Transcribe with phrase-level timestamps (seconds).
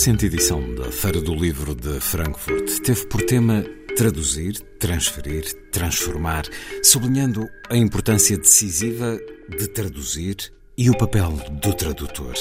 [0.00, 3.62] recente edição da Feira do Livro de Frankfurt teve por tema
[3.94, 6.44] traduzir, transferir, transformar,
[6.82, 10.36] sublinhando a importância decisiva de traduzir
[10.74, 12.32] e o papel do tradutor,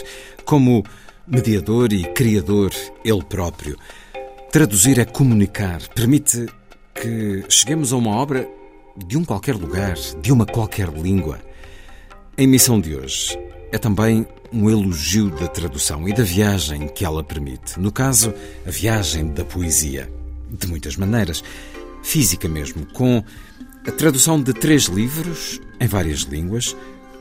[0.45, 0.85] como
[1.27, 2.71] mediador e criador
[3.03, 3.77] ele próprio.
[4.53, 6.47] Traduzir é comunicar, permite
[6.95, 8.47] que cheguemos a uma obra
[9.05, 11.41] de um qualquer lugar, de uma qualquer língua.
[12.37, 13.37] A emissão de hoje
[13.69, 17.79] é também um elogio da tradução e da viagem que ela permite.
[17.79, 18.33] No caso,
[18.65, 20.11] a viagem da poesia.
[20.49, 21.43] De muitas maneiras.
[22.01, 23.23] Física mesmo, com
[23.85, 26.75] a tradução de três livros em várias línguas: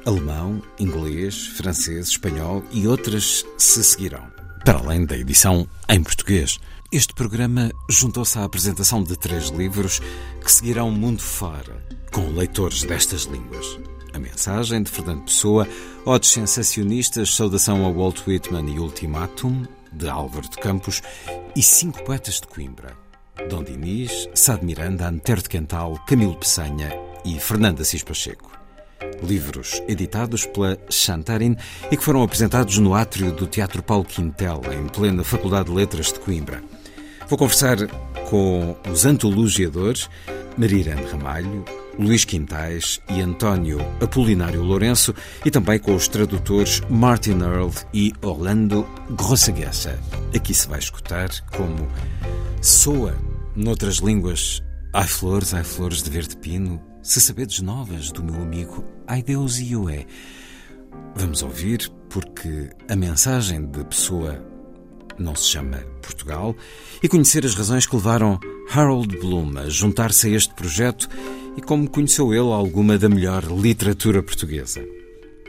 [0.07, 4.27] alemão, inglês, francês, espanhol e outras se seguirão.
[4.65, 6.58] Para além da edição em português.
[6.91, 10.01] Este programa juntou-se à apresentação de três livros
[10.42, 13.79] que seguirão mundo fora, com leitores destas línguas.
[14.18, 15.68] A mensagem de Fernando Pessoa,
[16.05, 19.62] Odes Sensacionistas, Saudação a Walt Whitman e Ultimátum,
[19.92, 21.01] de Álvaro de Campos,
[21.55, 22.96] e Cinco Poetas de Coimbra,
[23.48, 26.92] Dom Dinis, Sá de Miranda, Antero de Quental, Camilo Peçanha
[27.24, 28.51] e Fernando Assis Pacheco.
[29.23, 31.57] Livros editados pela Chantarin
[31.89, 36.12] e que foram apresentados no átrio do Teatro Paulo Quintel, em plena Faculdade de Letras
[36.12, 36.61] de Coimbra.
[37.28, 37.77] Vou conversar
[38.28, 40.11] com os antologiadores
[40.57, 41.64] Maria Irene Ramalho,
[41.98, 45.14] Luís Quintais e António Apolinário Lourenço
[45.45, 49.98] e também com os tradutores Martin Earl e Orlando Grossaguessa.
[50.35, 51.89] Aqui se vai escutar como
[52.61, 53.17] soa
[53.57, 58.83] noutras línguas Ai flores, ai flores de verde pino, se sabedes novas do meu amigo,
[59.07, 60.07] ai Deus e eu é.
[61.14, 64.42] Vamos ouvir porque a mensagem de Pessoa
[65.19, 66.57] não se chama Portugal
[67.03, 68.41] e conhecer as razões que levaram
[68.73, 71.07] Harold Bloom a juntar-se a este projeto
[71.58, 74.80] e como conheceu ele alguma da melhor literatura portuguesa.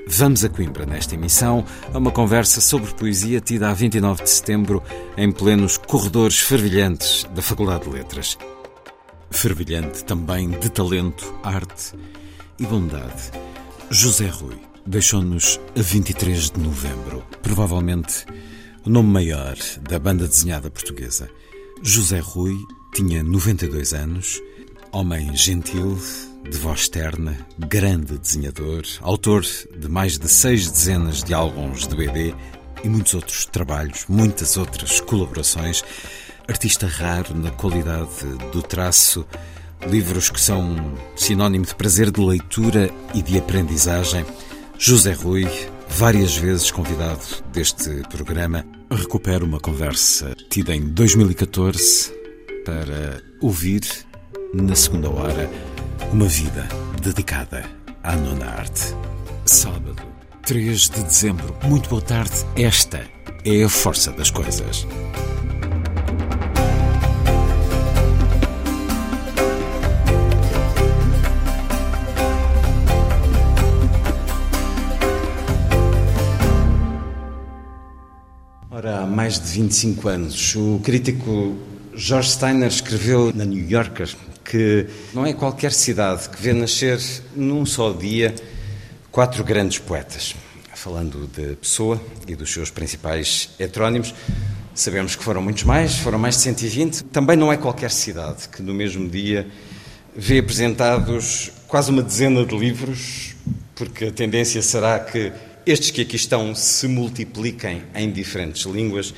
[0.07, 4.81] Vamos a Coimbra nesta emissão a uma conversa sobre poesia tida a 29 de setembro
[5.15, 8.39] em plenos corredores fervilhantes da Faculdade de Letras.
[9.29, 11.93] Fervilhante também de talento, arte
[12.57, 13.29] e bondade.
[13.91, 18.25] José Rui deixou-nos a 23 de novembro, provavelmente
[18.83, 19.55] o nome maior
[19.87, 21.29] da banda desenhada portuguesa.
[21.83, 22.57] José Rui
[22.95, 24.41] tinha 92 anos,
[24.91, 25.97] homem gentil,
[26.49, 32.33] de voz terna, grande desenhador, autor de mais de seis dezenas de álbuns de BD
[32.83, 35.83] e muitos outros trabalhos, muitas outras colaborações.
[36.47, 38.09] Artista raro na qualidade
[38.51, 39.25] do traço,
[39.87, 40.75] livros que são
[41.15, 44.25] sinónimo de prazer de leitura e de aprendizagem.
[44.77, 45.47] José Rui,
[45.87, 52.11] várias vezes convidado deste programa, recupera uma conversa tida em 2014
[52.65, 53.81] para ouvir,
[54.53, 55.49] na segunda hora,
[56.11, 56.67] uma vida
[57.01, 57.63] dedicada
[58.03, 58.95] à nona arte.
[59.45, 59.95] Sábado,
[60.43, 61.55] 3 de dezembro.
[61.63, 62.33] Muito boa tarde.
[62.55, 63.05] Esta
[63.45, 64.87] é a força das coisas.
[78.71, 81.55] Ora, há mais de 25 anos, o crítico
[81.93, 84.07] George Steiner escreveu na New Yorker
[84.49, 86.99] que não é qualquer cidade que vê nascer
[87.35, 88.33] num só dia
[89.11, 90.35] quatro grandes poetas.
[90.73, 94.13] Falando de Pessoa e dos seus principais heterónimos,
[94.73, 97.03] sabemos que foram muitos mais, foram mais de 120.
[97.05, 99.47] Também não é qualquer cidade que no mesmo dia
[100.15, 103.35] vê apresentados quase uma dezena de livros,
[103.75, 105.31] porque a tendência será que
[105.65, 109.13] estes que aqui estão se multipliquem em diferentes línguas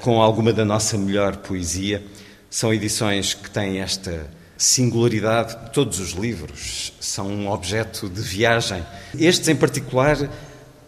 [0.00, 2.02] com alguma da nossa melhor poesia.
[2.50, 4.28] São edições que têm esta
[4.62, 5.72] singularidade.
[5.72, 8.84] Todos os livros são um objeto de viagem.
[9.18, 10.30] Estes, em particular,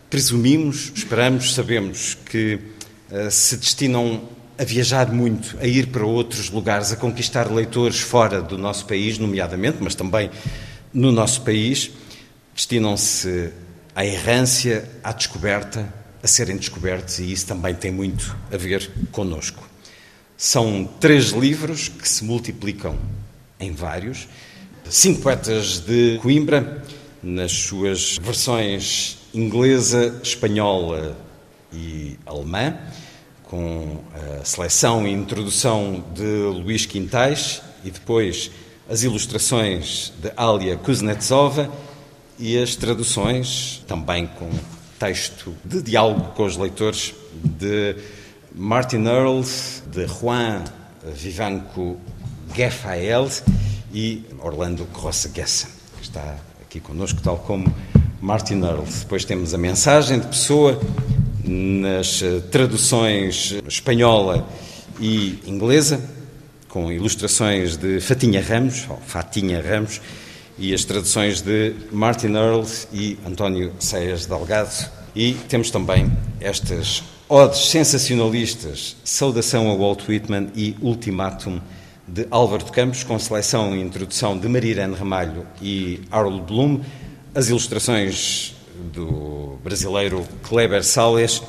[0.09, 2.61] presumimos, esperamos, sabemos que
[3.11, 8.41] uh, se destinam a viajar muito, a ir para outros lugares, a conquistar leitores fora
[8.41, 10.31] do nosso país, nomeadamente, mas também
[10.93, 11.91] no nosso país.
[12.55, 13.51] Destinam-se
[13.93, 15.93] à errância, à descoberta,
[16.23, 19.69] a serem descobertos, e isso também tem muito a ver conosco.
[20.37, 22.97] São três livros que se multiplicam
[23.65, 24.29] em vários.
[24.89, 26.83] Cinco poetas de Coimbra,
[27.23, 31.17] nas suas versões inglesa, espanhola
[31.73, 32.77] e alemã,
[33.45, 34.01] com
[34.41, 38.51] a seleção e introdução de Luís Quintais e depois
[38.89, 41.71] as ilustrações de Alia Kuznetsova
[42.39, 44.51] e as traduções, também com
[44.99, 47.97] texto de diálogo com os leitores, de
[48.55, 49.41] Martin Earl,
[49.91, 50.63] de Juan
[51.13, 51.99] Vivanco
[52.55, 53.29] Gefael
[53.93, 55.67] e Orlando Crossa Gessa,
[55.97, 57.75] que está aqui connosco, tal como
[58.21, 58.85] Martin Earl.
[59.01, 60.81] Depois temos a mensagem de Pessoa
[61.43, 64.49] nas eh, traduções espanhola
[65.01, 66.01] e inglesa,
[66.69, 70.01] com ilustrações de Fatinha Ramos, ou Fatinha Ramos,
[70.57, 74.89] e as traduções de Martin Earl e António Ceias Delgado.
[75.15, 76.11] E temos também
[76.41, 81.61] estas odes sensacionalistas, Saudação a Walt Whitman e Ultimátum
[82.07, 86.81] de Álvaro de Campos, com seleção e introdução de Maria Irene Ramalho e Harold Bloom,
[87.35, 88.55] as ilustrações
[88.93, 91.43] do brasileiro Kleber Sales,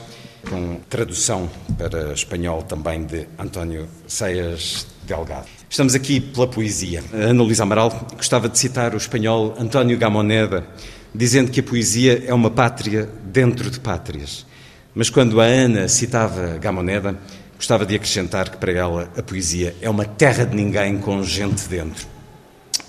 [0.49, 5.47] com tradução para espanhol também de António Ceias Delgado.
[5.69, 7.03] Estamos aqui pela poesia.
[7.13, 10.65] A Ana Luísa Amaral gostava de citar o espanhol António Gamoneda,
[11.13, 14.45] dizendo que a poesia é uma pátria dentro de pátrias.
[14.93, 17.19] Mas quando a Ana citava Gamoneda,
[17.57, 21.67] gostava de acrescentar que para ela a poesia é uma terra de ninguém com gente
[21.67, 22.07] dentro.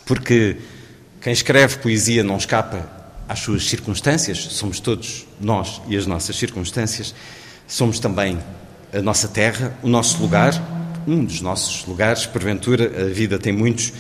[0.05, 0.57] Porque
[1.21, 2.89] quem escreve poesia não escapa
[3.29, 7.15] às suas circunstâncias, somos todos nós e as nossas circunstâncias,
[7.67, 8.39] somos também
[8.93, 10.55] a nossa terra, o nosso lugar,
[11.07, 13.93] um dos nossos lugares, porventura, a vida tem muitos.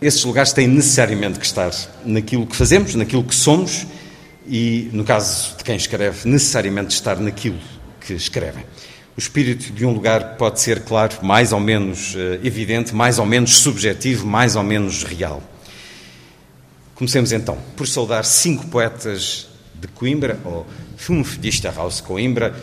[0.00, 1.70] Esses lugares têm necessariamente que estar
[2.04, 3.86] naquilo que fazemos, naquilo que somos
[4.46, 7.58] e, no caso de quem escreve, necessariamente estar naquilo
[8.00, 8.64] que escrevem.
[9.20, 13.26] O espírito de um lugar pode ser, claro, mais ou menos uh, evidente, mais ou
[13.26, 15.42] menos subjetivo, mais ou menos real.
[16.94, 22.58] Comecemos então por saudar cinco poetas de Coimbra, ou Fünf Dichter aus Coimbra,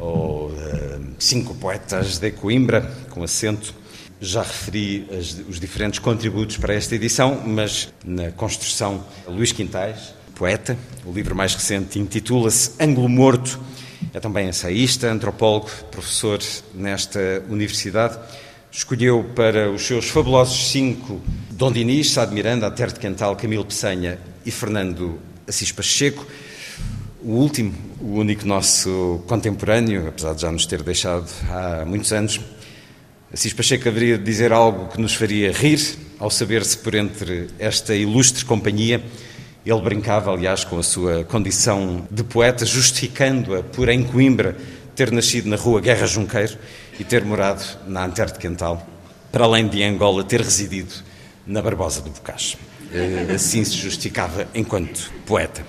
[0.00, 3.74] ou uh, cinco poetas de Coimbra, com acento.
[4.18, 10.74] Já referi as, os diferentes contributos para esta edição, mas na construção, Luís Quintais, poeta,
[11.04, 13.60] o livro mais recente intitula-se Ângulo Morto,
[14.12, 16.40] é também ensaísta, antropólogo, professor
[16.74, 18.18] nesta universidade
[18.72, 21.20] escolheu para os seus fabulosos cinco
[21.50, 26.26] Dom Dinis, Sá Miranda, Terra de Quental, Camilo Peçanha e Fernando Assis Pacheco.
[27.22, 32.40] O último, o único nosso contemporâneo, apesar de já nos ter deixado há muitos anos,
[33.30, 35.78] Assis Pacheco haveria de dizer algo que nos faria rir,
[36.18, 39.04] ao saber-se por entre esta ilustre companhia.
[39.64, 44.56] Ele brincava, aliás, com a sua condição de poeta, justificando-a por em Coimbra
[44.94, 46.56] ter nascido na rua Guerra Junqueiro
[46.98, 48.86] e ter morado na Antero de Quental,
[49.30, 50.92] para além de Angola ter residido
[51.46, 52.56] na Barbosa do Bocage.
[52.92, 55.64] Eh, assim se justificava enquanto poeta.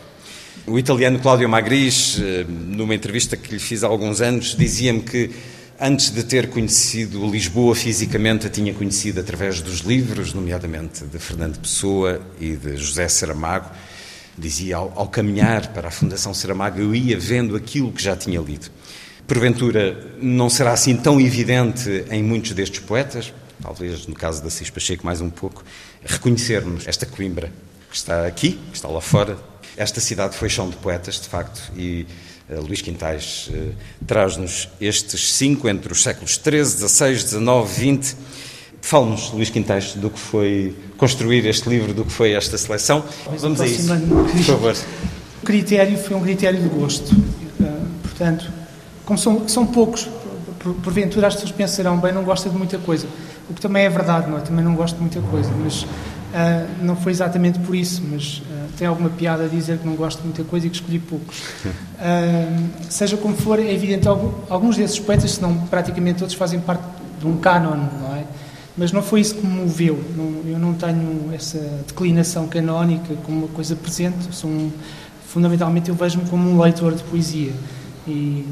[0.66, 5.30] O italiano Claudio Magris, eh, numa entrevista que lhe fiz há alguns anos, dizia-me que
[5.80, 11.60] antes de ter conhecido Lisboa fisicamente, a tinha conhecido através dos livros, nomeadamente de Fernando
[11.60, 13.70] Pessoa e de José Saramago.
[14.38, 18.40] Dizia, ao, ao caminhar para a Fundação Saramago, eu ia vendo aquilo que já tinha
[18.40, 18.70] lido.
[19.28, 24.70] Porventura, não será assim tão evidente em muitos destes poetas, talvez no caso da Cis
[24.70, 25.64] Pacheco mais um pouco,
[26.04, 27.52] reconhecermos esta Coimbra
[27.90, 29.38] que está aqui, que está lá fora.
[29.78, 32.06] Esta cidade foi chão de poetas, de facto, e
[32.50, 33.74] Luís Quintais uh,
[34.06, 38.18] traz-nos estes cinco entre os séculos XIII, XVI, XIX, XX.
[38.82, 43.04] Fale-nos, Luís Quintais, do que foi construir este livro, do que foi esta seleção.
[43.38, 44.76] Vamos a isso, por favor.
[45.42, 47.14] O critério foi um critério de gosto.
[47.14, 48.52] Uh, portanto,
[49.06, 50.10] como são, são poucos,
[50.84, 53.08] porventura as pessoas pensarão, bem, não gosta de muita coisa.
[53.50, 54.42] O que também é verdade, não é?
[54.42, 55.86] Também não gosto de muita coisa, mas
[56.34, 59.96] uh, não foi exatamente por isso, mas uh, tem alguma piada a dizer que não
[59.96, 61.42] gosto de muita coisa e que escolhi poucos.
[62.04, 64.10] Uh, seja como for, é evidente,
[64.50, 66.84] alguns desses poetas, se não praticamente todos, fazem parte
[67.18, 68.26] de um canon, não é?
[68.76, 70.04] Mas não foi isso que me moveu.
[70.18, 74.36] Não, eu não tenho essa declinação canónica como uma coisa presente.
[74.36, 74.70] Sou um,
[75.30, 77.54] fundamentalmente, eu vejo-me como um leitor de poesia
[78.06, 78.46] e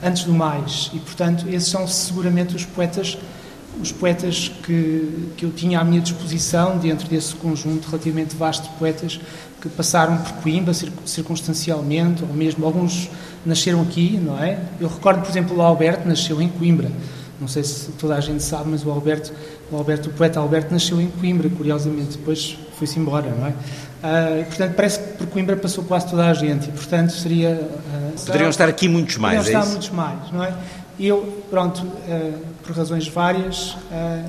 [0.00, 0.92] antes do mais.
[0.94, 3.18] E, portanto, esses são seguramente os poetas
[3.80, 8.76] os poetas que, que eu tinha à minha disposição, dentro desse conjunto relativamente vasto de
[8.76, 9.20] poetas
[9.60, 10.74] que passaram por Coimbra
[11.04, 13.08] circunstancialmente, ou mesmo alguns
[13.46, 14.58] nasceram aqui, não é?
[14.80, 16.90] Eu recordo, por exemplo, o Alberto nasceu em Coimbra.
[17.40, 19.32] Não sei se toda a gente sabe, mas o Alberto,
[19.70, 23.50] o Alberto, o poeta Alberto nasceu em Coimbra, curiosamente, depois foi-se embora, não é?
[23.50, 27.50] Uh, portanto, parece que por Coimbra passou quase toda a gente, e portanto seria...
[27.50, 30.54] Uh, Poderiam estar aqui muitos mais, Poderiam é estar muitos mais, não é?
[31.00, 33.76] Eu, pronto, uh, por razões várias,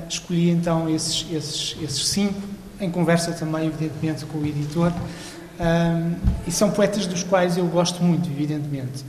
[0.08, 2.40] escolhi então esses, esses, esses cinco,
[2.80, 4.92] em conversa também, evidentemente, com o editor,
[6.46, 9.04] e são poetas dos quais eu gosto muito, evidentemente.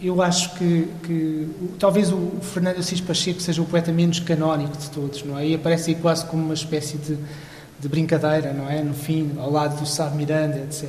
[0.00, 1.48] eu acho que, que,
[1.78, 5.48] talvez o Fernando Assis Pacheco seja o poeta menos canónico de todos, não é?
[5.48, 7.18] E aparece aí quase como uma espécie de
[7.82, 8.80] de brincadeira, não é?
[8.80, 10.88] No fim, ao lado do Sá Miranda, etc.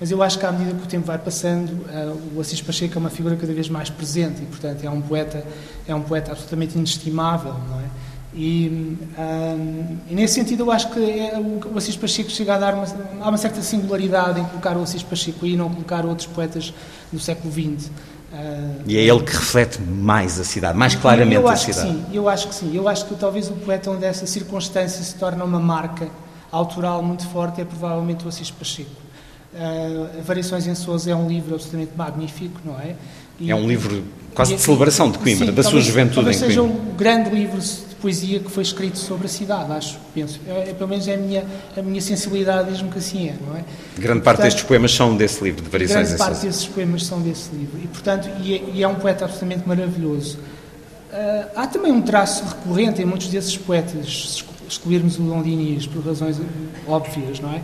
[0.00, 2.96] Mas eu acho que à medida que o tempo vai passando, uh, o Assis Pacheco
[2.96, 5.44] é uma figura cada vez mais presente e, portanto, é um poeta,
[5.86, 7.84] é um poeta absolutamente inestimável, não é?
[8.32, 12.74] E, um, e, nesse sentido eu acho que é, o, Assis Pacheco chega a dar
[12.74, 12.84] uma,
[13.20, 16.72] há uma certa singularidade em colocar o Assis Pacheco aí e não colocar outros poetas
[17.12, 17.88] do século XX.
[18.32, 21.88] Uh, e é ele que reflete mais a cidade, mais claramente eu acho a cidade.
[21.88, 22.70] Que sim, eu acho que sim.
[22.72, 26.08] Eu acho que talvez o poeta onde essa circunstância se torna uma marca
[26.52, 29.09] autoral muito forte é provavelmente o Assis Pacheco.
[29.52, 32.94] Uh, Variações em Sousa é um livro absolutamente magnífico, não é?
[33.38, 34.04] E, é um livro
[34.34, 36.62] quase de celebração de Coimbra, sim, da talvez, sua juventude talvez em Coimbra.
[36.62, 40.38] seja o grande livro de poesia que foi escrito sobre a cidade, acho, penso.
[40.46, 41.44] É, é, pelo menos é a minha,
[41.76, 43.64] a minha sensibilidade diz-me que assim é, não é?
[43.98, 47.20] Grande parte portanto, destes poemas são desse livro, de Variações Grande parte desses poemas são
[47.20, 47.80] desse livro.
[47.82, 50.38] E, portanto, e é, e é um poeta absolutamente maravilhoso.
[50.38, 55.86] Uh, há também um traço recorrente em muitos desses poetas, se excluirmos o Dom Diniz
[55.88, 56.40] por razões
[56.86, 57.60] óbvias, não é?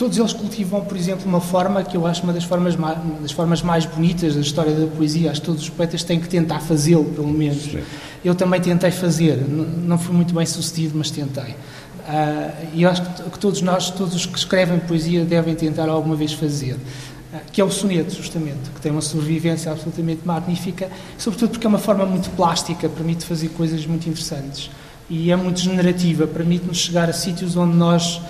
[0.00, 3.32] Todos eles cultivam, por exemplo, uma forma que eu acho uma das formas mais, das
[3.32, 5.30] formas mais bonitas da história da poesia.
[5.30, 7.64] Acho que todos os poetas têm que tentar fazê-lo, pelo menos.
[7.64, 7.82] Sim.
[8.24, 11.50] Eu também tentei fazer, não fui muito bem sucedido, mas tentei.
[11.50, 15.86] Uh, e eu acho que, que, todos nós, todos os que escrevem poesia, devem tentar
[15.90, 16.76] alguma vez fazer.
[16.76, 20.88] Uh, que é o soneto, justamente, que tem uma sobrevivência absolutamente magnífica,
[21.18, 24.70] sobretudo porque é uma forma muito plástica, permite fazer coisas muito interessantes.
[25.10, 28.22] E é muito generativa, permite-nos chegar a sítios onde nós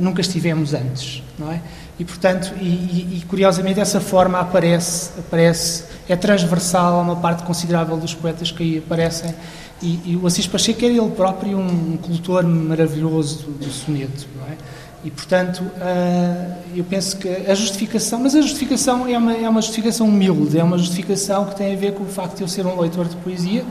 [0.00, 1.60] nunca estivemos antes, não é?
[1.98, 7.96] E, portanto, e, e, curiosamente essa forma aparece, aparece, é transversal a uma parte considerável
[7.96, 9.34] dos poetas que aí aparecem
[9.82, 14.26] e, e o Assis Pacheco é ele próprio um, um cultor maravilhoso do, do, soneto,
[14.36, 14.56] não é?
[15.04, 19.62] E, portanto, uh, eu penso que a justificação, mas a justificação é uma, é uma
[19.62, 22.66] justificação humilde, é uma justificação que tem a ver com o facto de eu ser
[22.66, 23.64] um leitor de poesia,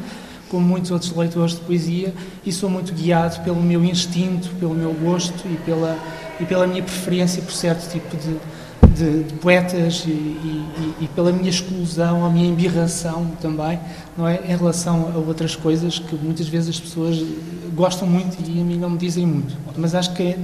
[0.50, 2.13] como muitos outros leitores de poesia,
[2.46, 5.98] e sou muito guiado pelo meu instinto, pelo meu gosto e pela,
[6.39, 8.38] e pela minha preferência por certo tipo de,
[8.94, 13.80] de, de poetas e, e, e, pela minha exclusão, a minha embirração também,
[14.18, 17.24] não é, em relação a outras coisas que muitas vezes as pessoas
[17.75, 19.56] gostam muito e a mim não me dizem muito.
[19.77, 20.38] Mas acho que é,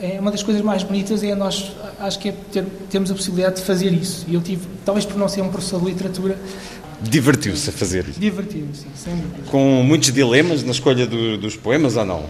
[0.00, 3.56] é uma das coisas mais bonitas é nós acho que é ter, termos a possibilidade
[3.56, 4.24] de fazer isso.
[4.26, 6.36] E eu tive, talvez por não ser um professor de literatura,
[7.02, 8.20] Divertiu-se a fazer isso?
[8.20, 9.50] Divertiu-me, sim, sem dúvida.
[9.50, 12.24] Com muitos dilemas na escolha do, dos poemas ou não?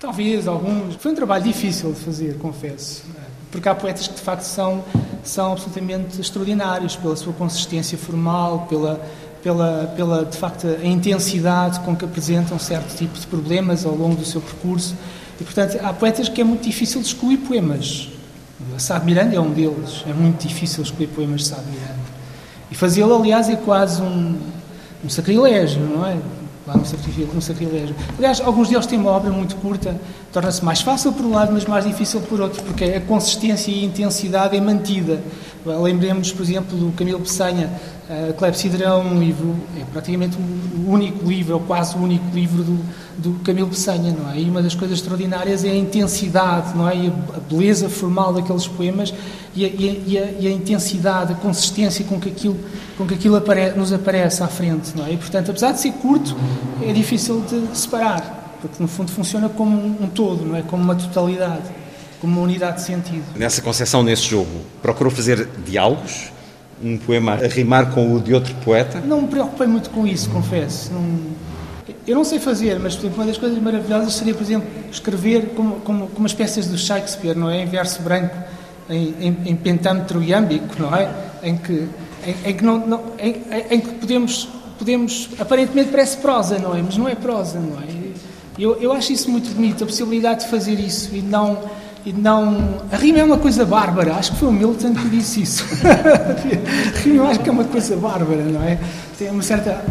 [0.00, 0.96] Talvez, alguns.
[0.96, 3.04] Foi um trabalho difícil de fazer, confesso.
[3.50, 4.84] Porque há poetas que de facto são,
[5.22, 9.00] são absolutamente extraordinários pela sua consistência formal, pela,
[9.42, 14.16] pela, pela de facto a intensidade com que apresentam certo tipo de problemas ao longo
[14.16, 14.96] do seu percurso.
[15.40, 18.08] E portanto há poetas que é muito difícil de excluir poemas.
[18.76, 20.04] Sá Miranda é um deles.
[20.08, 21.93] É muito difícil excluir poemas de Sá Miranda.
[22.74, 24.36] E fazê-lo, aliás, é quase um,
[25.04, 26.16] um sacrilégio, não é?
[26.66, 27.94] Lá no sacrilégio, no sacrilégio.
[28.18, 29.94] Aliás, alguns deles têm uma obra muito curta,
[30.32, 33.82] torna-se mais fácil por um lado, mas mais difícil por outro, porque a consistência e
[33.82, 35.22] a intensidade é mantida.
[35.64, 37.70] Lembremos, por exemplo, do Camilo Peçanha,
[38.08, 42.78] a é um livro, é praticamente o único livro, ou quase o único livro do,
[43.16, 44.38] do Camilo Peçanha, não é?
[44.38, 46.94] E uma das coisas extraordinárias é a intensidade, não é?
[46.94, 49.14] E a beleza formal daqueles poemas
[49.56, 52.58] e a, e a, e a intensidade, a consistência com que aquilo,
[52.98, 55.12] com que aquilo apare, nos aparece à frente, não é?
[55.12, 56.36] E, portanto, apesar de ser curto,
[56.82, 60.60] é difícil de separar, porque no fundo funciona como um todo, não é?
[60.60, 61.70] Como uma totalidade,
[62.20, 63.24] como uma unidade de sentido.
[63.34, 64.50] Nessa concepção, nesse jogo,
[64.82, 66.33] procurou fazer diálogos?
[66.84, 69.00] Um poema a rimar com o de outro poeta?
[69.00, 70.92] Não me preocupei muito com isso, confesso.
[70.92, 71.34] Não,
[72.06, 75.52] eu não sei fazer, mas por exemplo, uma das coisas maravilhosas seria, por exemplo, escrever
[75.56, 77.62] como, como, como as peças do Shakespeare, não é?
[77.62, 78.36] Em verso branco,
[78.90, 81.10] em, em, em pentâmetro iâmbico, não é?
[81.42, 81.88] Em que,
[82.26, 84.48] em, em que, não, não em, em, que podemos,
[84.78, 86.82] podemos, aparentemente parece prosa, não é?
[86.82, 88.04] Mas não é prosa, não é?
[88.58, 91.58] Eu, eu acho isso muito bonito, a possibilidade de fazer isso e não,
[92.06, 92.82] e não.
[92.92, 95.64] A rima é uma coisa bárbara, acho que foi o Milton que disse isso.
[95.84, 98.78] a rima acho que é uma coisa bárbara, não é?
[99.18, 99.82] Tem uma certa.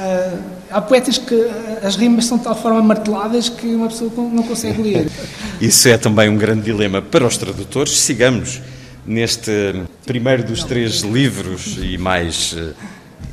[0.00, 0.38] Uh,
[0.70, 1.50] há poetas que
[1.82, 5.10] as rimas são de tal forma marteladas que uma pessoa não consegue ler.
[5.60, 8.00] Isso é também um grande dilema para os tradutores.
[8.00, 8.62] Sigamos
[9.04, 12.74] neste primeiro dos três livros e mais uh,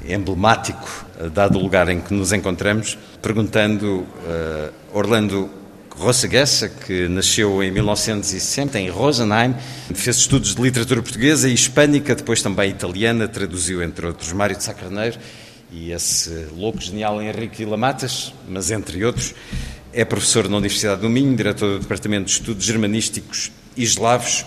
[0.06, 5.50] emblemático, dado o lugar em que nos encontramos, perguntando uh, Orlando
[5.98, 9.56] Rossegessa, que nasceu em 1960 em Rosenheim,
[9.96, 14.64] fez estudos de literatura portuguesa e hispânica, depois também italiana, traduziu entre outros Mário de
[14.64, 15.18] Sacarneiro
[15.72, 17.78] e esse louco genial Henrique Vila
[18.48, 19.34] mas entre outros,
[19.92, 24.46] é professor na Universidade do Minho, diretor do Departamento de Estudos Germanísticos e Eslavos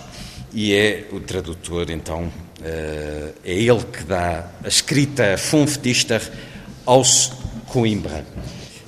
[0.53, 2.31] e é o tradutor, então,
[2.63, 6.21] eh, é ele que dá a escrita Funftister
[6.85, 7.33] aos
[7.67, 8.25] Coimbra.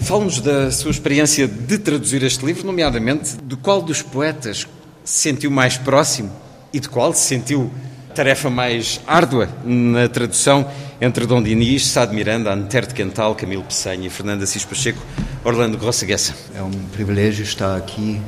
[0.03, 4.67] Fale-nos da sua experiência de traduzir este livro, nomeadamente de qual dos poetas
[5.03, 6.29] se sentiu mais próximo
[6.73, 7.71] e de qual se sentiu
[8.13, 10.69] tarefa mais árdua na tradução
[10.99, 15.01] entre Dom Dinis, Sá de Miranda, Antero de Quental, Camilo Pessanha e Fernando Assis Pacheco,
[15.41, 16.35] Orlando Grossaguessa.
[16.53, 18.19] É um privilégio estar aqui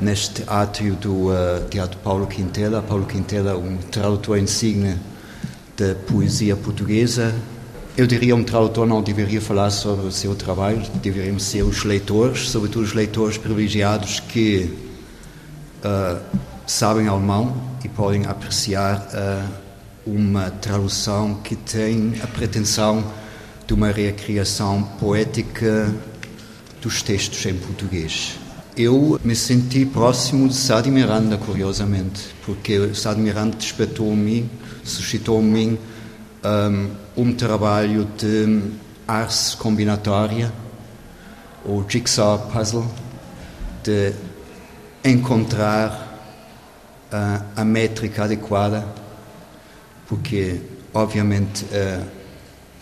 [0.00, 2.80] neste átrio do uh, Teatro Paulo Quintela.
[2.80, 4.96] Paulo Quintela, um tradutor insigne
[5.76, 7.34] da poesia portuguesa,
[7.98, 12.48] eu diria um tradutor não deveria falar sobre o seu trabalho, deveriam ser os leitores,
[12.48, 14.72] sobretudo os leitores privilegiados que
[15.84, 16.22] uh,
[16.64, 19.50] sabem alemão e podem apreciar uh,
[20.06, 23.04] uma tradução que tem a pretensão
[23.66, 25.92] de uma recriação poética
[26.80, 28.38] dos textos em português.
[28.76, 34.46] Eu me senti próximo de Sá de Miranda, curiosamente, porque Sá de Miranda despertou em
[37.16, 38.72] um, trabalho de
[39.06, 40.52] arte combinatória,
[41.64, 42.86] ou jigsaw puzzle,
[43.82, 44.12] de
[45.04, 46.20] encontrar
[47.12, 48.86] uh, a métrica adequada,
[50.06, 50.60] porque,
[50.92, 52.06] obviamente, uh,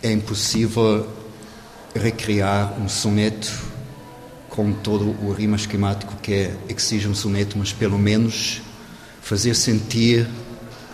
[0.02, 1.08] é impossível
[1.94, 3.52] recriar um soneto
[4.48, 8.62] com todo o rima esquemático que é, exige um soneto, mas pelo menos
[9.20, 10.26] fazer sentir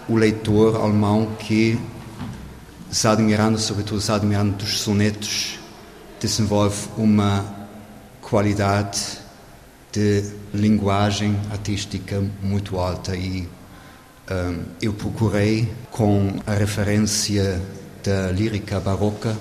[0.08, 1.78] o leitor alemão que
[2.92, 5.58] Sá de Miranda, sobretudo Sá de Miranda dos sonetos,
[6.20, 7.42] desenvolve uma
[8.20, 9.00] qualidade
[9.90, 13.48] de linguagem artística muito alta e
[14.30, 17.62] um, eu procurei, com a referência
[18.04, 19.38] da lírica barroca,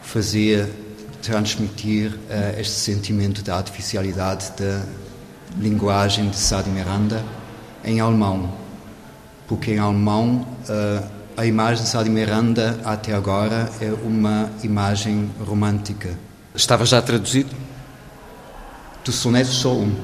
[0.00, 0.70] fazer
[1.20, 4.82] transmitir uh, este sentimento da artificialidade da
[5.58, 7.22] linguagem de Sá de Miranda
[7.84, 8.50] em alemão,
[9.46, 15.30] porque em alemão uh, a imagem de Sá de Miranda até agora é uma imagem
[15.40, 16.18] romântica.
[16.54, 17.50] Estava já traduzido?
[19.04, 19.94] Do soneto só um.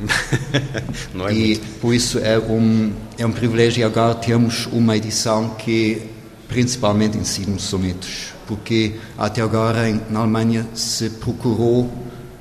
[1.14, 1.80] Não é e muito.
[1.80, 6.02] por isso é um, é um privilégio agora termos uma edição que
[6.48, 11.90] principalmente ensina os sonetos, porque até agora na Alemanha se procurou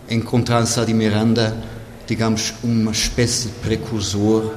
[0.09, 1.55] encontrar em Sá de Miranda,
[2.07, 4.55] digamos, uma espécie de precursor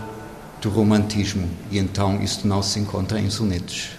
[0.65, 3.91] do romantismo, e então isso não se encontra em sonetos.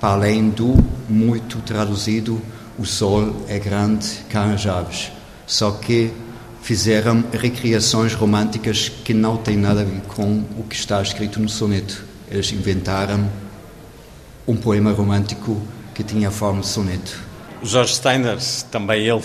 [0.00, 0.76] Para além do
[1.08, 2.40] muito traduzido,
[2.78, 5.10] o sol é grande, cá Javes.
[5.44, 6.12] Só que
[6.62, 11.48] fizeram recriações românticas que não têm nada a ver com o que está escrito no
[11.48, 12.04] soneto.
[12.30, 13.28] Eles inventaram
[14.46, 15.60] um poema romântico
[15.94, 17.18] que tinha a forma de soneto.
[17.60, 18.38] Jorge Steiner,
[18.70, 19.24] também ele,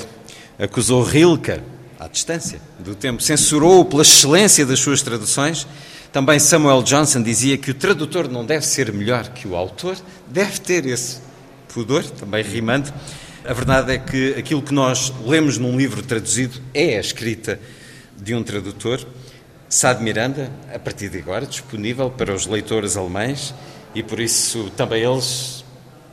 [0.57, 1.59] acusou Rilke
[2.03, 5.65] à distância do tempo, censurou pela excelência das suas traduções.
[6.11, 10.59] Também Samuel Johnson dizia que o tradutor não deve ser melhor que o autor, deve
[10.59, 11.19] ter esse
[11.73, 12.93] pudor, também rimando.
[13.45, 17.59] A verdade é que aquilo que nós lemos num livro traduzido é a escrita
[18.17, 19.05] de um tradutor.
[19.67, 23.53] Sá de Miranda, a partir de agora, disponível para os leitores alemães
[23.95, 25.63] e por isso também eles,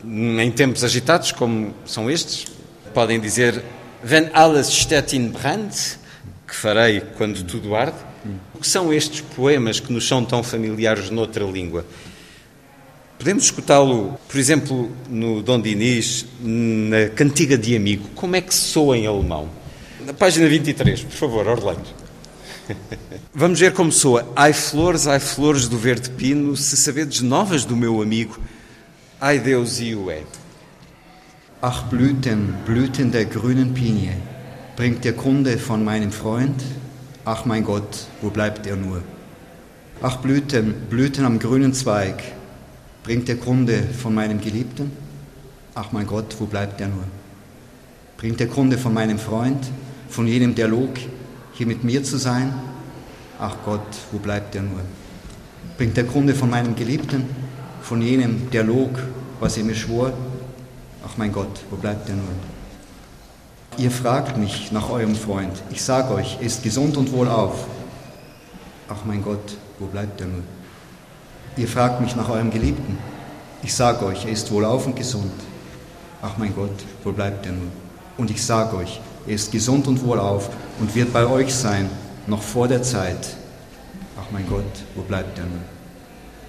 [0.04, 2.46] em tempos agitados como são estes,
[2.94, 3.62] podem dizer
[4.02, 5.72] Wenn alles steht in Brand,
[6.46, 7.96] que farei quando tudo arde.
[8.54, 11.84] O que são estes poemas que nos são tão familiares noutra língua?
[13.18, 18.08] Podemos escutá-lo, por exemplo, no Dom Dinis, na Cantiga de Amigo.
[18.14, 19.48] Como é que soa em alemão?
[20.06, 21.84] Na página 23, por favor, Orlando.
[23.34, 24.26] Vamos ver como soa.
[24.34, 28.38] Ai flores, ai flores do verde pino, se sabedes novas do meu amigo,
[29.20, 30.22] ai Deus e o é.
[31.62, 34.14] Ach Blüten, Blüten der grünen Pinie,
[34.76, 36.62] bringt der Kunde von meinem Freund?
[37.26, 39.02] Ach mein Gott, wo bleibt er nur?
[40.00, 42.22] Ach Blüten, Blüten am grünen Zweig,
[43.02, 44.90] bringt der Kunde von meinem Geliebten?
[45.74, 47.04] Ach mein Gott, wo bleibt er nur?
[48.16, 49.70] Bringt der Kunde von meinem Freund,
[50.08, 50.96] von jenem, der log,
[51.52, 52.54] hier mit mir zu sein?
[53.40, 53.80] ach Gott,
[54.12, 54.80] wo bleibt er nur?
[55.76, 57.24] Bringt der Kunde von meinem Geliebten,
[57.82, 58.98] von jenem, der log,
[59.40, 60.12] was er mir schwor,
[61.06, 62.34] ach mein Gott, wo bleibt er nur?
[63.78, 67.66] Ihr fragt mich nach eurem Freund, ich sage euch, er ist gesund und wohlauf.
[68.88, 70.42] Ach mein Gott, wo bleibt er nur?
[71.56, 72.98] Ihr fragt mich nach eurem Geliebten,
[73.62, 75.32] ich sage euch, er ist wohlauf und gesund.
[76.22, 77.70] Ach mein Gott, wo bleibt er nur?
[78.18, 81.88] Und ich sage euch, er ist gesund und wohlauf und wird bei euch sein,
[82.26, 83.36] noch vor der Zeit.
[84.18, 85.62] Ach mein Gott, wo bleibt er nun?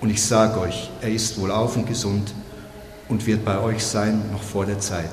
[0.01, 2.33] Und ich sage euch, er ist wohlauf und gesund
[3.11, 5.11] und wird bei euch sein, noch vor der Zeit.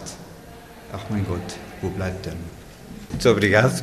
[0.92, 2.36] Ach mein Gott, wo bleibt nun?
[3.10, 3.82] Muito obrigado.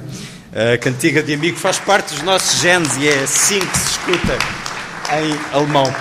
[0.54, 4.38] A cantiga de amigo faz parte dos nossos genes e é assim que se escuta
[5.12, 5.94] em alemão.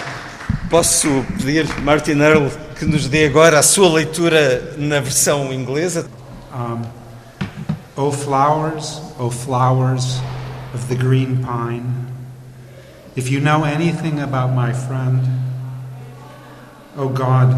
[0.70, 2.48] Posso pedir, Martin Earl,
[2.78, 6.06] que nos dê agora a sua leitura na versão inglesa?
[6.54, 6.82] Um,
[7.96, 10.20] O flowers, O flowers
[10.72, 11.84] of the green pine,
[13.16, 15.20] if you know anything about my friend,
[16.96, 17.54] O God,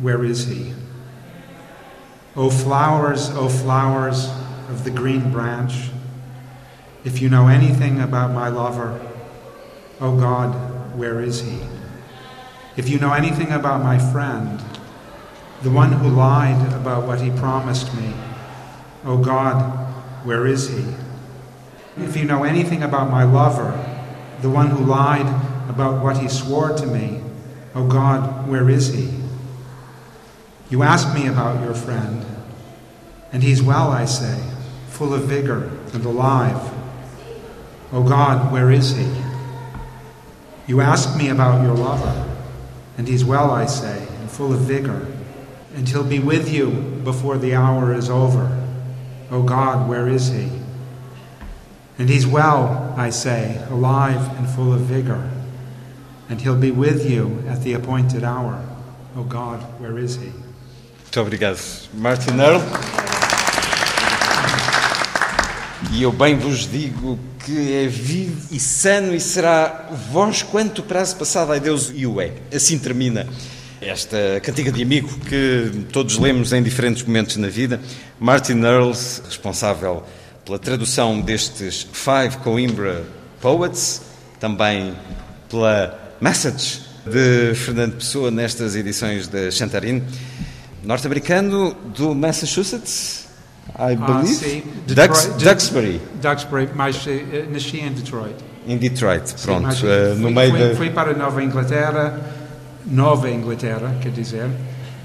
[0.00, 0.72] where is he?
[2.36, 4.28] O flowers, O flowers
[4.68, 5.90] of the green branch,
[7.04, 9.00] if you know anything about my lover,
[10.00, 11.60] O God, where is he?
[12.76, 14.62] If you know anything about my friend,
[15.62, 18.14] the one who lied about what he promised me,
[19.04, 19.60] O God,
[20.24, 20.84] where is he?
[21.98, 23.72] If you know anything about my lover,
[24.40, 25.26] the one who lied
[25.68, 27.22] about what he swore to me,
[27.74, 29.19] O God, where is he?
[30.70, 32.24] You ask me about your friend,
[33.32, 34.40] and he's well, I say,
[34.90, 36.60] full of vigor and alive.
[37.92, 39.10] O God, where is he?
[40.68, 42.38] You ask me about your lover,
[42.96, 45.08] and he's well, I say, and full of vigor,
[45.74, 46.70] and he'll be with you
[47.02, 48.64] before the hour is over.
[49.32, 50.50] O God, where is he?
[51.98, 55.28] And he's well, I say, alive and full of vigor,
[56.28, 58.64] and he'll be with you at the appointed hour.
[59.16, 60.30] O God, where is he?
[61.10, 61.58] Muito obrigado,
[61.92, 62.62] Martin Earl.
[65.90, 71.16] E eu bem vos digo que é vivo e sano e será vós quanto prazo
[71.16, 72.34] passado, ai Deus, e o é.
[72.54, 73.26] Assim termina
[73.80, 77.80] esta cantiga de amigo que todos lemos em diferentes momentos na vida.
[78.20, 80.04] Martin Earls, responsável
[80.44, 83.04] pela tradução destes Five Coimbra
[83.40, 84.00] Poets,
[84.38, 84.94] também
[85.48, 90.04] pela Message de Fernando Pessoa nestas edições da Chantarine,
[90.82, 93.26] norte-americano do Massachusetts,
[93.78, 94.62] I believe.
[94.66, 94.70] Ah.
[95.06, 98.34] Dux, Duxbury, Duxbury, mas eh, nasci em Detroit.
[98.66, 100.74] em Detroit, Sim, pronto, mas eh, no fui, meio fui, da...
[100.76, 102.20] fui para Nova Inglaterra,
[102.86, 104.48] Nova Inglaterra, quer dizer,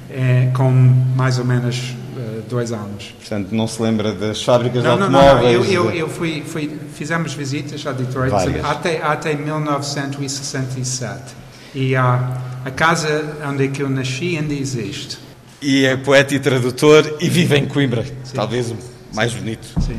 [0.10, 3.14] eh, com mais ou menos eh, dois anos.
[3.20, 5.28] Portanto, não se lembra das fábricas Não, de não, não, não.
[5.30, 5.72] automóveis?
[5.72, 8.64] Eu, eu, de- eu fui, fui, fizemos visitas a Detroit Várias.
[8.66, 11.20] até, até 1967.
[11.74, 15.18] E a, a casa onde é que eu nasci ainda existe.
[15.66, 18.78] E é poeta e tradutor e vive em Coimbra, talvez o
[19.16, 19.66] mais bonito.
[19.82, 19.96] Sim.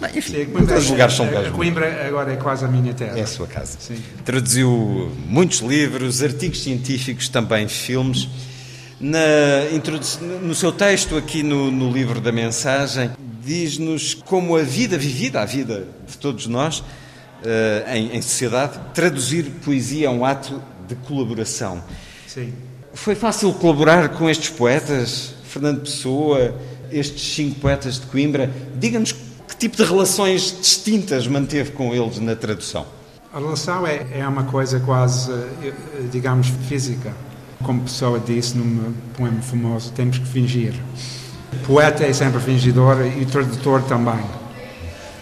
[0.00, 1.74] Bem, enfim, Sim, todos os lugares são lugares a bonitos.
[1.74, 3.16] Coimbra agora é quase a minha terra.
[3.16, 3.78] É a sua casa.
[3.78, 3.94] Sim.
[4.24, 8.28] Traduziu muitos livros, artigos científicos, também filmes.
[8.98, 9.20] Na
[10.42, 15.44] no seu texto, aqui no, no livro da mensagem, diz-nos como a vida vivida, a
[15.44, 16.82] vida de todos nós,
[17.44, 21.80] eh, em, em sociedade, traduzir poesia é um ato de colaboração.
[22.26, 22.52] Sim.
[22.94, 26.54] Foi fácil colaborar com estes poetas, Fernando Pessoa,
[26.90, 28.50] estes cinco poetas de Coimbra?
[28.76, 32.86] Diga-nos que tipo de relações distintas manteve com eles na tradução.
[33.32, 35.72] A relação é, é uma coisa quase, eh,
[36.10, 37.12] digamos, física.
[37.62, 40.74] Como Pessoa disse num poema famoso, temos que fingir.
[41.66, 44.20] Poeta é sempre fingidor e tradutor também.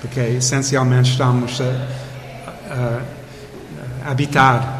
[0.01, 1.65] Porque essencialmente estamos a,
[2.73, 3.03] a-
[4.07, 4.80] a habitar,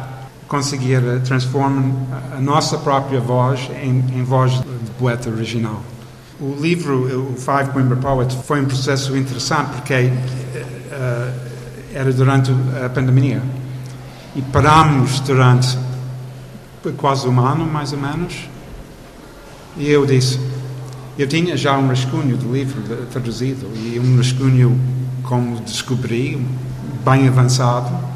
[0.51, 1.81] conseguir transformar
[2.35, 5.81] a nossa própria voz em, em voz de poeta original.
[6.41, 11.33] O livro, o Five Coimbra Poets, foi um processo interessante porque eh,
[11.93, 12.51] era durante
[12.85, 13.41] a pandemia
[14.35, 15.77] e parámos durante
[16.97, 18.49] quase um ano, mais ou menos.
[19.77, 20.37] E eu disse,
[21.17, 24.77] eu tinha já um rascunho do livro traduzido e um rascunho,
[25.23, 26.45] como descobri,
[27.05, 28.10] bem avançado.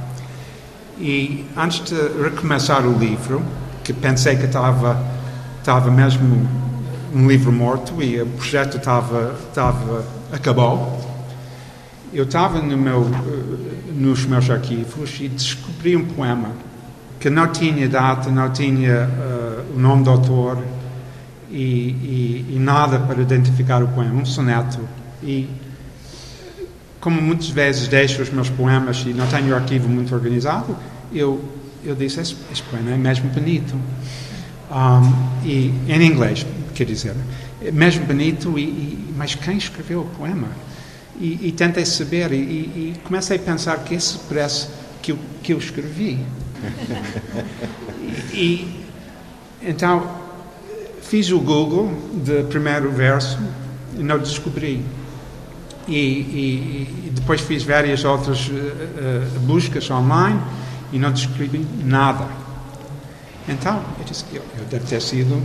[0.99, 3.41] E antes de recomeçar o livro,
[3.83, 4.97] que pensei que estava,
[5.59, 6.47] estava mesmo
[7.13, 11.01] um livro morto e o projeto estava, estava acabou,
[12.13, 13.09] eu estava no meu,
[13.93, 16.49] nos meus arquivos e descobri um poema
[17.19, 20.57] que não tinha data, não tinha eh, o nome do autor
[21.49, 24.79] e, e- e nada para identificar o poema, um soneto.
[25.23, 25.49] E
[27.05, 30.75] como muitas vezes deixo os meus poemas e não tenho o arquivo muito organizado,
[31.13, 31.39] eu,
[31.83, 33.75] eu disse: Este, este poema é mesmo bonito.
[34.71, 37.13] Um, e, em inglês, quer dizer,
[37.61, 40.47] é mesmo bonito, e, e, mas quem escreveu o poema?
[41.19, 44.69] E, e tentei saber, e, e, comecei a pensar que esse parece
[45.03, 46.17] que eu, que eu escrevi.
[48.33, 48.83] e,
[49.61, 50.09] então
[51.03, 53.37] fiz o Google do primeiro verso
[53.95, 54.83] e não descobri.
[55.87, 60.39] E, e, e, depois fiz várias outras uh, uh, buscas online
[60.91, 62.27] e não descrevi nada.
[63.47, 65.41] Então, eu disse, eu, eu deve ter sido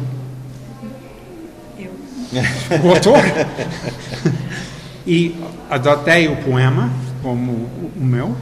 [1.79, 1.93] eu.
[2.83, 3.19] o autor.
[5.07, 5.37] e
[5.69, 6.91] adotei o poema
[7.23, 8.35] como o, o meu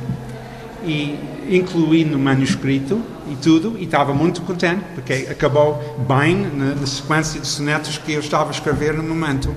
[0.85, 1.19] e
[1.51, 7.41] incluí no manuscrito e tudo, e estava muito contente, porque acabou bem na, na sequência
[7.41, 9.55] de sonetos que eu estava a escrever no momento.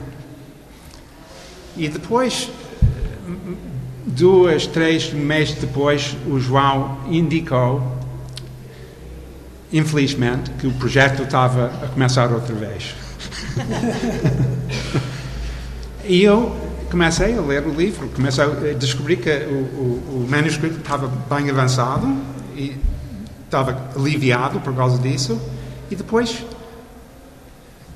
[1.76, 2.50] E depois,
[4.06, 7.82] duas, três meses depois, o João indicou,
[9.72, 12.96] infelizmente, que o projeto estava a começar outra vez.
[16.06, 16.56] e eu
[16.90, 21.50] comecei a ler o livro, comecei a descobrir que o, o, o manuscrito estava bem
[21.50, 22.06] avançado
[22.54, 22.76] e
[23.46, 25.42] estava aliviado por causa disso,
[25.90, 26.44] e depois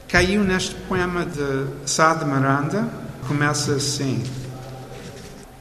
[0.07, 2.87] caiu neste poema de Sá de Miranda,
[3.27, 4.23] começa assim: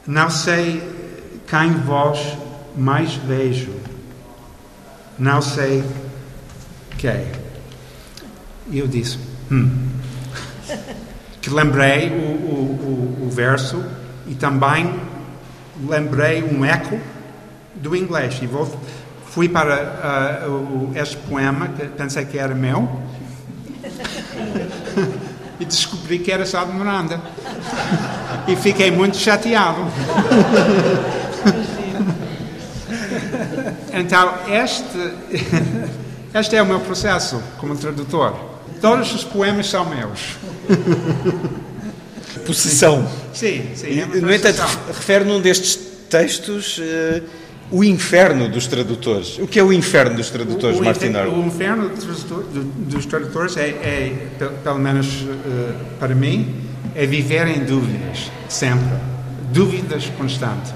[0.07, 0.83] Não sei
[1.46, 2.37] quem vós
[2.77, 3.72] mais vejo,
[5.18, 5.85] não sei
[6.98, 7.27] quem.
[8.70, 9.18] E eu disse:
[9.50, 9.88] Hum.
[11.40, 13.85] Que lembrei o, o, o, o verso
[14.27, 14.98] e também
[15.87, 16.98] lembrei um eco
[17.74, 18.38] do inglês.
[18.42, 18.66] E vou,
[19.27, 22.88] fui para uh, este poema, que pensei que era meu,
[25.61, 27.21] e descobri que era Sá de Miranda.
[28.47, 29.83] E fiquei muito chateado.
[33.93, 35.12] Então, este,
[36.35, 38.35] este é o meu processo como tradutor.
[38.81, 40.37] Todos os poemas são meus.
[42.45, 43.09] Possessão.
[43.33, 44.01] Sim, sim.
[44.01, 45.79] É no entanto, refere num destes
[46.11, 47.23] textos uh,
[47.70, 49.38] o inferno dos tradutores.
[49.38, 51.90] O que é o inferno dos tradutores, o, Martin O inferno
[52.88, 54.29] dos tradutores é, é
[54.62, 56.55] pelo menos uh, para mim,
[56.94, 58.96] é viver em dúvidas, sempre.
[59.53, 60.72] Dúvidas constantes.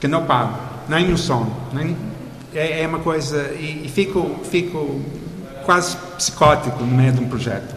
[0.00, 1.56] Que não pago, nem no sono.
[1.72, 1.96] Nem,
[2.54, 3.52] é, é uma coisa.
[3.58, 5.00] E, e fico, fico
[5.64, 7.74] quase psicótico no meio de um projeto,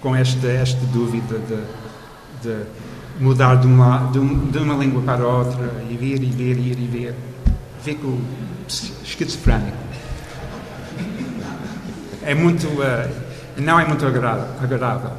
[0.00, 2.64] com esta, esta dúvida de, de
[3.18, 6.70] mudar de uma, de, um, de uma língua para outra, e vir, e vir, e
[6.70, 7.14] ir, e vir.
[7.82, 8.18] Fico
[9.04, 9.76] esquizofrénico.
[12.22, 12.66] É muito.
[12.66, 13.08] Uh,
[13.56, 15.12] não é muito agradável.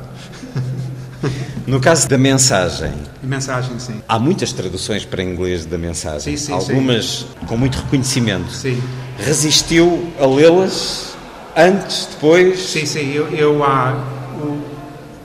[1.65, 2.93] No caso da mensagem.
[3.23, 3.99] Mensagem, sim.
[4.07, 6.37] Há muitas traduções para inglês da mensagem.
[6.37, 7.45] Sim, sim, Algumas sim.
[7.47, 8.51] com muito reconhecimento.
[8.51, 8.79] Sim.
[9.17, 11.15] Resistiu a lê-las
[11.55, 12.59] antes, depois?
[12.59, 13.11] Sim, sim.
[13.11, 13.97] Eu, eu uh,
[14.39, 14.61] o,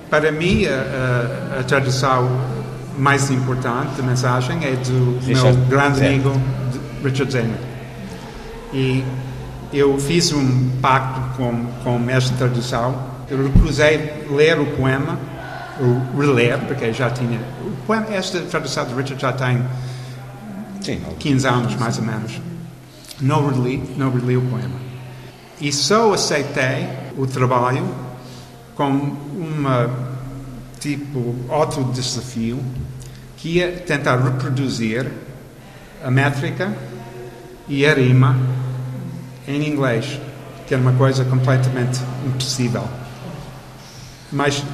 [0.08, 2.40] para mim, a, a, a, tradução
[2.98, 6.32] mais importante mensagem é do Richard meu grande amigo
[7.02, 7.58] Richard Zenner.
[8.72, 9.04] E
[9.72, 13.10] eu fiz um pacto com, com esta tradução.
[13.28, 15.18] Eu recusei ler o poema,
[15.80, 17.40] ou reler, porque já tinha.
[17.64, 19.62] O poema, esta tradução de Richard já tem
[20.80, 21.00] Sim.
[21.18, 22.40] 15 anos, mais ou menos.
[23.20, 24.76] Não reli, não reli o poema.
[25.60, 27.86] E só aceitei o trabalho
[28.74, 30.09] com uma
[30.80, 32.58] tipo outro desafio
[33.36, 35.10] que ia tentar reproduzir
[36.02, 36.74] a métrica
[37.68, 38.36] e a rima
[39.46, 40.20] em inglês,
[40.66, 42.88] que era uma coisa completamente impossível.
[44.32, 44.64] Mas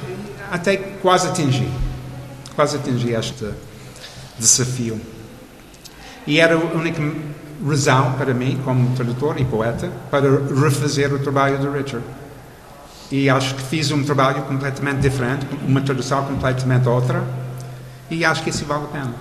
[0.51, 1.69] até quase atingi,
[2.55, 3.49] quase atingi este
[4.39, 4.99] desafio.
[6.25, 7.01] E era a única
[7.65, 10.27] razão para mim, como tradutor e poeta, para
[10.61, 12.05] refazer o trabalho de Richard.
[13.11, 17.23] E acho que fiz um trabalho completamente diferente, uma tradução completamente outra,
[18.11, 19.13] e acho que isso vale a pena.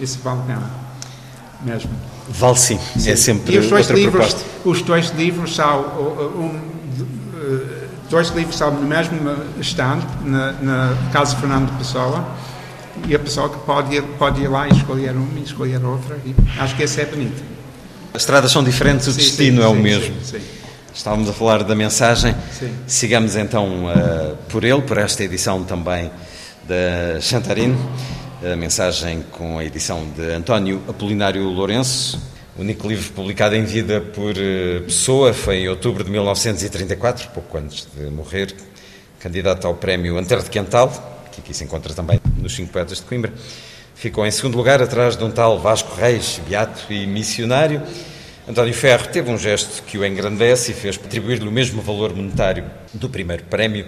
[0.00, 0.70] Isso vale a pena,
[1.62, 1.90] mesmo.
[2.28, 3.10] Vale sim, sim.
[3.10, 4.50] é sempre e os dois outra livros, proposta.
[4.64, 6.60] Os dois livros são, um,
[8.10, 9.18] dois livros são no mesmo
[9.60, 12.26] stand, na, na Casa Fernando Pessoa,
[13.06, 16.18] e a pessoa que pode ir, pode ir lá e escolher uma e escolher outra.
[16.24, 17.42] E acho que esse é bonito.
[18.14, 20.14] As estradas são diferentes, o Sim, destino sim, é o sim, mesmo.
[20.22, 20.44] sim, sim.
[20.96, 22.34] Estávamos a falar da mensagem.
[22.58, 22.74] Sim.
[22.86, 26.10] Sigamos então uh, por ele, por esta edição também
[26.66, 27.76] da Chantarine.
[28.42, 32.18] A mensagem com a edição de António Apolinário Lourenço.
[32.56, 37.58] O único livro publicado em vida por uh, Pessoa foi em outubro de 1934, pouco
[37.58, 38.56] antes de morrer.
[39.20, 40.90] Candidato ao prémio Antero de Quental,
[41.30, 43.34] que aqui se encontra também no dos cinco poetas de Coimbra.
[43.94, 47.82] Ficou em segundo lugar, atrás de um tal Vasco Reis, beato e missionário.
[48.48, 52.64] António Ferro teve um gesto que o engrandece e fez atribuir-lhe o mesmo valor monetário
[52.94, 53.86] do primeiro prémio.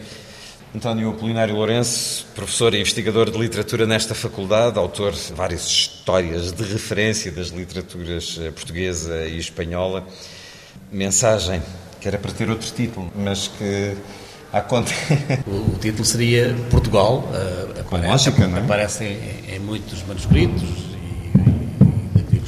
[0.75, 6.64] António Apolinário Lourenço, professor e investigador de literatura nesta faculdade, autor de várias histórias de
[6.64, 10.05] referência das literaturas eh, portuguesa e espanhola.
[10.90, 11.62] Mensagem
[12.01, 13.97] que era para ter outro título, mas que
[14.53, 14.90] à conta.
[15.47, 17.31] o, o título seria Portugal.
[17.31, 18.59] Uh, aparece, lógica, é?
[18.59, 20.88] Aparece em, em muitos manuscritos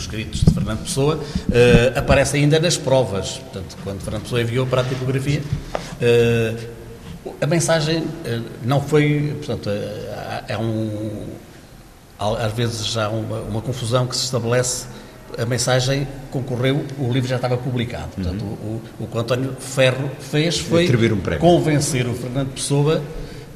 [0.00, 1.16] e, escritos de Fernando Pessoa.
[1.16, 3.38] Uh, aparece ainda nas provas.
[3.38, 5.42] Portanto, quando Fernando Pessoa enviou para a tipografia.
[6.00, 6.80] Uh,
[7.40, 9.68] a mensagem eh, não foi, portanto,
[10.48, 11.26] é um,
[12.18, 14.86] às vezes já uma, uma confusão que se estabelece
[15.38, 18.08] a mensagem concorreu, o livro já estava publicado.
[18.14, 18.80] Portanto, uhum.
[18.98, 23.02] o, o, que o António Ferro fez foi um convencer o Fernando Pessoa.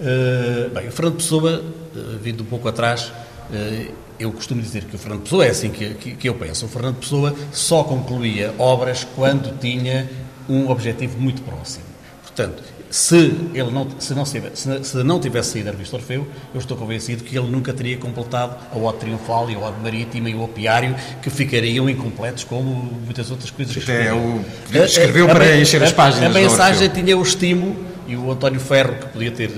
[0.01, 3.13] Uh, bem, o Fernando Pessoa, uh, vindo um pouco atrás,
[3.51, 6.67] uh, eu costumo dizer que o Fernando Pessoa é assim que, que, que, eu penso.
[6.67, 10.09] O Fernando Pessoa só concluía obras quando tinha
[10.49, 11.85] um objetivo muito próximo.
[12.23, 13.17] Portanto, se
[13.53, 17.25] ele não, se não, se, se não tivesse saído a revista Orfeu, eu estou convencido
[17.25, 20.95] que ele nunca teria completado a Ode Triunfal e a Ode Marítima e o Opiário,
[21.21, 22.71] que ficariam incompletos como
[23.05, 24.45] muitas outras coisas que é, o,
[24.85, 26.35] escreveu a, para a, encher as páginas.
[26.35, 29.51] A, a mensagem tinha o estímulo e o António Ferro, que podia ter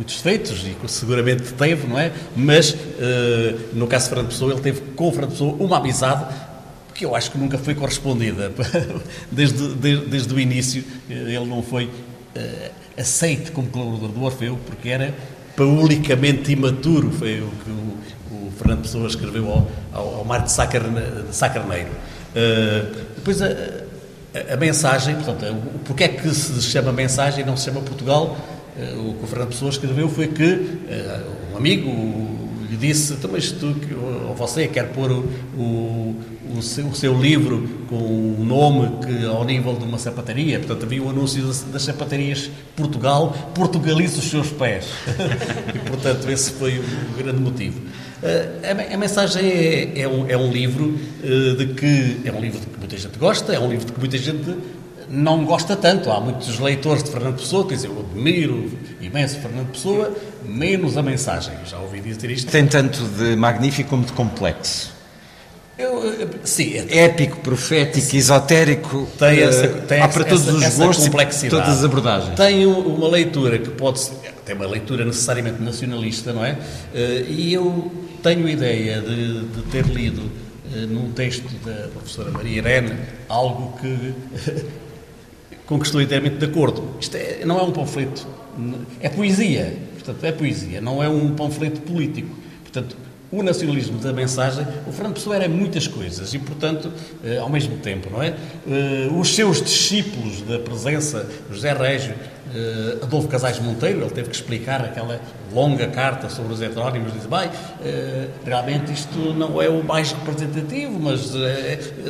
[0.00, 2.10] muitos defeitos, e seguramente teve, não é?
[2.34, 2.76] Mas, uh,
[3.74, 6.24] no caso de Fernando Pessoa, ele teve com o Fernando Pessoa uma amizade
[6.94, 8.50] que eu acho que nunca foi correspondida.
[9.30, 14.58] Desde, desde, desde o início, eh, ele não foi uh, aceite como colaborador do Orfeu,
[14.66, 15.14] porque era
[15.56, 20.52] paulicamente imaturo, foi o que o, o Fernando Pessoa escreveu ao, ao, ao Marco de
[21.32, 21.90] Sacarneiro.
[22.34, 27.46] Uh, depois a, a, a, mensagem, portanto, o, porque é que se chama mensagem e
[27.46, 28.36] não se chama Portugal?
[28.80, 31.90] Uh, o que o Fernando Pessoa escreveu foi que uh, um amigo
[32.70, 33.74] lhe disse, então, mas tu,
[34.28, 35.24] ou você quer pôr o,
[35.58, 36.16] o
[36.56, 40.84] o seu, o seu, livro com um nome que ao nível de uma sapataria, portanto
[40.84, 44.86] havia o um anúncio das, das, sapatarias Portugal, portugaliza os seus pés.
[45.74, 47.80] e portanto esse foi o grande motivo.
[47.80, 52.40] Uh, a, a, mensagem é, é, um, é um livro uh, de que é um
[52.40, 54.56] livro de que muita gente gosta, é um livro de que muita gente
[55.10, 56.10] não gosta tanto.
[56.10, 58.70] Há muitos leitores de Fernando Pessoa que dizem eu admiro
[59.00, 61.54] imenso Fernando Pessoa, menos a mensagem.
[61.66, 62.50] Já ouvi dizer isto.
[62.50, 65.00] Tem tanto de magnífico como de complexo.
[65.76, 69.08] Eu, sim, é, épico, profético, esotérico.
[69.18, 71.62] Tem eh, essa, tem há para todos essa, os essa gostos complexidade.
[71.62, 72.36] todas as abordagens.
[72.36, 76.58] Tem uma leitura que pode ser, tem uma leitura necessariamente nacionalista, não é?
[76.94, 77.90] Eh, e eu
[78.22, 80.30] tenho a ideia de, de ter lido
[80.74, 82.92] eh, num texto da professora Maria Irene
[83.26, 84.14] algo que
[85.78, 86.82] estou inteiramente de acordo.
[87.00, 88.26] Isto é, não é um panfleto,
[89.00, 89.76] é poesia.
[89.94, 92.34] Portanto, é poesia, não é um panfleto político.
[92.62, 92.96] Portanto,
[93.32, 96.90] o nacionalismo da mensagem, o Fernando Pessoa era muitas coisas e, portanto,
[97.22, 98.34] eh, ao mesmo tempo, não é?
[98.68, 102.14] Eh, os seus discípulos da presença, José Régio,
[102.54, 105.20] eh, Adolfo Casais Monteiro, ele teve que explicar aquela
[105.52, 107.50] longa carta sobre os heterónimos, diz, bem,
[108.44, 111.32] realmente isto não é o mais representativo, mas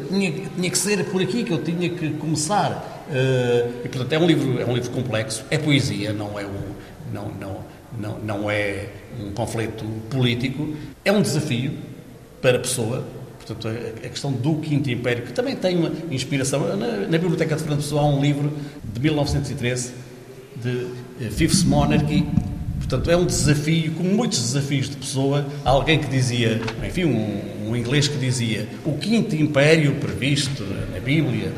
[0.08, 3.04] tinha, tinha que ser por aqui que eu tinha que começar.
[3.82, 6.80] E, portanto, é um livro, é um livro complexo, é poesia, não é um...
[7.12, 7.56] Não, não,
[7.98, 8.86] não, não é
[9.18, 10.74] um conflito político,
[11.04, 11.72] é um desafio
[12.40, 13.04] para a pessoa.
[13.38, 16.76] Portanto, a, questão do Quinto Império, que também tem uma inspiração.
[16.76, 18.52] Na, na Biblioteca de Fernando Pessoa há um livro
[18.84, 19.92] de 1913,
[20.62, 20.86] de
[21.20, 22.26] eh, Fifth Monarchy.
[22.78, 25.46] Portanto, é um desafio, como muitos desafios de pessoa.
[25.64, 31.52] Alguém que dizia, enfim, um, um inglês que dizia o Quinto Império previsto na Bíblia,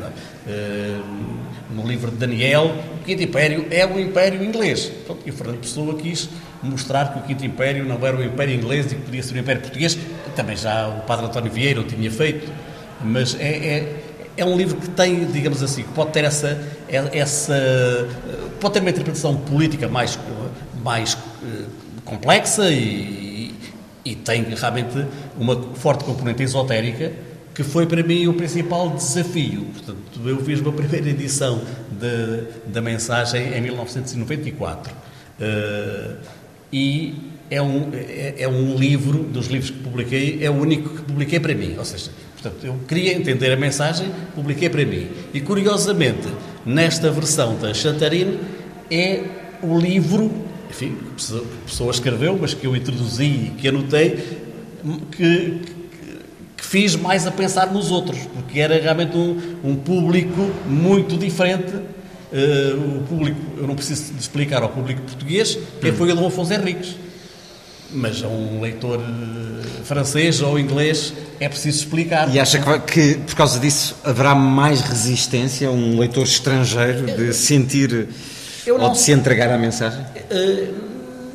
[0.45, 4.91] uh, no livro de Daniel, o Quinto Império é o Império Inglês.
[5.05, 6.29] Pronto, e o Fernando Pessoa quis
[6.61, 9.39] mostrar que o Quinto Império não era o Império Inglês e que podia ser o
[9.39, 9.97] Império Português.
[10.35, 12.51] Também já o Padre António Vieira o tinha feito.
[13.03, 13.95] Mas é, é,
[14.37, 18.07] é um livro que tem, digamos assim, que pode ter essa, essa
[18.63, 20.17] pode ter uma interpretação política mais,
[20.81, 21.65] mais eh,
[22.05, 23.53] complexa e,
[24.05, 25.05] e tem realmente
[25.37, 27.11] uma forte componente esotérica
[27.53, 29.65] que foi para mim o principal desafio.
[29.73, 31.61] Portanto, eu fiz uma primeira edição
[31.91, 34.91] de, da mensagem em 1994.
[35.39, 36.15] Uh,
[36.71, 37.13] e
[37.51, 41.39] é um, é, é, um livro, dos livros que publiquei, é o único que publiquei
[41.39, 41.75] para mim.
[41.77, 45.07] Ou seja, portanto, eu queria entender a mensagem, publiquei para mim.
[45.31, 46.27] E curiosamente,
[46.65, 48.39] nesta versão da Chantarine,
[48.93, 49.23] é
[49.61, 50.31] o livro,
[50.69, 54.39] enfim, que a pessoa escreveu, mas que eu introduzi e que anotei,
[55.11, 55.61] que,
[56.73, 61.71] fiz mais a pensar nos outros, porque era realmente um, um público muito diferente.
[61.71, 65.95] Uh, o público, eu não preciso de explicar ao público português quem hum.
[65.95, 66.95] foi o Dom Afonso Henriques.
[67.91, 72.33] mas a um leitor eh, francês ou inglês é preciso explicar.
[72.33, 77.33] E acha que, que, por causa disso haverá mais resistência a um leitor estrangeiro de
[77.33, 78.07] sentir
[78.65, 80.05] Eu não- ou de se entregar à mensagem?
[80.29, 80.69] Eh,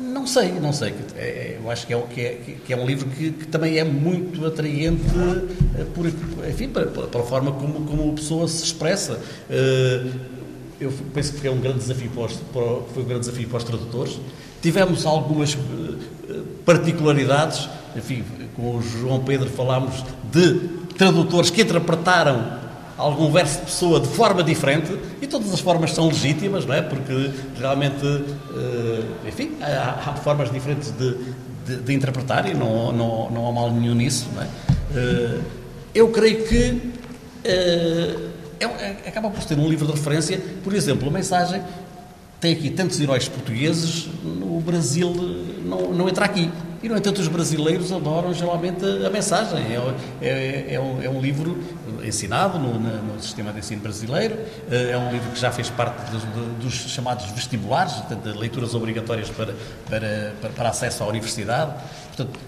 [0.01, 0.93] não sei, não sei.
[1.15, 3.83] É, eu acho que é, que é, que é um livro que, que também é
[3.83, 5.01] muito atraente
[5.77, 6.05] eh, por,
[6.49, 9.19] enfim, pela, pela forma como, como a pessoa se expressa.
[9.49, 10.05] Eh,
[10.81, 12.61] eu penso que é um grande desafio para os, para
[12.93, 14.19] foi um grande desafio para os tradutores.
[14.61, 15.57] Tivemos algumas
[16.65, 18.23] particularidades, enfim,
[18.55, 20.53] com o João Pedro falámos de
[20.97, 22.58] tradutores que interpretaram
[22.99, 26.81] algum verso de pessoa de forma diferente e todas as formas são legítimas, não é?
[26.81, 31.15] Porque realmente, eh, enfim, há, há formas diferentes de,
[31.65, 34.47] de- de interpretar e não, não, não há mal nenhum nisso, não é?
[34.95, 35.39] Eh,
[35.95, 36.81] eu creio que
[37.45, 38.15] eh,
[38.59, 41.61] é é- acaba por ser um livro de referência, por exemplo, a mensagem
[42.41, 45.09] tem aqui tantos heróis portugueses, no Brasil
[45.65, 46.49] não, não entra aqui.
[46.81, 49.59] E, no entanto, os brasileiros adoram geralmente a, a mensagem.
[49.59, 51.61] É, é, é um, é um livro
[52.03, 54.37] ensinado no, no sistema de ensino brasileiro,
[54.71, 56.23] eh, é um livro que já fez parte dos,
[56.61, 59.53] dos chamados vestibulares, de leituras obrigatórias para,
[59.89, 61.73] para, para acesso à universidade.
[62.07, 62.39] Portanto,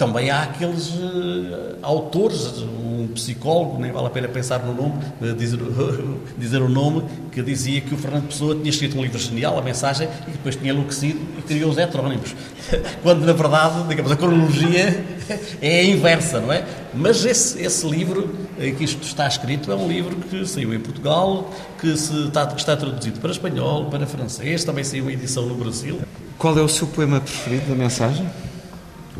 [0.00, 5.34] também há aqueles eh, autores, um psicólogo, nem vale a pena pensar no nome, eh,
[5.34, 5.58] dizer,
[6.38, 9.62] dizer o nome, que dizia que o Fernando Pessoa tinha escrito um livro genial, a
[9.62, 12.34] mensagem, e depois tinha enlouquecido e criou os heterónimos.
[13.02, 15.04] Quando, na verdade, digamos, a cronologia
[15.60, 16.64] é a inversa, não é?
[16.94, 20.80] Mas esse, esse livro em que isto está escrito é um livro que saiu em
[20.80, 25.56] Portugal, que, está, que está traduzido para espanhol, para francês, também saiu uma edição no
[25.56, 26.00] Brasil.
[26.38, 28.26] Qual é o seu poema preferido da mensagem?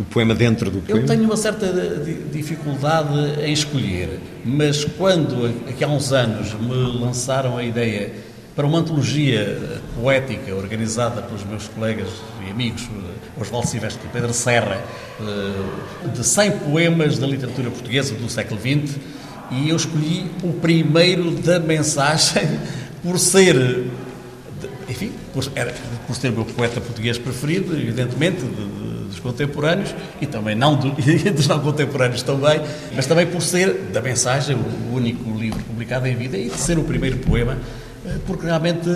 [0.00, 1.00] O poema dentro do poema?
[1.02, 1.66] Eu tenho uma certa
[2.02, 8.10] di- dificuldade em escolher, mas quando, aqui há uns anos, me lançaram a ideia
[8.56, 12.08] para uma antologia poética organizada pelos meus colegas
[12.46, 14.82] e amigos, eh, Osvaldo Silvestre e Pedro Serra,
[15.20, 18.96] eh, de 100 poemas da literatura portuguesa do século XX,
[19.50, 22.58] e eu escolhi o primeiro da mensagem
[23.02, 23.84] por ser
[24.88, 25.72] enfim, por, era,
[26.06, 30.76] por ser o meu poeta português preferido, evidentemente, de- de- dos contemporâneos, e também não
[30.76, 30.90] do-
[31.34, 32.60] dos não contemporâneos também,
[32.94, 36.78] mas também por ser, da mensagem, o único livro publicado em vida, e de ser
[36.78, 37.58] o primeiro poema,
[38.06, 38.88] eh, porque realmente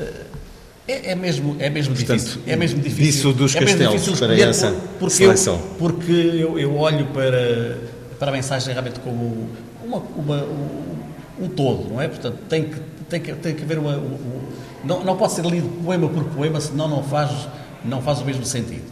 [0.00, 0.12] eh,
[0.86, 2.42] é, é mesmo, é mesmo Portanto, difícil.
[2.46, 3.04] É mesmo difícil.
[3.04, 5.54] disso dos é castelos para essa por- porque seleção.
[5.54, 7.78] Eu, porque eu, eu olho para,
[8.18, 9.48] para a mensagem realmente como
[9.82, 12.08] uma, uma- um, um todo, não é?
[12.08, 12.76] Portanto, tem que,
[13.08, 13.92] tem que, tem que haver uma.
[13.96, 14.40] um- um-
[14.84, 17.30] não, não pode ser lido poema por poema, senão não faz,
[17.82, 18.84] não faz o mesmo sentido.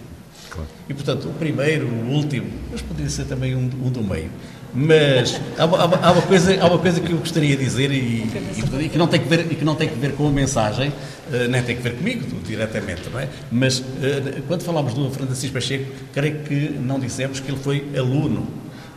[0.89, 4.31] E, portanto, o primeiro, o último, mas poderia ser também um, um do meio.
[4.75, 7.95] Mas há, uma- há uma- coisa, há uma coisa que eu gostaria de dizer e,
[7.95, 10.31] e- e que, não tem que ver, e que não tem que ver com a
[10.31, 10.91] mensagem,
[11.31, 13.29] eh, nem tem que ver comigo diretamente, não é?
[13.51, 18.47] Mas eh, quando falámos do Francisco Pacheco, creio que não dissemos que ele foi aluno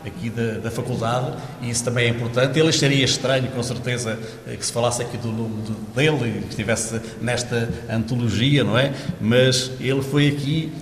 [0.06, 2.58] aqui da, da faculdade e isso também é importante.
[2.58, 5.62] Ele acharia estranho, com certeza, eh, que se falasse aqui do nome
[5.94, 8.92] dele e que estivesse nesta antologia, não é?
[9.20, 10.72] Mas ele foi aqui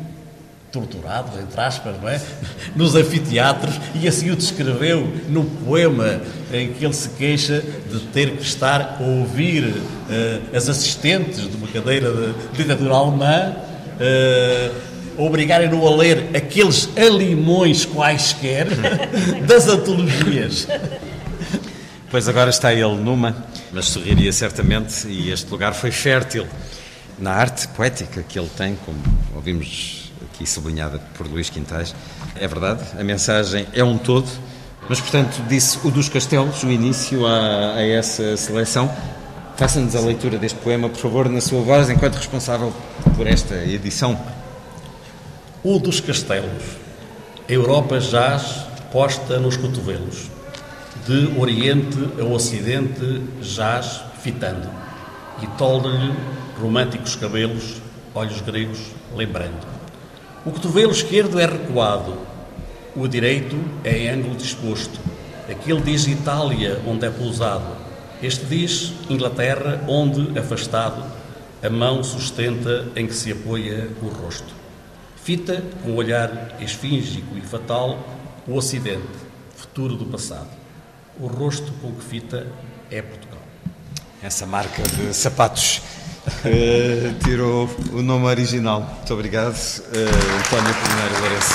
[0.74, 2.20] torturado, entre aspas, não é?
[2.74, 6.20] Nos anfiteatros e assim o descreveu no poema
[6.52, 9.72] em que ele se queixa de ter que estar a ouvir
[10.10, 13.56] eh, as assistentes de uma cadeira de literatura alemã
[14.00, 14.70] eh,
[15.16, 18.66] obrigarem-no a ler aqueles alimões quaisquer
[19.46, 20.66] das antologias.
[22.10, 23.36] Pois agora está ele numa,
[23.72, 26.46] mas sorriria certamente, e este lugar foi fértil
[27.18, 28.98] na arte poética que ele tem, como
[29.34, 31.94] ouvimos aqui sublinhada por Luís Quintais.
[32.36, 34.28] É verdade, a mensagem é um todo,
[34.88, 38.90] mas portanto disse o dos castelos, o início a, a essa seleção.
[39.56, 42.72] Faça-nos a leitura deste poema, por favor, na sua voz, enquanto responsável
[43.16, 44.18] por esta edição.
[45.62, 46.62] O dos castelos.
[47.48, 50.30] A Europa jaz posta nos cotovelos.
[51.06, 54.68] De Oriente a Ocidente jaz fitando.
[55.42, 56.12] E tolda-lhe
[56.60, 57.82] românticos cabelos,
[58.14, 58.80] olhos gregos,
[59.14, 59.73] lembrando.
[60.46, 62.18] O cotovelo esquerdo é recuado,
[62.94, 65.00] o direito é em ângulo disposto.
[65.50, 67.64] Aquele diz Itália, onde é pousado.
[68.22, 71.02] Este diz Inglaterra, onde, afastado,
[71.62, 74.52] a mão sustenta em que se apoia o rosto.
[75.16, 78.06] Fita, com um olhar esfíngico e fatal,
[78.46, 79.08] o Ocidente,
[79.56, 80.50] futuro do passado.
[81.18, 82.46] O rosto com que fita
[82.90, 83.40] é Portugal.
[84.22, 85.80] Essa marca de sapatos
[86.42, 88.80] que tirou o nome original.
[88.80, 89.56] Muito obrigado,
[89.92, 90.08] eh,
[90.38, 91.54] António Polinário Lourenço.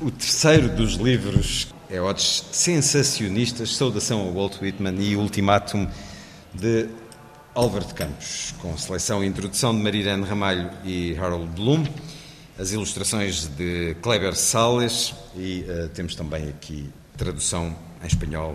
[0.00, 5.86] O terceiro dos livros é Odes Sensacionistas, Saudação a Walt Whitman e Ultimátum
[6.54, 6.88] de
[7.54, 11.84] Álvaro de Campos, com seleção e introdução de Marirene Ramalho e Harold Bloom,
[12.58, 18.54] as ilustrações de Kleber Sales e uh, temos também aqui tradução em espanhol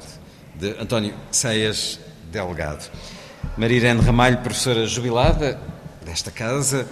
[0.60, 2.00] de António Ceias
[2.32, 2.90] Delgado.
[3.58, 5.60] Marirene Ramalho, professora jubilada
[6.06, 6.88] desta casa,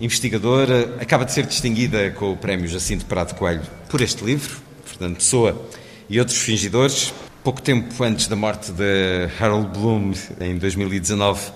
[0.00, 5.16] investigadora, acaba de ser distinguida com o Prémio Jacinto Prado Coelho por este livro, Fernando
[5.16, 5.68] Pessoa
[6.08, 7.12] e outros fingidores.
[7.44, 11.52] Pouco tempo antes da morte de Harold Bloom, em 2019,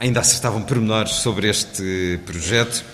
[0.00, 2.84] ainda acertavam pormenores sobre este projeto.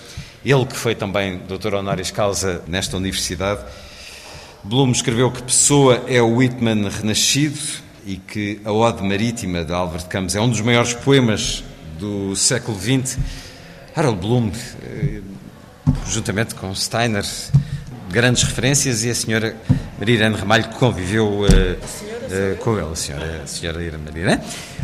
[0.45, 3.61] Ele que foi também doutor honoris causa nesta universidade.
[4.63, 9.99] Bloom escreveu que Pessoa é o Whitman renascido e que a Ode Marítima de Álvaro
[9.99, 11.63] de Campos é um dos maiores poemas
[11.99, 13.17] do século XX.
[13.95, 14.51] Harold Bloom,
[14.83, 15.21] eh,
[16.07, 17.23] juntamente com Steiner,
[18.09, 19.55] grandes referências, e a senhora
[19.97, 24.41] Maria Irene Ramalho, que conviveu uh, uh, com ele, a senhora, a senhora Maria Irene.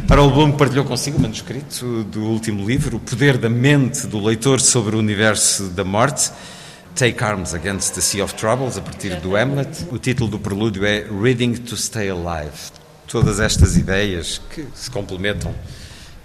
[0.10, 4.62] Harold Bloom partilhou consigo o manuscrito do último livro, O Poder da Mente do Leitor
[4.62, 6.32] sobre o Universo da Morte,
[6.96, 9.88] Take Arms Against the Sea of Troubles, a partir do Hamlet.
[9.92, 12.79] O título do prelúdio é Reading to Stay Alive.
[13.10, 15.54] Todas estas ideias que se complementam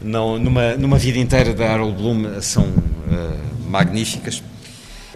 [0.01, 4.43] não, numa, numa vida inteira da Harold Bloom são uh, magníficas.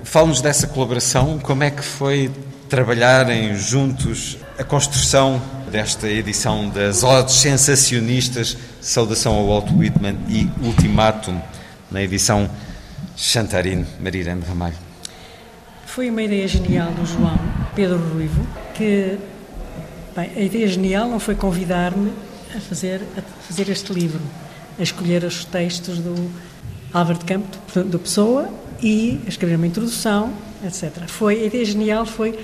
[0.03, 2.31] Fale-nos dessa colaboração, como é que foi
[2.71, 11.39] trabalharem juntos a construção desta edição das Odes Sensacionistas, Saudação ao Walt Whitman e Ultimátum,
[11.91, 12.49] na edição
[13.15, 14.77] Chantarine, Marirene Ramalho.
[15.87, 17.39] Foi uma ideia genial do João
[17.75, 19.19] Pedro Ruivo, que
[20.19, 22.13] bem, a ideia genial não foi convidar-me
[22.55, 24.21] a fazer, a fazer este livro,
[24.77, 26.31] a escolher os textos do
[26.93, 28.49] Álvaro de Campo, do Pessoa,
[28.83, 30.33] e a escrever uma introdução,
[30.65, 31.07] etc.
[31.07, 32.37] Foi, a ideia genial foi,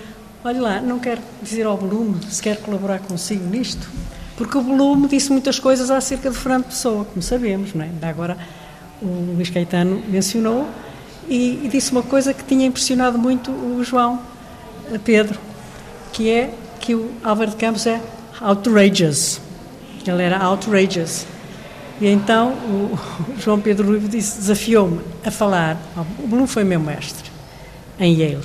[0.45, 3.89] olha lá, não quero dizer ao Blume se quer colaborar consigo nisto,
[4.37, 7.89] porque o Blume disse muitas coisas acerca de Fernando Pessoa, como sabemos, não é?
[7.89, 8.39] Ainda agora
[9.03, 10.69] o Luís Caetano mencionou,
[11.29, 14.21] e, e disse uma coisa que tinha impressionado muito o João
[15.05, 15.39] Pedro,
[16.13, 16.55] que é
[16.85, 17.99] que o Álvaro de Campos é
[18.43, 19.41] outrageous.
[20.07, 21.27] Ele era outrageous.
[21.99, 22.99] E então o
[23.41, 25.79] João Pedro Ruivo desafiou-me a falar.
[26.19, 27.31] O Bloom foi meu mestre
[27.99, 28.45] em Yale.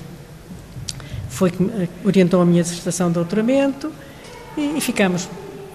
[1.27, 3.91] Foi que eh, orientou a minha dissertação de doutoramento
[4.55, 5.27] e, e ficamos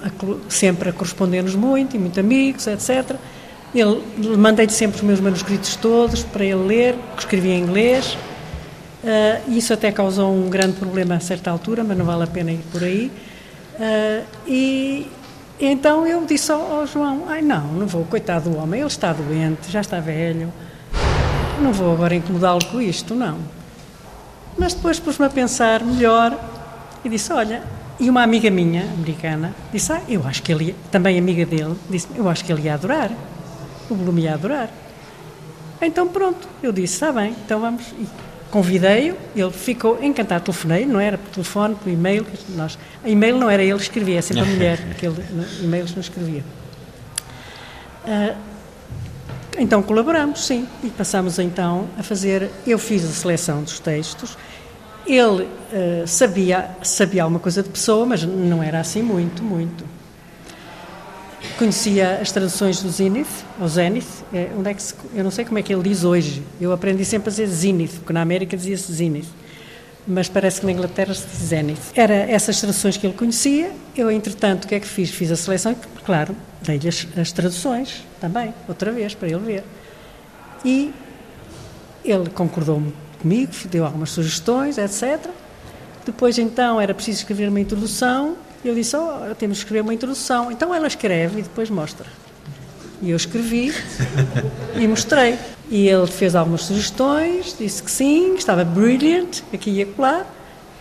[0.03, 0.11] a,
[0.49, 3.17] sempre a corresponder-nos muito, e muito amigos, etc.
[3.75, 4.03] Ele
[4.39, 8.17] mandei-lhe sempre os meus manuscritos todos para ele ler, que escrevia em inglês.
[9.05, 12.51] Uh, isso até causou um grande problema a certa altura, mas não vale a pena
[12.51, 13.13] ir por aí.
[13.75, 15.07] Uh, e
[15.61, 19.13] então eu disse ao, ao, João: Ai, não, não vou, coitado do homem, ele está
[19.13, 20.51] doente, já está velho,
[21.61, 23.37] não vou agora incomodá-lo com isto, não.
[24.57, 26.35] Mas depois pus-me a pensar melhor
[27.05, 27.63] e disse: Olha,
[28.01, 32.09] e uma amiga minha, americana, disse: Ah, eu acho que ele, também amiga dele, disse:
[32.17, 33.11] Eu acho que ele ia adorar,
[33.91, 34.71] o Blume ia adorar.
[35.83, 37.85] Então pronto, eu disse: Está bem, então vamos.
[37.99, 38.07] E
[38.55, 43.61] Convidei-o, ele ficou encantado, telefonei, não era por telefone, por e-mail, nós, e-mail não era
[43.61, 45.25] ele que escrevia, é sempre a mulher, que ele,
[45.61, 46.45] e-mails não escrevia.
[48.05, 48.37] Uh,
[49.59, 54.39] então colaboramos, sim, e passamos então a fazer, eu fiz a seleção dos textos,
[55.05, 59.85] ele uh, sabia, sabia alguma coisa de pessoa, mas não era assim muito, muito.
[61.59, 65.45] Conhecia as traduções do Zenith, ou Zenith, é, onde é que se, eu não sei
[65.45, 66.43] como é que ele diz hoje.
[66.61, 69.29] Eu aprendi sempre a dizer Zenith, porque na América dizia-se Zenith.
[70.07, 71.93] Mas parece que na Inglaterra se diz Zenith.
[71.95, 73.71] Era essas traduções que ele conhecia.
[73.97, 75.11] Eu, entretanto, o que é que fiz?
[75.11, 79.65] Fiz a seleção e, claro, dei-lhe as, as traduções também, outra vez, para ele ver.
[80.65, 80.93] E
[82.05, 82.83] ele concordou
[83.23, 85.31] comigo, deu algumas sugestões, etc.
[86.05, 88.37] Depois, então, era preciso escrever uma introdução
[88.69, 90.51] eu disse, oh, temos que escrever uma introdução.
[90.51, 92.07] Então ela escreve e depois mostra.
[93.03, 93.73] E eu escrevi
[94.75, 95.39] e mostrei.
[95.71, 100.25] E ele fez algumas sugestões, disse que sim, que estava brilliant, aqui e acolá.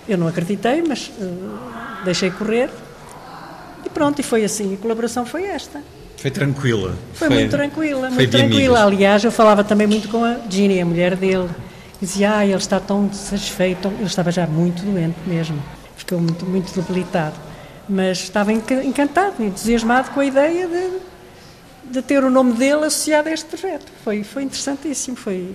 [0.07, 2.69] Eu não acreditei, mas uh, deixei correr.
[3.85, 4.73] E pronto, e foi assim.
[4.73, 5.81] A colaboração foi esta.
[6.17, 6.95] Foi tranquila.
[7.13, 8.83] Foi, foi muito tranquila, muito tranquila.
[8.85, 11.49] Aliás, eu falava também muito com a Ginny, a mulher dele.
[12.01, 13.89] Dizia, ah, ele está tão satisfeito.
[13.89, 15.61] Ele estava já muito doente mesmo.
[15.97, 17.35] Ficou muito, muito debilitado
[17.87, 20.99] mas estava encantado, entusiasmado com a ideia de,
[21.91, 23.91] de ter o nome dele associado a este projeto.
[24.03, 25.53] Foi, foi interessantíssimo, foi...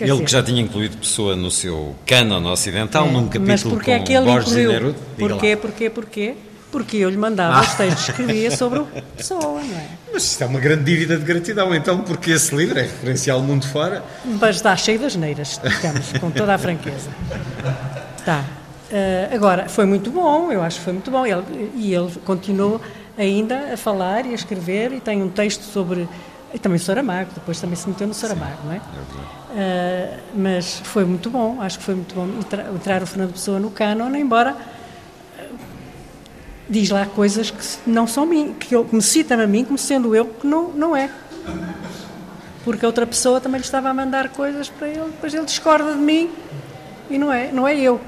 [0.00, 3.62] Ele dizer, que já tinha incluído Pessoa no seu canon ocidental, é, num capítulo mas
[3.62, 4.70] porque com é que ele Borges incluiu?
[4.70, 4.98] e Neruda.
[5.16, 6.34] Porquê, porquê, porquê?
[6.72, 7.60] Porque eu lhe mandava ah.
[7.60, 8.86] os textos que escrevia sobre o
[9.16, 9.88] Pessoa, não é?
[10.12, 13.68] Mas isto é uma grande dívida de gratidão, então, porque esse livro é referencial mundo
[13.68, 14.02] fora.
[14.24, 17.10] Mas está cheio das neiras, digamos, com toda a franqueza.
[18.18, 18.44] Está.
[18.90, 21.26] Uh, agora, foi muito bom, eu acho que foi muito bom.
[21.26, 22.80] Ele, e ele continuou
[23.16, 26.08] ainda a falar e a escrever e tem um texto sobre
[26.54, 28.76] e também Saramago, depois também se meteu no Saramago, não é?
[28.76, 32.28] Uh, mas foi muito bom, acho que foi muito bom
[32.72, 35.58] entrar o Fernando Pessoa no canon, embora uh,
[36.68, 39.76] diz lá coisas que não são mim, que, eu, que me citam a mim como
[39.76, 41.10] sendo eu, que não, não é.
[42.62, 45.92] Porque a outra pessoa também lhe estava a mandar coisas para ele, depois ele discorda
[45.92, 46.30] de mim
[47.10, 48.00] e não é, não é eu.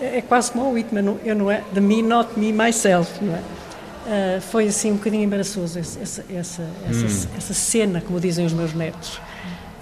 [0.00, 3.34] É, é quase como o Whitman, eu não é the me, not me, myself, não
[3.34, 3.38] é?
[3.38, 7.28] Uh, foi assim um bocadinho embaraçoso essa, essa, essa, hum.
[7.36, 9.20] essa, cena, como dizem os meus netos.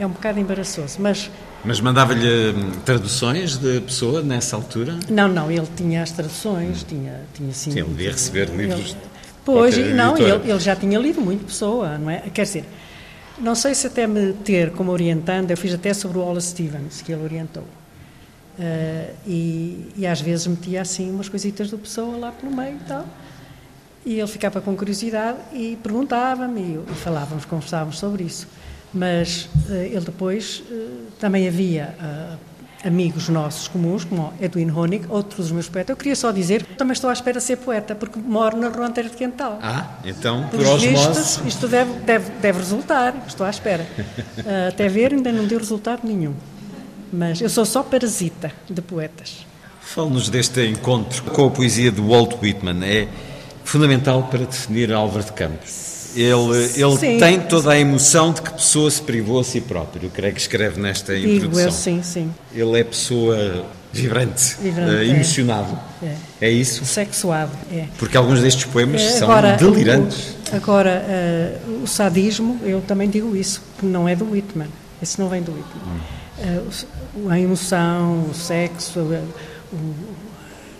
[0.01, 1.31] É um bocado embaraçoso, mas...
[1.65, 4.99] Mas mandava-lhe hum, traduções de pessoa nessa altura?
[5.09, 6.87] Não, não, ele tinha as traduções, hum.
[6.89, 7.71] tinha, tinha sim...
[7.71, 8.91] Sim, ele devia receber livros...
[8.91, 8.97] Ele,
[9.45, 12.25] pois, não, ele, ele já tinha lido muito pessoa, não é?
[12.35, 12.65] Quer dizer,
[13.39, 17.01] não sei se até me ter como orientando, eu fiz até sobre o Wallace Stevens,
[17.01, 17.65] que ele orientou.
[18.59, 22.89] Uh, e, e, às vezes metia assim umas coisitas do pessoa lá pelo meio e
[22.89, 23.07] tal.
[24.05, 28.49] E ele ficava com curiosidade e perguntava-me e, e, falávamos, conversávamos sobre isso.
[28.95, 31.95] Mas uh, ele depois uh, também havia
[32.83, 35.91] amigos nossos comuns, como Edwin Honig, outros dos meus poetas.
[35.91, 38.71] Eu queria só dizer que também estou à espera de ser poeta, porque moro na
[38.71, 39.59] fronteira de Quental.
[39.61, 41.47] Ah, então, por, por osmose...
[41.47, 43.87] Isto deve, deve, deve resultar, estou à espera.
[44.69, 46.33] até ver ainda não deu resultado nenhum.
[47.13, 49.47] Mas eu sou só parasita de poetas.
[49.81, 52.85] Fale-nos deste encontro com a poesia de Walt Whitman.
[52.85, 53.09] É
[53.65, 55.97] fundamental para definir Álvaro de Campos.
[56.17, 60.09] Ele, ele sim, tem toda a emoção de que pessoa se privou a si próprio,
[60.09, 61.65] creio que escreve nesta Digo introdução.
[61.65, 62.35] Eu, sim, sim.
[62.55, 65.79] Ele é pessoa vibrante, vibrante uh, emocionado.
[66.03, 66.07] É.
[66.07, 66.17] é.
[66.49, 66.51] é.
[66.51, 66.87] isso?
[66.87, 67.85] Sexuado, é.
[67.99, 69.29] Porque alguns destes poemas é, são
[69.59, 70.37] delirantes.
[70.51, 71.05] O, agora,
[71.69, 74.69] uh, o sadismo, eu também digo isso, que não é do Whitman.
[75.03, 75.83] Esse não vem do Whitman.
[75.87, 76.01] Hum.
[76.39, 79.95] Uh, a emoção, o sexo, o,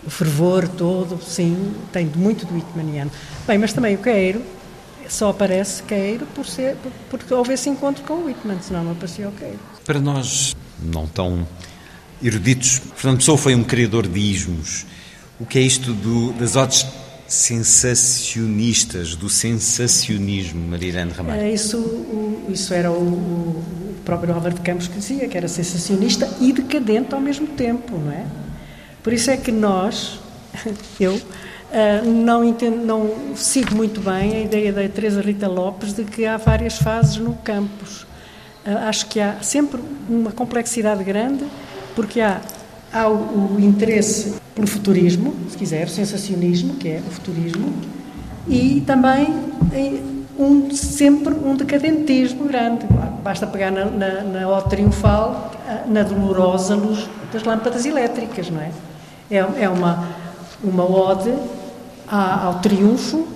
[0.07, 3.11] o fervor todo, sim, tem muito do Whitmaniano.
[3.47, 4.43] Bem, mas também o Queiro
[5.09, 6.77] só aparece Queiro por ser,
[7.09, 9.59] porque houve esse encontro com o Whitman, senão não aparecia o Queiro.
[9.85, 11.47] Para nós, não tão
[12.23, 14.87] eruditos, Fernando Pessoa foi um criador de ismos.
[15.39, 16.87] O que é isto do, das odes
[17.29, 21.41] sensacionistas, do sensacionismo, Marilene Ramalho?
[21.41, 25.49] É, isso, o, isso era o, o próprio Álvaro de Campos que dizia, que era
[25.49, 28.25] sensacionista e decadente ao mesmo tempo, não é?
[29.03, 30.19] Por isso é que nós,
[31.01, 31.21] eu,
[31.67, 36.25] Uh, não, entendo, não sigo muito bem a ideia da Teresa Rita Lopes de que
[36.25, 38.03] há várias fases no campus.
[38.65, 41.45] Uh, acho que há sempre uma complexidade grande,
[41.95, 42.41] porque há,
[42.97, 47.73] há o, o, interesse pelo futurismo, se quiser, o sensacionismo, que é o futurismo,
[48.49, 49.35] e também
[50.39, 52.87] um, sempre um decadentismo grande.
[53.23, 55.53] Basta pegar na, na, na ode triunfal,
[55.87, 58.71] na dolorosa luz das lâmpadas elétricas, não é?
[59.31, 60.07] É, é uma,
[60.63, 61.35] uma ode
[62.09, 63.27] ao triunfo,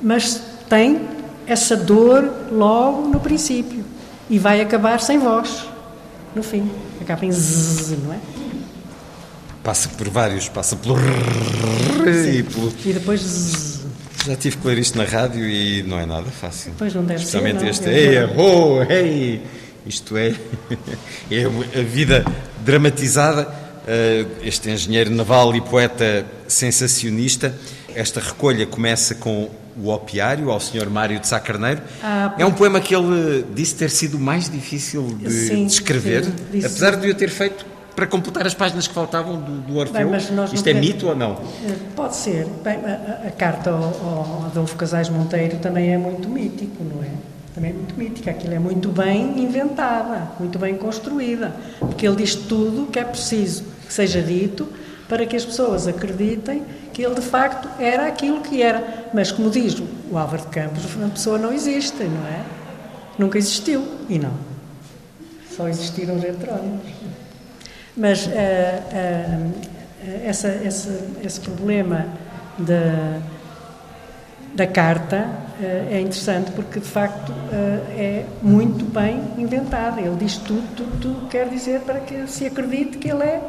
[0.00, 1.02] mas tem
[1.46, 3.84] essa dor logo no princípio
[4.28, 5.66] e vai acabar sem voz
[6.34, 6.70] no fim.
[7.00, 8.18] Acaba em zzz, não é?
[9.62, 12.72] Passa por vários, passa pelo e, pelo...
[12.84, 13.84] e depois.
[14.26, 16.72] Já tive que ler isto na rádio e não é nada fácil.
[16.76, 17.64] Pois não deve Especialmente ser.
[17.64, 17.70] Não.
[17.70, 17.88] este.
[17.88, 19.42] Ei, oh, ei!
[19.86, 20.34] Isto é,
[21.30, 21.44] é
[21.80, 22.24] a vida
[22.64, 23.48] dramatizada
[23.86, 27.54] eh, este engenheiro naval e poeta sensacionista.
[27.94, 29.48] Esta recolha começa com
[29.82, 30.90] o Opiário, ao Sr.
[30.90, 31.80] Mário de Sá Carneiro.
[32.02, 36.24] Ah, é um poema que ele disse ter sido mais difícil de, sim, de escrever,
[36.24, 37.64] sim, apesar de eu ter feito
[37.98, 40.08] para completar as páginas que faltavam do, do Orfeu.
[40.08, 40.20] Bem,
[40.52, 41.32] Isto é mito ou não?
[41.66, 42.46] Eh, pode ser.
[42.62, 47.08] Bem, a, a, carta ao, ao Adolfo Casais Monteiro também é muito mítico, não é?
[47.52, 52.36] também é muito mítica, aquilo é muito bem inventada, muito bem construída, porque ele diz
[52.36, 54.68] tudo o que é preciso que seja dito
[55.08, 59.08] para que as pessoas acreditem que ele de facto era aquilo que era.
[59.12, 59.76] Mas, como diz
[60.08, 62.44] o Álvaro de Campos, a pessoa não existe, não é?
[63.18, 63.84] Nunca existiu.
[64.08, 64.34] E não.
[65.50, 66.86] Só existiram os heterónimos.
[67.98, 69.52] Mas uh, uh,
[70.24, 72.06] essa, essa, esse problema
[72.56, 73.18] da,
[74.54, 75.28] da carta
[75.60, 77.32] uh, é interessante porque, de facto,
[77.96, 80.00] é muito bem inventada.
[80.00, 83.42] Ele diz tudo, tudo, tudo quer dizer para que se acredite que ele é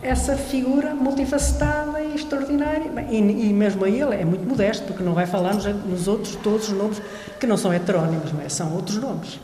[0.00, 2.88] essa figura multifacetada e extraordinária.
[3.10, 6.36] E, e, mesmo aí ele é muito modesto, porque não vai falar nos, nos outros,
[6.36, 7.02] todos os nomes
[7.40, 8.48] que não são heterónimos, não é?
[8.48, 9.40] são outros nomes.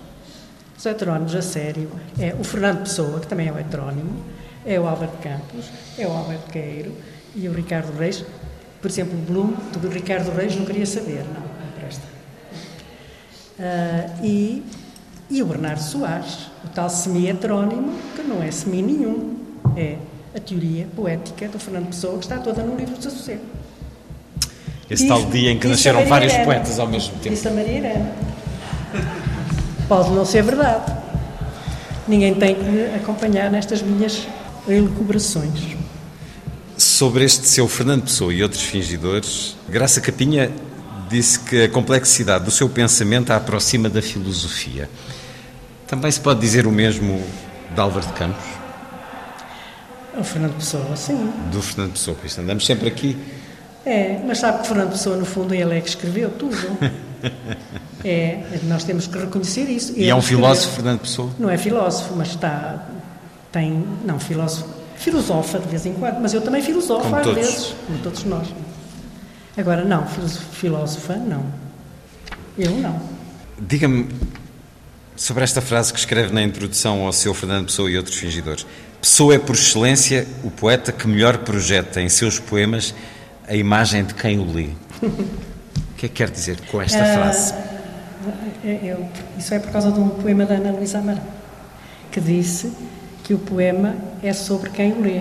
[0.83, 4.21] Os heterónimos, a sério, é o Fernando Pessoa, que também é o heterónimo,
[4.67, 5.67] é o Álvaro Campos,
[5.97, 6.93] é o Álvaro Queiro
[7.37, 8.25] e o Ricardo Reis.
[8.81, 12.03] Por exemplo, o Bloom, do Ricardo Reis, não queria saber, não, não presta.
[13.61, 14.65] Uh, e,
[15.31, 19.37] e o Bernardo Soares, o tal semi-heterónimo, que não é semi nenhum,
[19.77, 19.99] é
[20.35, 23.45] a teoria poética do Fernando Pessoa, que está toda no livro de Sossego.
[24.91, 27.31] Esse tal dia em que nasceram vários poetas ao mesmo tempo.
[27.31, 28.33] Disse a Maria Irene.
[29.93, 30.91] Pode não ser verdade.
[32.09, 34.27] Ninguém tem que me acompanhar nestas minhas
[34.67, 35.77] elucubrações.
[36.79, 40.51] Sobre este seu Fernando Pessoa e outros fingidores, Graça Capinha
[41.11, 44.89] disse que a complexidade do seu pensamento a aproxima da filosofia.
[45.87, 47.23] Também se pode dizer o mesmo
[47.75, 48.47] de Álvaro de Campos?
[50.19, 51.31] O Fernando Pessoa, sim.
[51.53, 53.15] Do Fernando Pessoa, pois andamos sempre aqui.
[53.85, 56.57] É, mas sabe que Fernando Pessoa, no fundo, ele é que escreveu tudo.
[58.05, 59.93] é, nós temos que reconhecer isso.
[59.93, 60.45] E ele é um escreveu.
[60.45, 61.31] filósofo, Fernando Pessoa?
[61.39, 62.87] Não é filósofo, mas está.
[63.51, 63.85] Tem.
[64.05, 64.69] Não, filósofo.
[64.97, 67.39] Filosofa de vez em quando, mas eu também filosofo Como às todos.
[67.41, 68.47] vezes, como todos nós.
[69.57, 71.45] Agora, não, filósofa, não.
[72.57, 73.01] Eu não.
[73.59, 74.09] Diga-me
[75.17, 78.67] sobre esta frase que escreve na introdução ao seu Fernando Pessoa e outros fingidores.
[79.01, 82.95] Pessoa é, por excelência, o poeta que melhor projeta em seus poemas
[83.47, 84.69] a imagem de quem o lê.
[86.03, 87.55] O que é que quer dizer com esta Ah, frase?
[88.65, 89.07] é- eu-
[89.39, 91.23] isso é por causa de um poema da Ana Luísa Amaral,
[92.11, 92.73] que disse
[93.23, 95.21] que o poema é sobre quem o lê.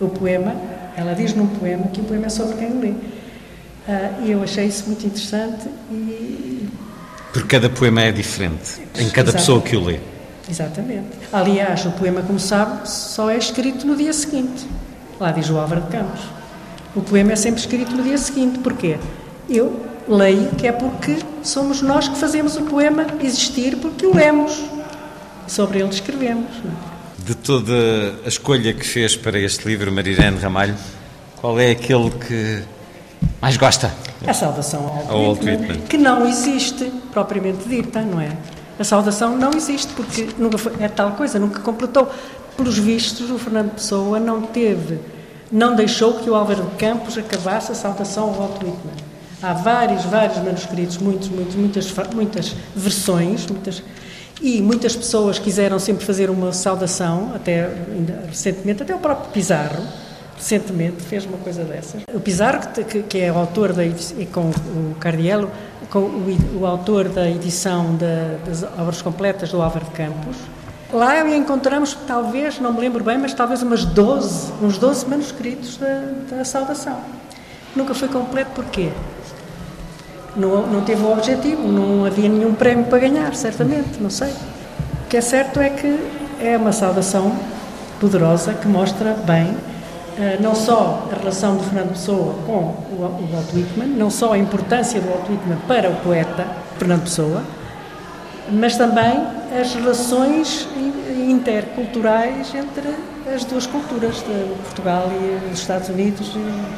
[0.00, 0.54] O poema,
[0.96, 2.94] ela diz num poema que o poema é sobre quem o lê.
[3.86, 6.66] Ah, e eu achei isso muito interessante e.
[7.30, 10.00] Porque cada poema é diferente, em cada pessoa que o lê.
[10.48, 11.08] Exatamente.
[11.30, 14.66] Aliás, o poema, como sabe, só é escrito no dia seguinte.
[15.20, 16.22] Lá diz o Álvaro de Campos.
[16.96, 18.58] O poema é sempre escrito no dia seguinte.
[18.60, 18.96] Porquê?
[19.50, 24.62] Eu leio que é porque somos nós que fazemos o poema existir porque o lemos.
[25.48, 26.46] Sobre ele escrevemos.
[27.18, 27.74] De toda
[28.24, 30.76] a escolha que fez para este livro, Marirene Ramalho,
[31.40, 32.62] qual é aquele que
[33.42, 33.92] mais gosta?
[34.24, 35.80] A saudação ao Walt Whitman.
[35.88, 38.30] que não existe propriamente dita, não é?
[38.78, 42.08] A saudação não existe porque nunca foi, é tal coisa, nunca completou.
[42.56, 45.00] Pelos vistos, o Fernando Pessoa não teve,
[45.50, 49.09] não deixou que o Álvaro de Campos acabasse a saudação ao Walt Whitman.
[49.42, 53.82] Há vários, vários manuscritos, muitos, muitos, muitas, muitas versões, muitas,
[54.42, 57.68] e muitas pessoas quiseram sempre fazer uma saudação, até
[58.28, 59.82] recentemente, até o próprio Pizarro,
[60.36, 62.02] recentemente fez uma coisa dessas.
[62.14, 65.50] O Pizarro, que, que- é o autor da, e com o Cardiello,
[65.90, 70.36] com o, o autor da edição da- das obras completas do Álvaro de Campos,
[70.92, 76.36] lá encontramos, talvez, não me lembro bem, mas talvez umas 12, uns 12 manuscritos da,
[76.36, 76.98] da saudação.
[77.76, 78.90] Nunca foi completo, porquê?
[80.36, 84.28] Não, não teve o objetivo, não havia nenhum prémio para ganhar, certamente, não sei.
[84.28, 85.98] O que é certo é que
[86.40, 87.32] é uma saudação
[87.98, 89.56] poderosa que mostra bem
[90.18, 94.38] eh, não só a relação de Fernando Pessoa com o, Walt Whitman, não só a
[94.38, 96.46] importância do Walt Whitman para o poeta
[96.78, 97.42] Fernando Pessoa,
[98.52, 99.22] mas também
[99.60, 102.94] as relações in- interculturais entre
[103.34, 106.36] as duas culturas, de Portugal e os Estados Unidos,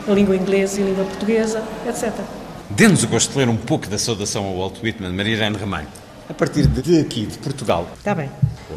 [0.08, 2.10] a língua inglesa e a língua portuguesa, etc.
[2.76, 5.88] Dê-nos o gosto de ler um pouco da saudação ao Walt Whitman, Marirene Ramalho,
[6.28, 7.88] a partir de aqui, de Portugal.
[7.98, 8.30] Está bem.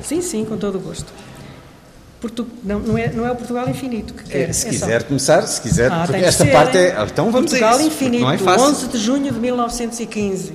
[0.04, 1.12] Sim, sim, com todo o gosto.
[2.20, 2.48] Portu...
[2.64, 4.50] Não, não, é, não é o Portugal infinito que quer.
[4.50, 6.96] Eh, se é só- quiser começar, se quiser, Ah, porque esta ser, parte é.
[6.98, 7.88] ah, Então vamos Portugal a isso.
[7.88, 8.68] infinito, Não é fácil.
[8.68, 10.54] 11 de junho de 1915.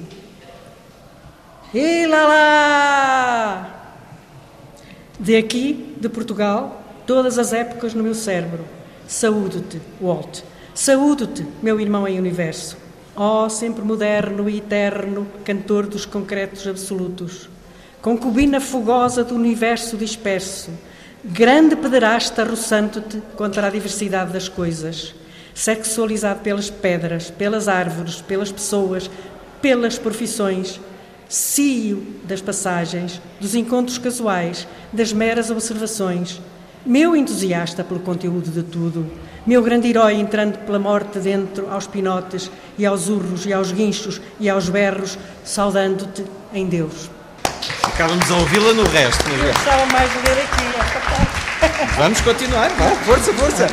[1.72, 3.76] E lá lá!
[5.18, 8.64] De aqui, de Portugal, todas as épocas no meu cérebro.
[9.06, 10.40] Saúdo-te, Walt.
[10.74, 12.76] Saúdo-te, meu irmão em universo.
[13.16, 17.48] Ó, sempre moderno e eterno, cantor dos concretos absolutos.
[18.00, 20.70] Concubina fogosa do universo disperso.
[21.22, 25.14] Grande pederasta roçando-te contra a diversidade das coisas.
[25.52, 29.10] Sexualizado pelas pedras, pelas árvores, pelas pessoas,
[29.60, 30.80] pelas profissões.
[31.28, 36.40] Cio das passagens, dos encontros casuais, das meras observações.
[36.86, 39.06] Meu entusiasta pelo conteúdo de tudo,
[39.50, 42.48] meu grande herói entrando pela morte dentro aos pinotes
[42.78, 46.24] e aos urros e aos guinchos e aos berros, saudando-te
[46.54, 47.10] em Deus.
[47.60, 49.28] Ficávamos a ouvi-la no resto.
[49.28, 49.52] Eu é.
[49.52, 51.96] gostava mais de ler aqui.
[51.98, 53.66] Vamos continuar, vá, força, força.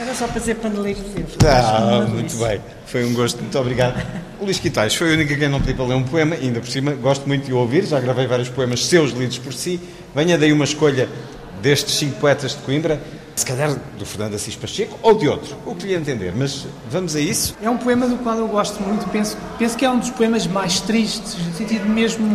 [0.00, 1.36] Era só para dizer pandeleiros de Deus.
[1.46, 2.62] Ah, muito bem.
[2.86, 4.02] Foi um gosto, muito obrigado.
[4.40, 6.60] O Luís Quitais foi a única quem não pediu para ler um poema, e ainda
[6.60, 9.78] por cima gosto muito de o ouvir, já gravei vários poemas seus lidos por si.
[10.14, 11.10] Venha daí uma escolha
[11.60, 12.98] destes cinco poetas de Coimbra,
[13.38, 17.14] se calhar do Fernando Assis Pacheco ou de outro, o que lhe entender, mas vamos
[17.14, 17.54] a isso.
[17.62, 20.46] É um poema do qual eu gosto muito, penso, penso que é um dos poemas
[20.46, 22.26] mais tristes, no sentido mesmo,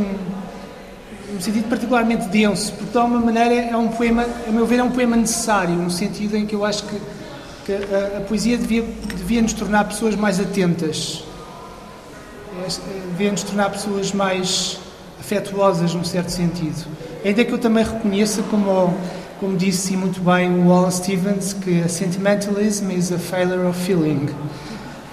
[1.32, 4.84] no sentido particularmente denso, porque de alguma maneira é um poema, a meu ver, é
[4.84, 6.98] um poema necessário, no sentido em que eu acho que,
[7.66, 8.84] que a, a poesia devia,
[9.16, 11.24] devia nos tornar pessoas mais atentas,
[13.12, 14.80] devia nos tornar pessoas mais
[15.20, 16.88] afetuosas, num certo sentido.
[17.26, 18.94] Ainda que eu também reconheça, como
[19.40, 24.30] como disse muito bem o Wallace Stevens, que a sentimentalism is a failure of feeling.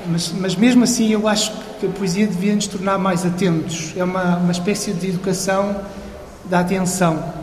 [0.07, 3.93] Mas, mas mesmo assim, eu acho que a poesia devia nos tornar mais atentos.
[3.97, 5.77] É uma, uma espécie de educação
[6.45, 7.41] da atenção.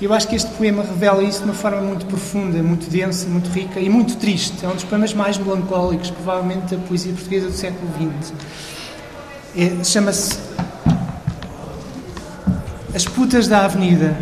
[0.00, 3.26] E eu acho que este poema revela isso de uma forma muito profunda, muito densa,
[3.28, 4.64] muito rica e muito triste.
[4.64, 8.32] É um dos poemas mais melancólicos, provavelmente, da poesia portuguesa do século XX.
[9.56, 10.38] É, Chama-se
[12.94, 14.16] As Putas da Avenida.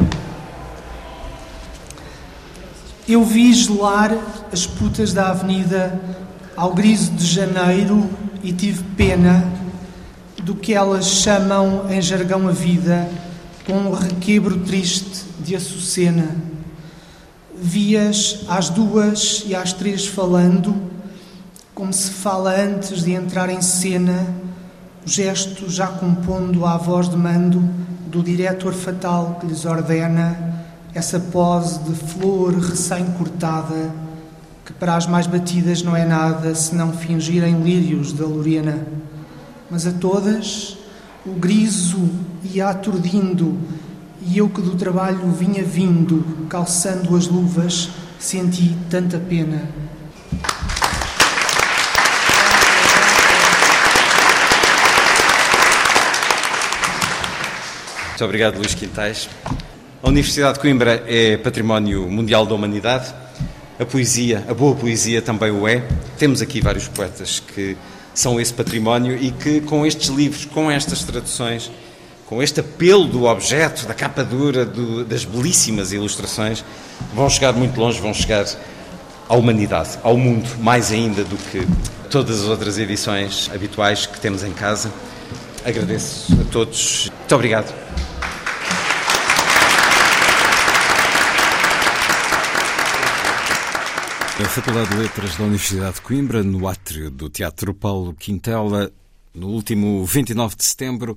[3.06, 4.16] Eu vi gelar
[4.50, 6.00] as putas da avenida
[6.56, 8.08] ao griso de janeiro
[8.42, 9.46] e tive pena
[10.42, 13.06] do que elas chamam em jargão a vida,
[13.66, 16.34] com um requebro triste de açucena.
[17.54, 20.74] Vi-as às duas e às três falando,
[21.74, 24.34] como se fala antes de entrar em cena,
[25.06, 27.62] o gesto já compondo à voz de mando
[28.06, 30.53] do diretor fatal que lhes ordena
[30.94, 33.92] essa pose de flor recém-cortada,
[34.64, 38.86] que para as mais batidas não é nada senão fingirem lírios da Lorena.
[39.68, 40.78] Mas a todas
[41.26, 42.08] o griso
[42.44, 43.58] ia aturdindo,
[44.22, 49.68] e eu que do trabalho vinha vindo, calçando as luvas, senti tanta pena.
[58.10, 59.28] Muito obrigado, Luís Quintais.
[60.04, 63.14] A Universidade de Coimbra é património mundial da humanidade.
[63.80, 65.82] A poesia, a boa poesia também o é.
[66.18, 67.74] Temos aqui vários poetas que
[68.12, 71.70] são esse património e que com estes livros, com estas traduções,
[72.26, 76.62] com este apelo do objeto, da capa dura, do, das belíssimas ilustrações,
[77.14, 78.44] vão chegar muito longe, vão chegar
[79.26, 81.66] à humanidade, ao mundo, mais ainda do que
[82.10, 84.92] todas as outras edições habituais que temos em casa.
[85.64, 87.10] Agradeço a todos.
[87.20, 87.93] Muito obrigado.
[94.44, 98.92] A Faculdade de Letras da Universidade de Coimbra, no átrio do Teatro Paulo Quintela,
[99.34, 101.16] no último 29 de setembro,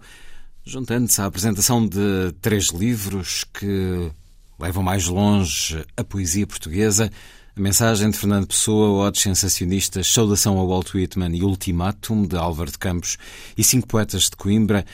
[0.63, 4.09] juntando-se à apresentação de três livros que
[4.57, 7.11] levam mais longe a poesia portuguesa,
[7.55, 12.71] a mensagem de Fernando Pessoa, Odes Sensacionistas, Saudação ao Walt Whitman e Ultimátum, de Álvaro
[12.71, 13.17] de Campos,
[13.57, 14.85] e Cinco Poetas de Coimbra,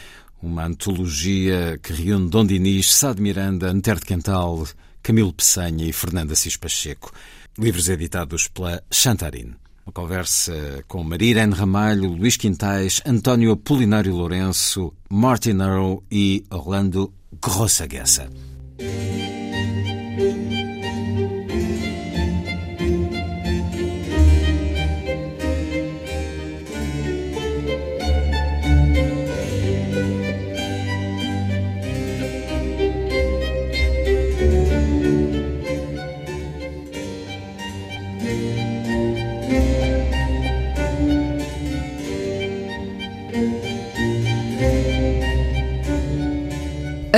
[0.42, 4.68] uma antologia que reúne Dom Dinis, Sá de Miranda, Antero de Quental,
[5.04, 7.14] Camilo Peçanha e Fernando Assis Pacheco.
[7.58, 9.56] Livros editados pela Chantarine.
[9.86, 17.14] Uma conversa com Maria Irene Ramalho, Luís Quintais, António Apolinário Lourenço, Martin Earl e Orlando
[17.41, 18.30] Grossaguessa.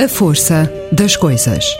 [0.08, 1.76] Força das coisas.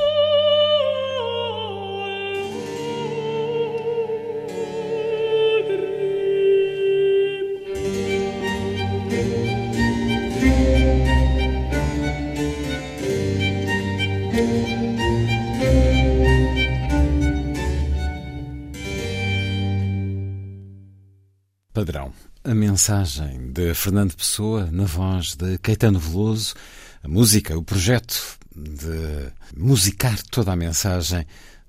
[21.72, 22.12] Padrão.
[22.42, 26.54] A mensagem de Fernando Pessoa na voz de Caetano Veloso
[27.03, 31.26] a música, o projeto de musicar toda a mensagem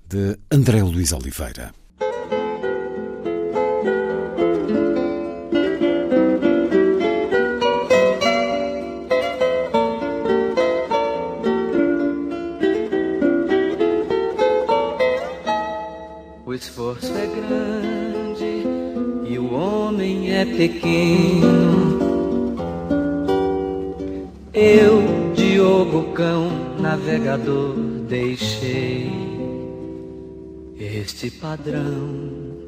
[0.08, 1.72] de André Luiz Oliveira.
[16.46, 18.64] O esforço é grande
[19.30, 21.87] e o homem é pequeno.
[24.60, 26.48] Eu Diogo Cão,
[26.80, 27.76] navegador,
[28.08, 29.08] deixei
[30.76, 32.66] este padrão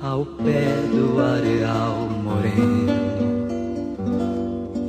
[0.00, 2.86] ao pé do areal moreno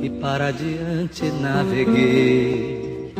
[0.00, 3.12] e para diante naveguei.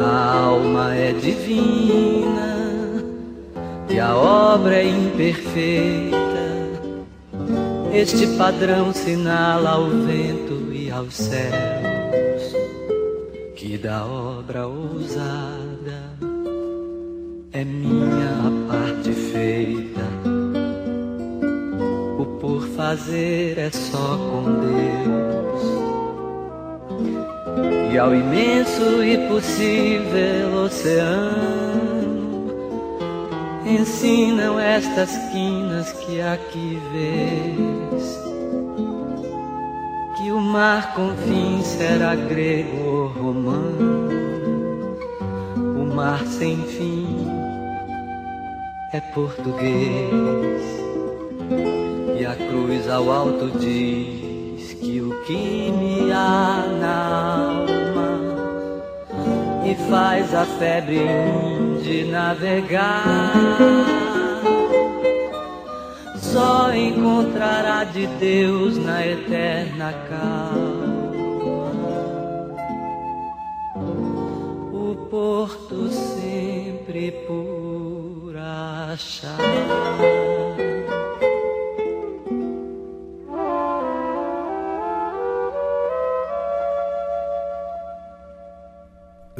[0.00, 2.56] A alma é divina
[3.90, 6.27] e a obra é imperfeita.
[7.92, 10.68] Este padrão sinala ao vento
[10.98, 12.54] aos céus
[13.54, 16.18] que da obra ousada
[17.52, 20.00] é minha a parte feita.
[22.18, 25.62] O por fazer é só com Deus.
[27.92, 31.77] E e ao imenso e possível oceano
[33.68, 38.18] ensinam estas quinas que aqui vês.
[40.16, 44.08] Que o mar com fim será grego ou romano.
[45.76, 47.26] O mar sem fim
[48.92, 50.62] é português.
[52.18, 57.57] E a cruz ao alto diz que o que me há na
[59.70, 61.04] e faz a febre
[61.82, 63.34] de navegar
[66.16, 70.88] só encontrará de Deus na eterna calma
[74.72, 79.36] o porto sempre por achar.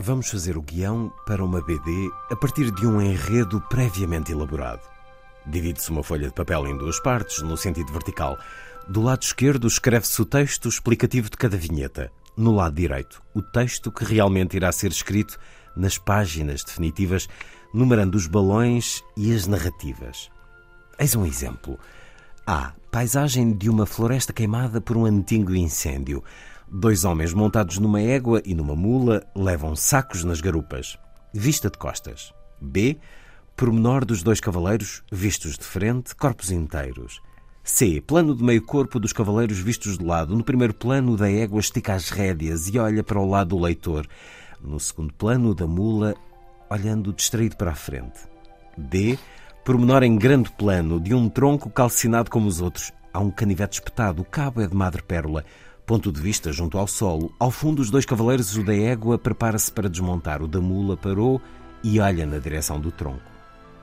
[0.08, 4.80] Vamos fazer o guião para uma BD a partir de um enredo previamente elaborado.
[5.44, 8.38] Divide-se uma folha de papel em duas partes, no sentido vertical.
[8.88, 12.10] Do lado esquerdo escreve-se o texto explicativo de cada vinheta.
[12.34, 15.38] No lado direito, o texto que realmente irá ser escrito
[15.76, 17.28] nas páginas definitivas,
[17.74, 20.30] numerando os balões e as narrativas.
[20.98, 21.78] Eis um exemplo.
[22.46, 22.72] A.
[22.90, 26.24] Paisagem de uma floresta queimada por um antigo incêndio.
[26.70, 30.98] Dois homens montados numa égua e numa mula levam sacos nas garupas.
[31.32, 32.34] Vista de costas.
[32.60, 32.98] B.
[33.56, 37.22] Pormenor dos dois cavaleiros vistos de frente, corpos inteiros.
[37.64, 38.02] C.
[38.02, 40.36] Plano de meio corpo dos cavaleiros vistos de lado.
[40.36, 44.06] No primeiro plano, da égua estica as rédeas e olha para o lado do leitor.
[44.60, 46.14] No segundo plano, da mula,
[46.68, 48.20] olhando distraído para a frente.
[48.76, 49.18] D.
[49.64, 52.92] Pormenor em grande plano de um tronco calcinado como os outros.
[53.10, 54.20] Há um canivete espetado.
[54.20, 55.46] O cabo é de madrepérola.
[55.88, 57.32] Ponto de vista junto ao solo.
[57.38, 60.42] Ao fundo, os dois cavaleiros, o da égua, prepara-se para desmontar.
[60.42, 61.40] O da mula parou
[61.82, 63.22] e olha na direção do tronco.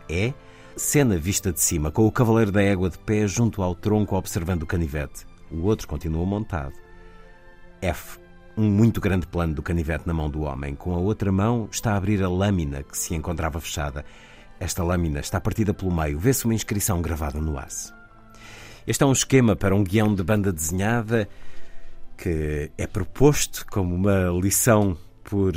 [0.07, 0.31] É
[0.77, 4.61] cena vista de cima, com o cavaleiro da égua de pé junto ao tronco observando
[4.61, 5.25] o canivete.
[5.49, 6.75] O outro continua montado.
[7.81, 8.19] F.
[8.55, 10.75] Um muito grande plano do canivete na mão do homem.
[10.75, 14.05] Com a outra mão está a abrir a lâmina que se encontrava fechada.
[14.59, 16.19] Esta lâmina está partida pelo meio.
[16.19, 17.91] Vê-se uma inscrição gravada no aço.
[18.85, 21.27] Este é um esquema para um guião de banda desenhada
[22.17, 25.53] que é proposto como uma lição por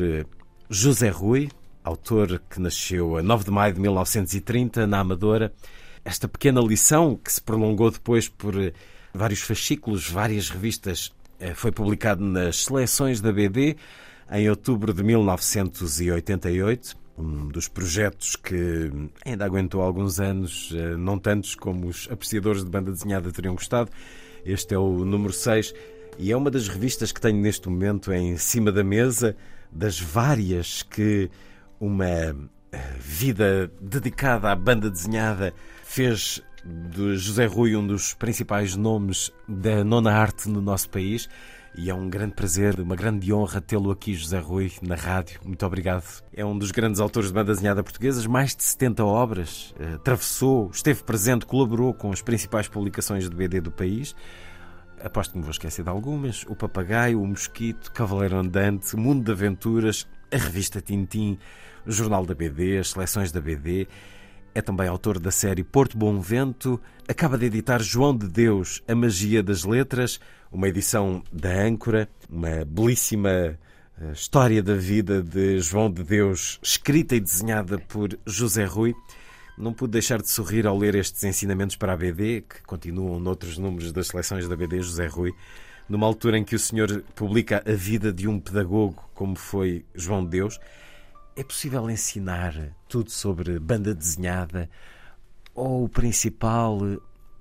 [0.68, 1.48] José Rui,
[1.84, 5.52] autor que nasceu a 9 de maio de 1930 na Amadora.
[6.04, 8.54] Esta pequena lição, que se prolongou depois por
[9.12, 11.12] vários fascículos, várias revistas,
[11.54, 13.76] foi publicado nas seleções da BD
[14.30, 16.96] em outubro de 1988.
[17.16, 18.90] Um dos projetos que
[19.24, 23.90] ainda aguentou alguns anos, não tantos como os apreciadores de banda desenhada teriam gostado.
[24.44, 25.74] Este é o número 6
[26.18, 29.36] e é uma das revistas que tenho neste momento em cima da mesa,
[29.70, 31.30] das várias que
[31.80, 32.36] uma
[32.98, 35.54] vida dedicada à banda desenhada
[35.84, 41.28] fez de José Rui um dos principais nomes da nona arte no nosso país.
[41.76, 45.38] E é um grande prazer, uma grande honra tê-lo aqui, José Rui, na rádio.
[45.44, 46.24] Muito obrigado.
[46.34, 51.04] É um dos grandes autores de banda desenhada portuguesas, mais de 70 obras, atravessou, esteve
[51.04, 54.16] presente, colaborou com as principais publicações de BD do país.
[55.02, 59.32] Aposto que me vou esquecer de algumas: O Papagaio, O Mosquito, Cavaleiro Andante, Mundo de
[59.32, 61.38] Aventuras, a revista Tintim,
[61.86, 63.86] o Jornal da BD, as seleções da BD.
[64.54, 66.80] É também autor da série Porto Bom Vento.
[67.06, 70.18] Acaba de editar João de Deus, A Magia das Letras,
[70.50, 73.58] uma edição da Âncora, uma belíssima
[74.12, 78.94] história da vida de João de Deus, escrita e desenhada por José Rui.
[79.58, 83.58] Não pude deixar de sorrir ao ler estes ensinamentos para a BD, que continuam noutros
[83.58, 85.34] números das seleções da BD, José Rui,
[85.88, 90.22] numa altura em que o senhor publica a vida de um pedagogo como foi João
[90.22, 90.60] de Deus.
[91.34, 92.54] É possível ensinar
[92.88, 94.70] tudo sobre banda desenhada
[95.52, 96.78] ou o principal,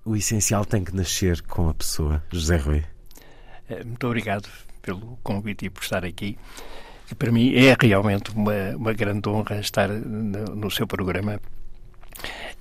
[0.04, 2.24] o essencial tem que nascer com a pessoa?
[2.32, 2.84] José Rui.
[3.86, 4.50] Muito obrigado
[4.82, 6.36] pelo convite e por estar aqui.
[7.20, 11.40] Para mim é realmente uma, uma grande honra estar no, no seu programa.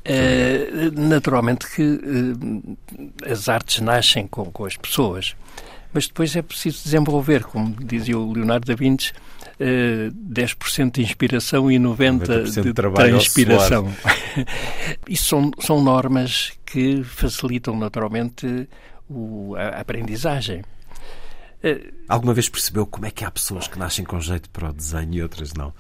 [0.07, 2.79] Uh, naturalmente que uh,
[3.29, 5.35] as artes nascem com, com, as pessoas,
[5.93, 9.13] mas depois é preciso desenvolver, como dizia o Leonardo da Vinci,
[9.61, 13.93] uh, 10% de inspiração e 90%, 90 de, de transpiração.
[15.09, 18.69] Isso são, são normas que facilitam naturalmente
[19.11, 20.63] o, a aprendizagem.
[22.09, 25.15] Alguma vez percebeu como é que há pessoas que nascem com jeito para o desenho
[25.15, 25.75] e outras não?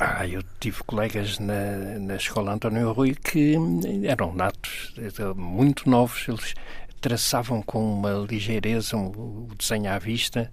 [0.00, 3.56] Ah, eu tive colegas na, na escola António Rui que
[4.04, 4.94] eram natos,
[5.36, 6.54] muito novos, eles
[7.00, 10.50] traçavam com uma ligeireza o um, desenho à vista,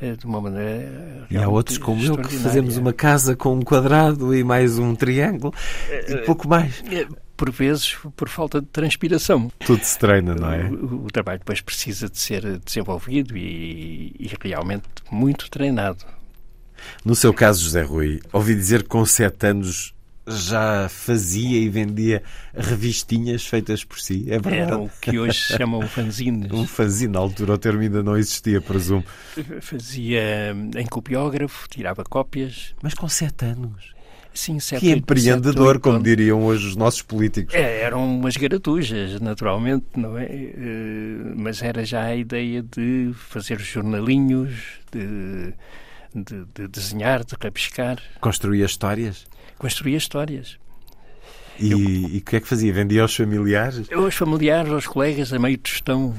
[0.00, 1.26] de uma maneira.
[1.30, 4.94] E há outros como eu que fazemos uma casa com um quadrado e mais um
[4.94, 5.54] triângulo
[6.08, 6.82] e pouco mais.
[7.36, 9.50] Por vezes, por falta de transpiração.
[9.58, 10.64] Tudo se treina, não é?
[10.70, 16.04] O, o trabalho depois precisa de ser desenvolvido e, e realmente muito treinado.
[17.04, 19.94] No seu caso, José Rui, ouvi dizer que com sete anos
[20.28, 22.22] já fazia e vendia
[22.54, 24.26] revistinhas feitas por si.
[24.28, 24.72] É verdade.
[24.72, 26.50] Era o que hoje se chamam fanzines.
[26.52, 29.04] um fanzine, na altura o termo ainda não existia, presumo.
[29.60, 32.74] Fazia em copiógrafo, tirava cópias.
[32.82, 33.94] Mas com sete anos.
[34.34, 37.54] Sim, sete, que empreendedor, sete, como diriam hoje os nossos políticos.
[37.54, 40.28] É, eram umas garatujas, naturalmente, não é?
[41.36, 44.52] Mas era já a ideia de fazer jornalinhos,
[44.92, 45.54] de,
[46.22, 48.02] de, de desenhar, de rabiscar.
[48.20, 49.26] Construía histórias?
[49.58, 50.58] Construía histórias.
[51.58, 52.72] E, eu, e o que é que fazia?
[52.72, 53.90] Vendia aos familiares?
[53.90, 56.14] Aos familiares, aos colegas, a meio tostão,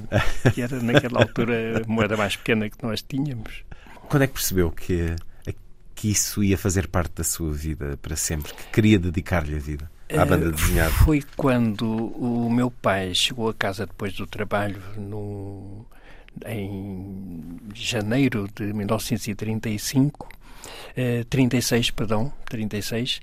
[0.53, 3.63] que era naquela altura a moeda mais pequena que nós tínhamos.
[4.09, 5.15] Quando é que percebeu que,
[5.93, 8.53] que isso ia fazer parte da sua vida para sempre?
[8.53, 9.91] Que queria dedicar-lhe a vida?
[10.15, 10.91] À banda desenhada?
[10.91, 15.85] Foi quando o meu pai chegou a casa depois do trabalho, no,
[16.45, 20.29] em janeiro de 1935,
[20.95, 23.19] eh, 36, perdão, 36,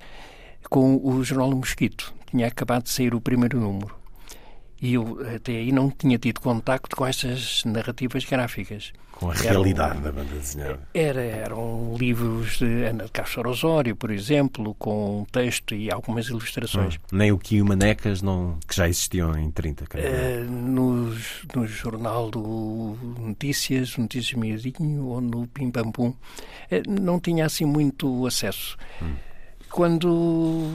[0.69, 2.13] com o Jornal Mosquito.
[2.29, 4.04] Tinha acabado de sair o primeiro número.
[4.81, 8.91] E eu até aí não tinha tido contacto com essas narrativas gráficas.
[9.11, 10.79] Com a realidade da banda desenhada.
[10.93, 16.95] Era, eram livros de Ana de Castro Osório, por exemplo, com texto e algumas ilustrações.
[16.95, 22.97] Hum, nem o Manecas, não, que já existiam em 30, uh, nos, No jornal do
[23.17, 26.15] Notícias, Notícias Miadinho ou no Pim Pam Pum, uh,
[27.01, 28.77] não tinha assim muito acesso.
[29.01, 29.15] Hum
[29.75, 30.71] quando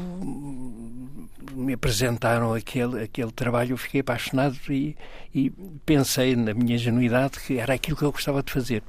[1.54, 4.94] me apresentaram aquele, aquele trabalho, eu fiquei apaixonado e,
[5.34, 5.48] e
[5.86, 8.82] pensei na minha ingenuidade que era aquilo que eu gostava de fazer.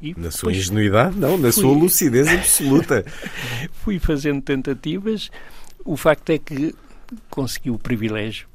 [0.00, 1.62] E na sua ingenuidade, não, na fui...
[1.62, 3.04] sua lucidez absoluta.
[3.84, 5.30] fui fazendo tentativas.
[5.84, 6.74] O facto é que
[7.28, 8.48] consegui o privilégio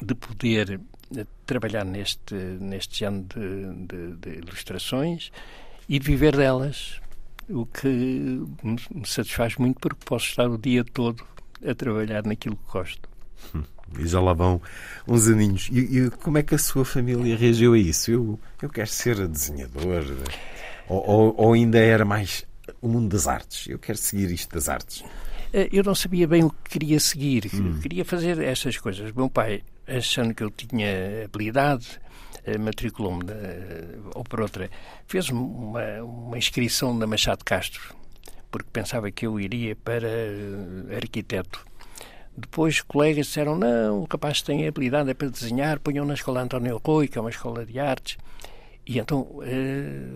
[0.00, 0.80] de poder
[1.16, 5.32] eh, trabalhar neste, neste género de, de, de ilustrações
[5.88, 7.00] e de viver delas
[7.48, 11.24] o que me satisfaz muito porque posso estar o dia todo
[11.66, 13.08] a trabalhar naquilo que gosto.
[13.54, 13.62] Hum,
[13.98, 14.60] e já lá vão
[15.06, 15.68] uns aninhos.
[15.72, 18.10] E, e, como é que a sua família reagiu a isso?
[18.10, 20.04] Eu, eu quero ser desenhador.
[20.88, 22.44] Ou, ou, ou ainda era mais
[22.80, 23.66] o mundo das artes?
[23.68, 25.04] Eu quero seguir isto das artes.
[25.52, 27.50] Eh, eu não sabia bem o que queria seguir.
[27.54, 27.80] Hum.
[27.80, 29.10] Queria fazer estas coisas.
[29.12, 31.98] Meu pai, achando que eu tinha habilidade,
[32.56, 33.24] matriculou-me,
[34.14, 34.70] ou por outra,
[35.06, 37.94] fez uma, uma inscrição na Machado Castro,
[38.50, 41.66] porque pensava que eu iria para eh, arquiteto.
[42.36, 46.80] Depois colegas disseram, não, o rapaz tem habilidade é para desenhar, ponham na escola António
[46.84, 48.16] Rui, que é uma escola de artes.
[48.86, 49.40] E então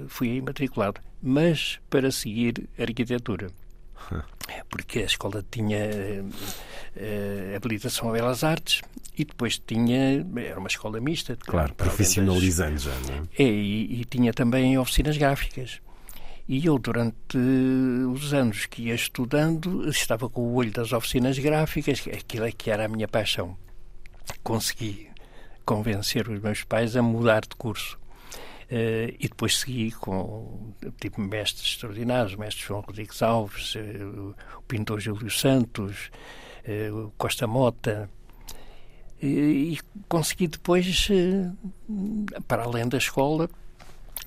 [0.08, 3.48] fui aí matriculado, mas para seguir arquitetura.
[4.68, 5.78] Porque a escola tinha
[6.22, 8.82] uh, habilitação a belas artes
[9.16, 11.36] e depois tinha, era uma escola mista.
[11.36, 13.42] Claro, profissionalizando das, já, não é?
[13.42, 15.80] É, e, e, tinha também oficinas gráficas.
[16.48, 17.38] E eu, durante
[18.12, 22.70] os anos que ia estudando, estava com o olho das oficinas gráficas, aquilo é que
[22.70, 23.56] era a minha paixão.
[24.42, 25.08] Consegui
[25.64, 27.98] convencer os meus pais a mudar de curso.
[28.72, 34.62] Uh, e depois segui com tipo mestres extraordinários, o mestre João Rodrigues Alves, uh, o
[34.62, 36.10] pintor Júlio Santos,
[36.66, 38.08] uh, o Costa Mota,
[39.20, 39.78] e, e
[40.08, 41.06] consegui depois,
[42.48, 43.50] para além da escola,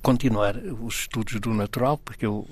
[0.00, 2.46] continuar os estudos do natural, porque eu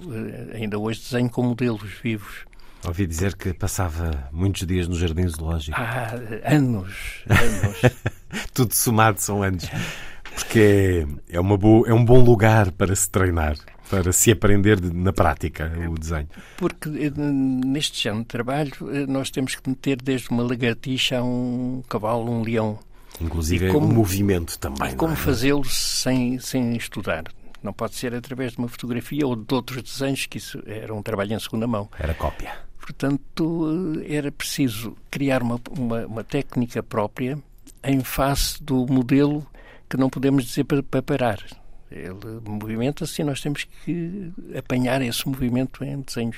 [0.52, 2.44] ainda hoje desenho com modelos vivos.
[2.84, 5.78] Ouvi dizer que passava muitos dias no Jardim Zoológico.
[5.80, 6.10] Ah,
[6.44, 7.94] anos, anos.
[8.52, 9.70] Tudo somado são anos
[10.34, 13.56] porque é, uma boa, é um bom lugar para se treinar,
[13.88, 16.28] para se aprender na prática o desenho.
[16.56, 21.24] Porque eh, neste género de trabalho eh, nós temos que meter desde uma lagartixa a
[21.24, 22.78] um cavalo, um leão.
[23.20, 24.92] Inclusive como, o movimento também.
[24.92, 25.16] E como é?
[25.16, 27.24] fazê-lo sem, sem estudar.
[27.62, 31.02] Não pode ser através de uma fotografia ou de outros desenhos, que isso era um
[31.02, 31.88] trabalho em segunda mão.
[31.98, 32.52] Era cópia.
[32.80, 37.38] Portanto, eh, era preciso criar uma, uma, uma técnica própria
[37.84, 39.46] em face do modelo
[39.94, 41.38] que não podemos dizer para, para parar.
[41.88, 46.36] Ele movimenta-se e nós temos que apanhar esse movimento em desenhos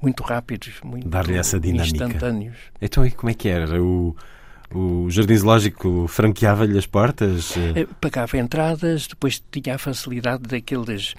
[0.00, 2.06] muito rápidos, muito Dar-lhe essa dinâmica.
[2.06, 2.56] instantâneos.
[2.80, 3.82] Então, e como é que era?
[3.82, 4.16] O,
[4.74, 7.54] o Jardim Zoológico franqueava-lhe as portas?
[7.58, 11.14] Eh, pagava entradas, depois tinha a facilidade daqueles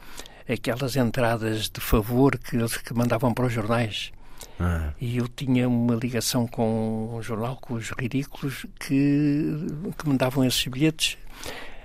[0.49, 4.11] aquelas entradas de favor que eles que mandavam para os jornais.
[4.59, 4.89] Ah.
[4.99, 9.67] E eu tinha uma ligação com um jornal, com os ridículos, que,
[9.97, 11.17] que me davam esses bilhetes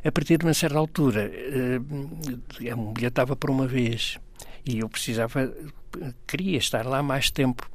[0.03, 1.31] A partir de uma certa altura,
[2.73, 4.19] a mulher estava por uma vez
[4.65, 5.53] e eu precisava,
[6.27, 7.69] queria estar lá mais tempo.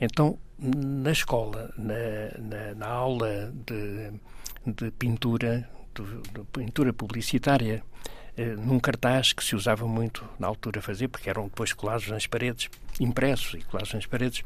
[0.00, 1.94] Então, na escola, na,
[2.38, 4.12] na, na aula de,
[4.66, 7.82] de pintura, de, de, pintura publicitária,
[8.58, 12.68] num cartaz que se usava muito na altura fazer, porque eram depois colados nas paredes,
[13.00, 14.42] impressos e colados nas paredes,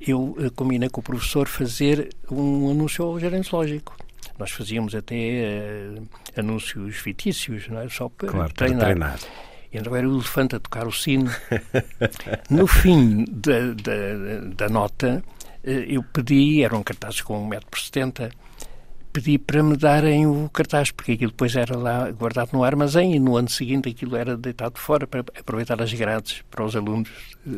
[0.00, 3.96] eu combinei com o professor fazer um anúncio ao gerente lógico.
[4.38, 7.88] Nós fazíamos até uh, anúncios fictícios, não é?
[7.88, 8.78] Só para claro, treinar.
[8.78, 9.18] Para treinar.
[9.72, 11.30] Então era o elefante a tocar o sino.
[12.48, 15.22] no fim da, da, da nota,
[15.62, 18.30] eu pedi, eram cartazes com 1 metro por 70,
[19.16, 23.18] pedi para me darem o cartaz, porque aquilo depois era lá guardado no armazém e
[23.18, 27.08] no ano seguinte aquilo era deitado fora para aproveitar as grades para os alunos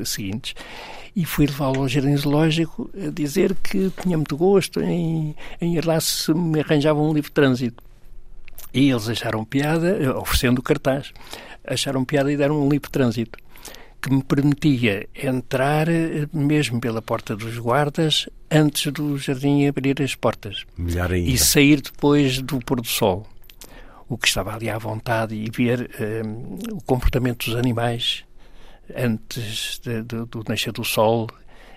[0.04, 0.54] seguintes.
[1.16, 5.84] E fui levá-lo ao jardim zoológico a dizer que tinha muito gosto em, em ir
[5.84, 7.82] lá se me arranjavam um livro de trânsito.
[8.72, 11.12] E eles acharam piada, oferecendo o cartaz,
[11.66, 13.36] acharam piada e deram um livro de trânsito
[14.00, 15.86] que me permitia entrar
[16.32, 20.64] mesmo pela porta dos guardas antes do jardim abrir as portas.
[20.76, 21.30] Melhor ainda.
[21.30, 23.26] E sair depois do pôr do sol.
[24.08, 25.90] O que estava ali à vontade e ver
[26.24, 28.24] um, o comportamento dos animais
[28.96, 31.28] antes de, de, do nascer do sol.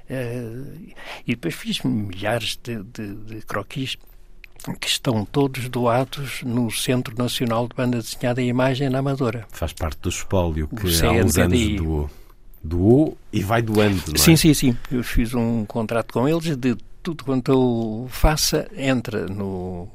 [0.09, 0.93] Uh,
[1.25, 3.97] e depois fiz milhares de, de, de croquis
[4.79, 9.47] que estão todos doados no Centro Nacional de Banda Desenhada e Imagem na Amadora.
[9.49, 12.09] Faz parte do espólio que há uns anos doou.
[12.63, 14.17] Doou e vai doando, não é?
[14.17, 14.77] Sim, sim, sim.
[14.91, 19.87] Eu fiz um contrato com eles de tudo quanto eu faça entra no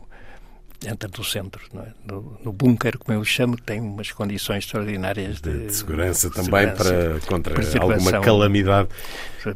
[0.84, 1.92] entra no centro, é?
[2.04, 6.30] no, no bunker, como eu chamo, que tem umas condições extraordinárias de, de, de segurança
[6.30, 8.88] também segurança, para contra alguma calamidade.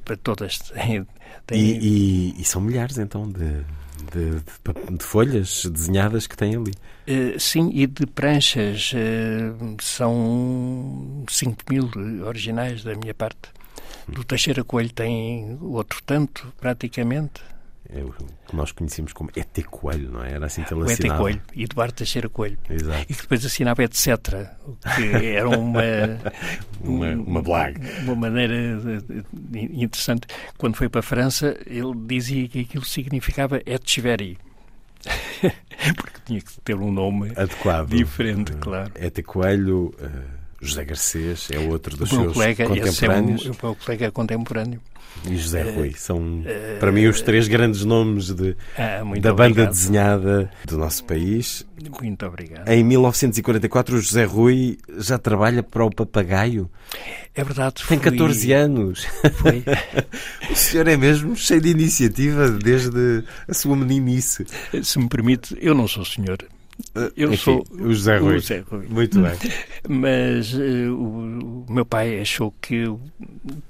[0.05, 0.59] Para todas.
[0.59, 1.07] Tem,
[1.47, 1.61] tem...
[1.61, 3.65] E, e, e, são milhares então de,
[4.12, 6.72] de, de, folhas desenhadas que tem ali.
[7.09, 8.93] Uh, sim, e de pranchas.
[8.93, 11.90] Uh, são 5 mil
[12.27, 13.51] originais da minha parte.
[14.09, 17.40] Do Teixeira Coelho tem outro tanto, praticamente.
[17.93, 18.12] É o
[18.47, 20.33] que nós conhecíamos como ET Coelho, não é?
[20.33, 21.15] Era assim que ele o assinava.
[21.15, 22.59] ET Coelho, Eduardo Teixeira Coelho.
[22.69, 23.07] Exato.
[23.09, 24.09] E que depois assinava etc.
[24.97, 25.83] Que era uma...
[26.83, 27.81] uma, uma blague.
[28.05, 28.55] Uma maneira
[29.53, 30.29] interessante.
[30.57, 34.39] Quando foi para a França, ele dizia que aquilo significava Etcheverry.
[35.97, 38.93] Porque tinha que ter um nome adequado, diferente, claro.
[38.95, 39.93] ET Coelho...
[39.99, 40.40] Uh...
[40.61, 43.47] José Garcês é outro dos seus colega, contemporâneos.
[43.47, 44.81] É o, o meu colega contemporâneo.
[45.28, 45.93] E José Rui.
[45.97, 51.05] São, uh, para mim, os três grandes nomes de, ah, da banda desenhada do nosso
[51.05, 51.66] país.
[52.01, 52.69] Muito obrigado.
[52.69, 56.70] Em 1944, o José Rui já trabalha para o Papagaio.
[57.35, 57.82] É verdade.
[57.87, 58.11] Tem fui...
[58.11, 59.07] 14 anos.
[59.35, 59.62] Foi.
[60.51, 64.47] o senhor é mesmo cheio de iniciativa desde a sua meninice.
[64.82, 66.39] Se me permite, eu não sou senhor.
[67.16, 68.36] Eu Enfim, sou o José Rui.
[68.36, 68.86] O José Rui.
[68.89, 69.32] Muito bem.
[69.89, 73.01] Mas uh, o, o, meu pai achou que eu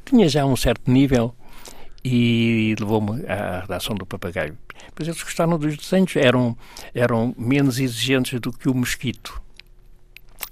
[0.04, 1.34] tinha já um certo nível
[2.04, 4.56] e levou-me à redação do Papagaio.
[4.94, 6.56] Pois eles gostaram dos desenhos, eram,
[6.94, 9.40] eram menos exigentes do que o Mosquito.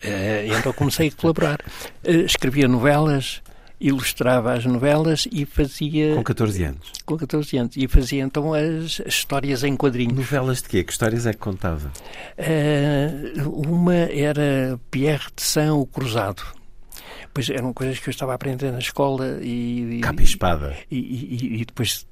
[0.05, 1.61] Uh, então comecei a colaborar.
[2.05, 3.43] Uh, escrevia novelas,
[3.81, 6.15] ilustrava as novelas e fazia...
[6.15, 6.93] Com 14 anos?
[7.05, 7.77] Com 14 anos.
[7.77, 10.15] E fazia então as, as histórias em quadrinhos.
[10.15, 10.85] Novelas de quê?
[10.85, 11.93] Que histórias é que contava?
[12.39, 16.43] Uh, uma era Pierre de São, o Cruzado.
[17.33, 20.01] Pois eram coisas que eu estava a aprender na escola e...
[20.03, 20.77] Capa e espada.
[20.91, 22.07] E, e, e depois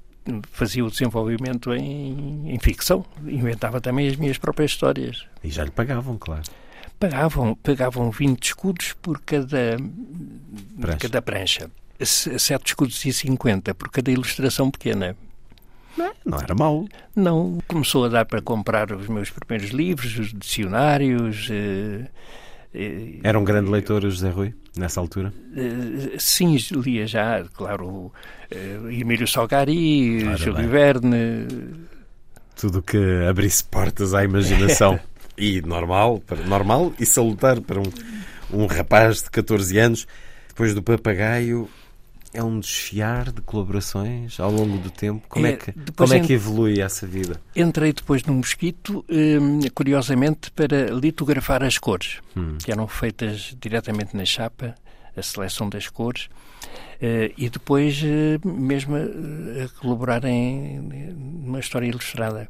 [0.51, 3.05] fazia o desenvolvimento em, em ficção.
[3.25, 5.25] Inventava também as minhas próprias histórias.
[5.43, 6.43] E já lhe pagavam, claro
[6.99, 9.77] pagavam, pagavam 20 escudos por cada
[10.81, 10.99] prancha.
[10.99, 11.71] cada prancha.
[11.99, 15.17] 7 escudos e 50 por cada ilustração pequena.
[15.97, 16.87] Não, não era mau.
[17.15, 17.59] Não.
[17.67, 21.49] Começou a dar para comprar os meus primeiros livros, os dicionários.
[21.51, 22.07] Eh,
[22.75, 25.33] eh, era um grande leitor, José Rui, nessa altura?
[25.57, 28.13] Eh, sim, lia já, claro,
[28.91, 31.47] Emílio Salgari, Júlio Verne.
[32.55, 32.99] Tudo que
[33.29, 35.01] abrisse portas à imaginação.
[35.37, 37.93] e normal, normal e salutar para um,
[38.53, 40.07] um rapaz de 14 anos.
[40.49, 41.69] Depois do papagaio,
[42.37, 45.27] é um desfiar de colaborações ao longo do tempo?
[45.29, 47.41] Como é, é que, como é que evolui essa vida?
[47.55, 52.59] Entrei depois no Mosquito, hum, curiosamente, para litografar as cores, hum.
[52.63, 54.75] que eram feitas diretamente na chapa,
[55.17, 60.79] a seleção das cores, uh, e depois uh, mesmo uh, a colaborar em,
[61.17, 62.49] numa história ilustrada.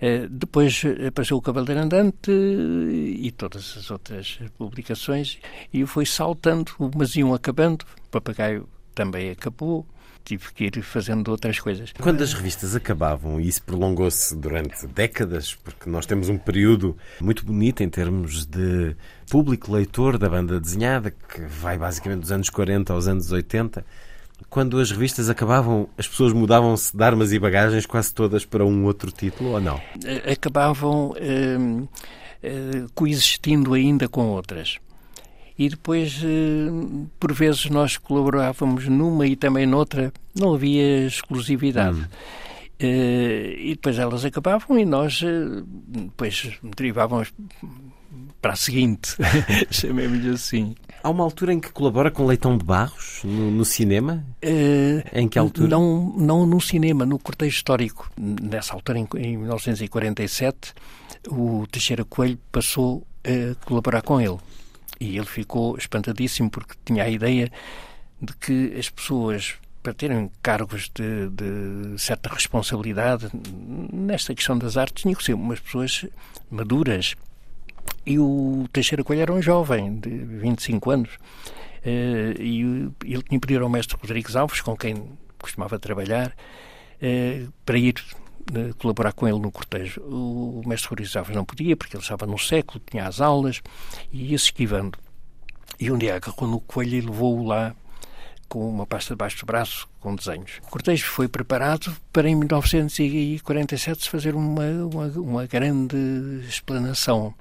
[0.00, 5.38] Eh, depois apareceu o Cavaleiro Andante e todas as outras publicações
[5.72, 9.86] e foi saltando, umas iam acabando, o Papagaio também acabou.
[10.24, 11.92] tive que ir fazendo outras coisas.
[11.98, 17.44] Quando as revistas acabavam, e isso prolongou-se durante décadas, porque nós temos um período muito
[17.44, 18.94] bonito em termos de
[19.30, 23.84] público leitor da banda desenhada, que vai basicamente dos anos 40 aos anos 80.
[24.48, 28.84] Quando as revistas acabavam, as pessoas mudavam-se de armas e bagagens quase todas para um
[28.84, 29.80] outro título ou não?
[30.30, 31.56] Acabavam eh,
[32.42, 34.78] eh, coexistindo ainda com outras
[35.60, 36.70] e depois, eh,
[37.20, 41.98] por vezes, nós colaborávamos numa e também noutra, não havia exclusividade.
[41.98, 42.04] Hum.
[42.78, 47.30] Eh, e depois elas acabavam e nós eh, depois derivávamos
[48.40, 49.16] para a seguinte,
[49.70, 50.74] chamemos-lhe assim.
[51.02, 54.24] Há uma altura em que colabora com Leitão de Barros no, no cinema?
[54.44, 55.68] Uh, em que altura?
[55.68, 58.10] Não, não no cinema, no cortejo histórico.
[58.18, 60.74] Nessa altura, em, em 1947,
[61.28, 64.38] o Teixeira Coelho passou a colaborar com ele.
[65.00, 67.50] E ele ficou espantadíssimo porque tinha a ideia
[68.20, 73.28] de que as pessoas, para terem cargos de, de certa responsabilidade
[73.90, 76.04] nesta questão das artes, tinham que ser umas pessoas
[76.50, 77.14] maduras.
[78.06, 81.10] E o Teixeira Coelho era um jovem de 25 anos.
[81.80, 82.60] Uh, e
[83.04, 87.94] ele tinha pedido ao mestre Rodrigues Alves, com quem costumava trabalhar, uh, para ir
[88.52, 90.00] uh, colaborar com ele no cortejo.
[90.02, 93.62] O mestre Rodrigues Alves não podia, porque ele estava no século, tinha as aulas,
[94.12, 94.98] e ia-se esquivando.
[95.78, 97.74] E um dia agarrou no coelho e levou-o lá
[98.50, 100.58] com uma pasta debaixo do braço, com desenhos.
[100.64, 105.96] O cortejo foi preparado para, em 1947, se fazer uma, uma, uma grande
[106.48, 107.32] explanação.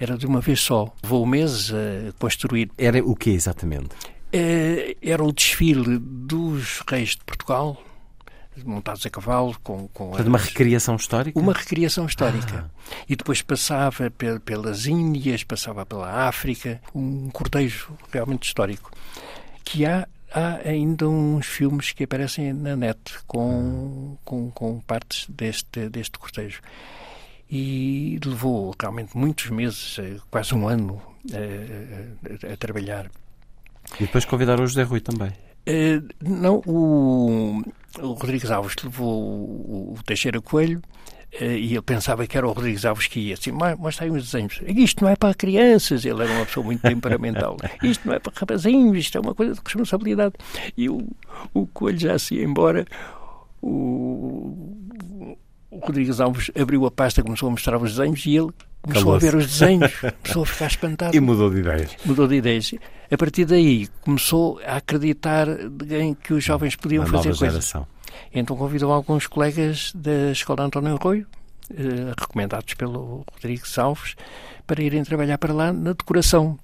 [0.00, 0.92] Era de uma vez só.
[1.02, 2.70] Levou meses a construir.
[2.78, 3.90] Era o que exatamente?
[4.32, 7.82] Eh, era o desfile dos reis de Portugal,
[8.64, 9.56] montados a cavalo.
[9.62, 10.26] Com, com as...
[10.26, 11.38] Uma recriação histórica?
[11.38, 12.70] Uma recriação histórica.
[12.70, 12.94] Ah.
[13.08, 14.10] E depois passava
[14.44, 18.92] pelas Índias, passava pela África, um cortejo realmente histórico.
[19.64, 24.22] Que há, há ainda uns filmes que aparecem na net com, ah.
[24.24, 26.60] com, com partes deste, deste cortejo
[27.50, 31.00] e levou realmente muitos meses, eh, quase um ano,
[31.32, 33.10] a, eh, a, a trabalhar.
[33.96, 35.30] E depois convidaram o José Rui também.
[35.68, 37.62] Uh, não, o,
[38.00, 42.52] o Rodrigues Alves levou o, o Teixeira Coelho uh, e ele pensava que era o
[42.52, 44.60] Rodrigues Alves que ia assim, mostra aí uns desenhos.
[44.66, 47.56] Isto não é para crianças, ele era uma pessoa muito temperamental.
[47.82, 50.34] Isto não é para rapazinhos, isto é uma coisa de responsabilidade.
[50.76, 51.06] E o,
[51.52, 52.86] o Coelho já se ia embora.
[53.60, 55.36] O,
[55.70, 58.50] o Rodrigues Alves abriu a pasta, começou a mostrar os desenhos e ele
[58.82, 59.92] começou a ver os desenhos,
[60.22, 61.16] começou a ficar espantado.
[61.16, 61.96] E mudou de ideias.
[62.04, 62.74] Mudou de ideias.
[63.10, 65.46] A partir daí começou a acreditar
[65.90, 67.72] em que os jovens podiam a fazer coisas.
[68.32, 71.26] Então convidou alguns colegas da Escola António Arroio,
[71.70, 74.16] eh, recomendados pelo Rodrigues Alves,
[74.66, 76.58] para irem trabalhar para lá na decoração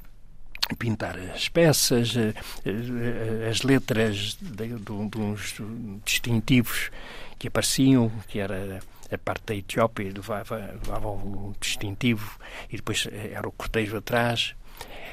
[0.79, 5.57] pintar as peças, eh, eh, as letras de, de, de uns
[6.05, 6.91] distintivos
[7.39, 12.39] que apareciam, que era a parte da Etiópia levava, levava um distintivo
[12.71, 14.55] e depois eh, era o cortejo atrás.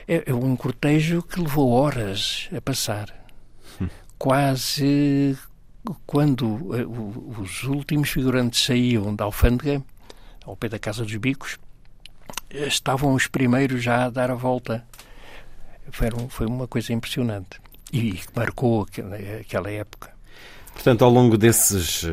[0.08, 3.14] É, é um cortejo que levou horas a passar.
[3.80, 3.88] Hum.
[4.18, 5.38] Quase
[6.06, 9.84] quando uh, os últimos figurantes saíam da alfândega,
[10.46, 11.58] ao pé da Casa dos Bicos,
[12.50, 14.86] estavam os primeiros já a dar a volta.
[15.92, 17.60] Foi, foi uma coisa impressionante
[17.92, 20.11] e marcou aquela, aquela época.
[20.82, 22.10] Portanto, ao longo desses uh,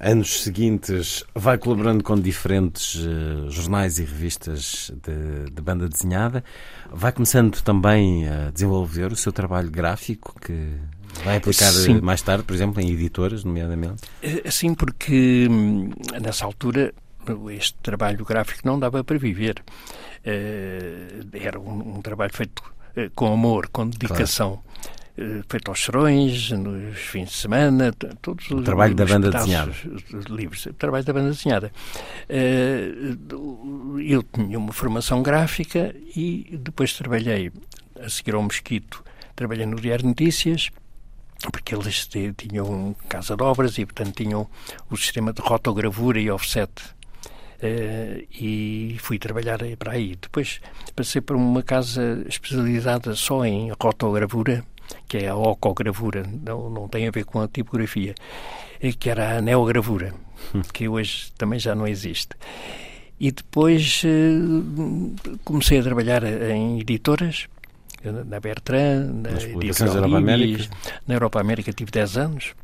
[0.00, 6.42] anos seguintes, vai colaborando com diferentes uh, jornais e revistas de, de, banda desenhada.
[6.90, 10.72] Vai começando também a desenvolver o seu trabalho gráfico, que
[11.22, 12.00] vai aplicar Sim.
[12.00, 14.02] mais tarde, por exemplo, em editoras, nomeadamente.
[14.20, 16.92] Eh, sim, porque hum, nessa altura
[17.50, 19.62] este trabalho gráfico não dava para viver.
[20.26, 22.60] Uh, era um, um, trabalho feito
[23.14, 24.60] com amor, com dedicação.
[24.82, 24.99] Claro.
[25.20, 27.92] Eh, feito aos serões, nos fins de semana,
[28.22, 29.72] todos o trabalho da banda desenhada.
[30.30, 31.70] Livros, o trabalho da banda desenhada.
[32.26, 32.90] Eh,
[34.06, 37.52] eu tinha uma formação gráfica e depois trabalhei,
[38.02, 39.04] a seguir ao Mosquito,
[39.36, 40.70] trabalhei no Diário Notícias,
[41.52, 44.48] porque eles tinham casa de obras e, portanto, tinham
[44.88, 46.72] o sistema de rotogravura e offset.
[47.62, 50.16] Uh, e fui trabalhar para aí.
[50.16, 50.62] Depois
[50.96, 54.64] passei para uma casa especializada só em rotogravura
[55.10, 58.14] que é a ocogravura, não, não tem a ver com a tipografia,
[59.00, 60.14] que era a neogravura,
[60.72, 62.36] que hoje também já não existe.
[63.18, 67.48] E depois eh, comecei a trabalhar em editoras,
[68.04, 70.68] na Bertrand, na Edição Europa América.
[71.06, 72.54] Na Europa América tive 10 anos.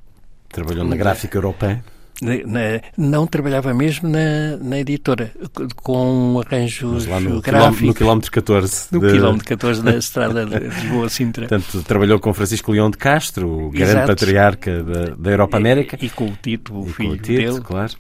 [0.49, 1.85] Trabalhou na gráfica europeia?
[2.23, 5.31] Na, não trabalhava mesmo na, na editora,
[5.77, 7.83] com arranjos lá no, gráficos.
[7.83, 8.89] no quilómetro 14.
[8.91, 9.13] No de...
[9.13, 11.47] quilómetro 14 da estrada de Lisboa-Sintra.
[11.49, 14.07] Portanto, trabalhou com Francisco Leão de Castro, o grande Exato.
[14.07, 15.99] patriarca da, da Europa América.
[16.01, 17.61] E, e, com o Tito, o e filho com o Tito, dele.
[17.61, 17.93] claro.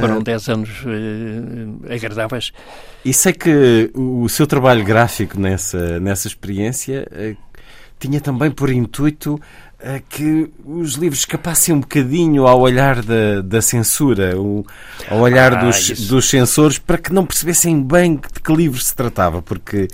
[0.00, 2.52] Foram 10 uh, anos uh, agradáveis.
[3.04, 7.36] E sei que o seu trabalho gráfico nessa, nessa experiência uh,
[7.98, 9.38] tinha também por intuito
[10.08, 14.64] que os livros escapassem um bocadinho ao olhar da, da censura, o,
[15.08, 18.94] ao olhar ah, dos, dos censores, para que não percebessem bem de que livro se
[18.94, 19.88] tratava, porque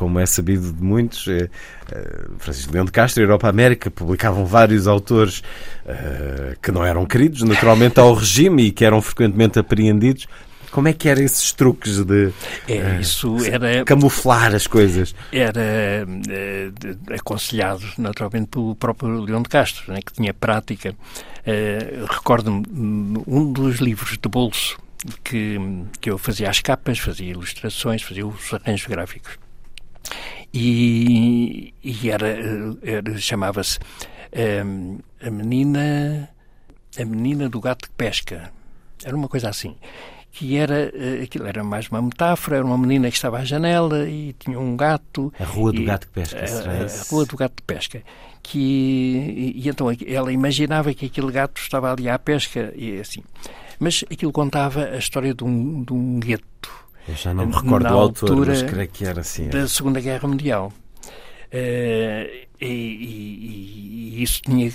[0.00, 1.50] como é sabido de muitos, eh,
[1.92, 5.42] eh, Francisco Leão de Castro e Europa América publicavam vários autores
[5.86, 10.26] eh, que não eram queridos, naturalmente, ao regime e que eram frequentemente apreendidos
[10.70, 12.32] como é que eram esses truques de
[12.68, 15.14] é, uh, isso era, camuflar as coisas?
[15.32, 20.94] Era uh, aconselhado naturalmente pelo próprio Leão de Castro, né, que tinha prática.
[21.40, 22.64] Uh, Recordo-me
[23.26, 24.78] um dos livros de bolso
[25.24, 25.58] que,
[26.00, 29.38] que eu fazia as capas, fazia ilustrações, fazia os arranjos gráficos.
[30.52, 32.28] E, e era,
[32.82, 33.78] era chamava-se
[35.20, 36.28] a menina
[36.98, 38.52] a menina do gato que pesca.
[39.04, 39.76] Era uma coisa assim
[40.32, 44.08] que era eh, aquilo era mais uma metáfora, era uma menina que estava à janela
[44.08, 45.32] e tinha um gato.
[45.38, 46.38] A Rua do e, Gato que Pesca.
[46.38, 48.02] A, a, Rua do Gato que Pesca.
[48.42, 53.22] Que, e, e, então ela imaginava que aquele gato estava ali à pesca e assim.
[53.78, 56.70] Mas aquilo contava a história de um, de um gueto.
[57.08, 59.48] Eu já não me recordo do autor, mas creio que era assim.
[59.48, 60.72] Da Segunda Guerra Mundial.
[61.52, 64.70] Uh, e, e, e, isso tinha.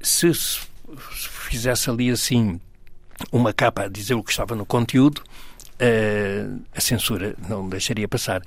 [0.00, 0.60] Se, se
[1.48, 2.60] fizesse ali assim
[3.32, 8.42] uma capa a dizer o que estava no conteúdo, uh, a censura não deixaria passar.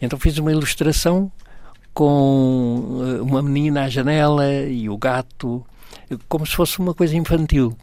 [0.00, 1.30] Então fiz uma ilustração
[1.94, 5.64] com uh, uma menina à janela e o gato,
[6.28, 7.76] como se fosse uma coisa infantil.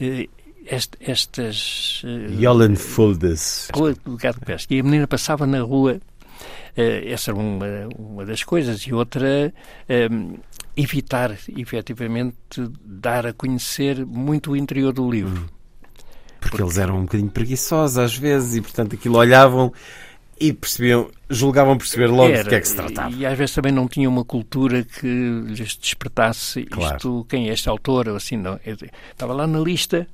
[0.00, 0.28] Uh,
[0.66, 2.02] est, estas.
[2.04, 3.68] Uh, Foldes.
[3.74, 4.74] Rua do Gato Pesca.
[4.74, 6.00] E a menina passava na rua.
[6.76, 7.66] essa era uma,
[7.98, 8.80] uma das coisas.
[8.82, 9.52] E outra,
[10.76, 12.36] evitar, efetivamente,
[12.84, 15.48] dar a conhecer muito o interior do livro.
[16.40, 19.72] Porque, Porque eles eram um bocadinho preguiçosos às vezes e, portanto, aquilo olhavam
[20.40, 23.14] e percebiam, julgavam perceber logo Era, de que é que se tratava.
[23.14, 26.96] E às vezes também não tinham uma cultura que lhes despertasse claro.
[26.96, 28.58] isto, quem é este autor, ou assim, não.
[28.64, 28.76] Eu
[29.12, 30.06] estava lá na lista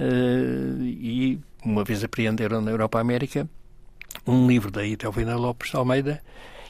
[0.00, 3.48] uh, e uma vez apreenderam na Europa América
[4.26, 6.20] um livro da Itelvina Lopes de Almeida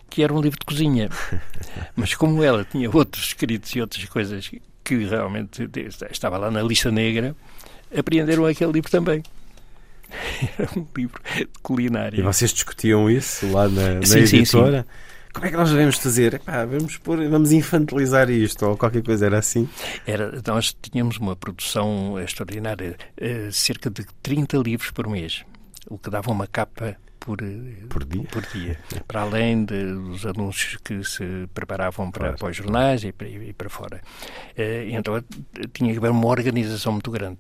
[0.09, 1.09] que era um livro de cozinha.
[1.95, 4.51] Mas como ela tinha outros escritos e outras coisas
[4.85, 5.69] que realmente
[6.11, 7.35] estava lá na lista negra,
[7.97, 9.23] apreenderam aquele livro também.
[10.59, 12.19] Era um livro de culinária.
[12.19, 14.83] E vocês discutiam isso lá na, na sim, editora?
[14.83, 15.17] Sim, sim.
[15.37, 16.35] Como é que nós devemos fazer?
[16.35, 19.69] Epá, vamos, pôr, vamos infantilizar isto ou qualquer coisa, era assim?
[20.07, 25.45] Era, nós tínhamos uma produção extraordinária, eh, cerca de 30 livros por mês,
[25.91, 26.97] o que dava uma capa
[27.27, 27.39] por,
[27.89, 28.23] por, dia?
[28.31, 28.79] por dia.
[29.09, 32.39] Para além de, dos anúncios que se preparavam para, claro.
[32.39, 34.01] para os jornais e para, e para fora.
[34.57, 35.23] Uh, então
[35.73, 37.39] tinha que haver uma organização muito grande.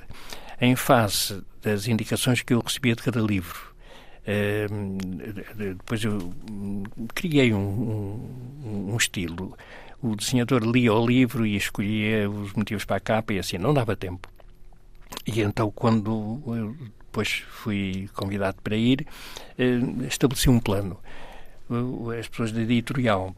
[0.60, 3.72] Em face das indicações que eu recebia de cada livro,
[4.26, 6.34] uh, depois eu
[7.14, 7.58] criei um,
[8.64, 9.56] um, um estilo.
[10.02, 13.72] O desenhador lia o livro e escolhia os motivos para a capa e assim, não
[13.72, 14.28] dava tempo.
[15.24, 16.42] E então, quando
[17.16, 19.06] depois fui convidado para ir,
[19.58, 20.98] eh, estabeleci um plano.
[22.18, 23.34] As pessoas da editorial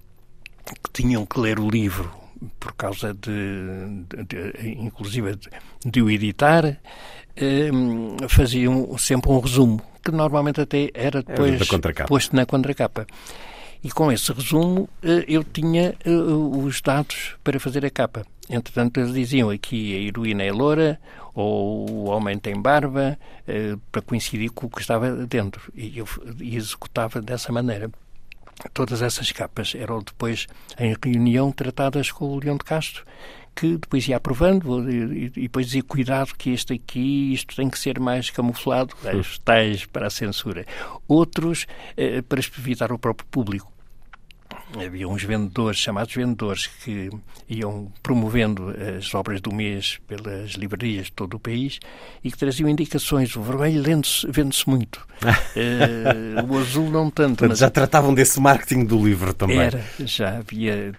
[0.82, 2.12] que tinham que ler o livro
[2.58, 5.48] por causa de, de, de inclusive de,
[5.86, 6.76] de, o editar,
[7.36, 7.70] eh,
[8.28, 11.60] faziam sempre um resumo, que normalmente até era depois
[12.08, 13.06] posto na contracapa.
[13.82, 18.26] E com esse resumo eh, eu tinha os dados para fazer a capa.
[18.50, 20.98] Entretanto, eles diziam aqui a heroína é loura,
[21.34, 25.72] ou o homem tem barba, eh, para coincidir com o que estava dentro.
[25.74, 26.08] E eu
[26.40, 27.90] executava dessa maneira.
[28.74, 30.48] Todas essas capas eram depois,
[30.78, 33.04] em reunião, tratadas com o Leão de Castro,
[33.58, 37.78] que depois ia aprovando e, e depois dizia cuidado que este aqui, isto tem que
[37.78, 38.94] ser mais camuflado,
[39.44, 40.64] tais para a censura.
[41.08, 41.66] Outros
[41.96, 43.77] eh, para evitar o próprio público
[44.74, 47.10] havia uns vendedores, chamados vendedores, que
[47.48, 51.78] iam promovendo as obras do mês pelas livrarias de todo o país
[52.22, 53.34] e que traziam indicações.
[53.36, 53.82] O vermelho
[54.28, 57.48] vende-se muito, uh, o azul não tanto.
[57.48, 59.58] Mas já tratavam desse marketing do livro também.
[59.58, 60.92] Era, já havia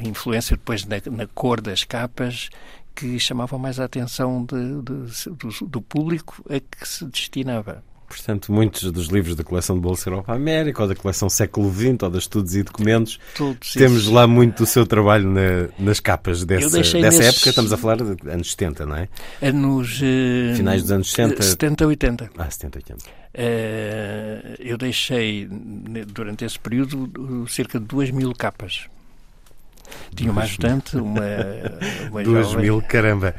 [0.00, 2.50] influência depois na, na cor das capas
[2.94, 7.84] que chamavam mais a atenção de, de, do, do público a que se destinava.
[8.08, 12.02] Portanto, muitos dos livros da coleção de Bolsa Europa América, ou da coleção Século XX,
[12.02, 14.08] ou de Estudos e Documentos, Todos temos esses.
[14.12, 17.48] lá muito do seu trabalho na- nas capas dessa, dessa nesses- época.
[17.50, 19.08] Estamos a falar de anos 70, não é?
[19.42, 20.00] Anos.
[20.02, 21.42] eh, Finais dos anos 60.
[21.42, 22.30] 70, 80.
[22.38, 23.04] Ah, 70, 80.
[23.34, 25.46] Eh, eu deixei,
[26.06, 28.86] durante esse período, uh, cerca de 2 mil capas.
[30.14, 31.20] Tinha uma ajudante, uma.
[32.10, 33.34] uma Duas jovem- mil, caramba.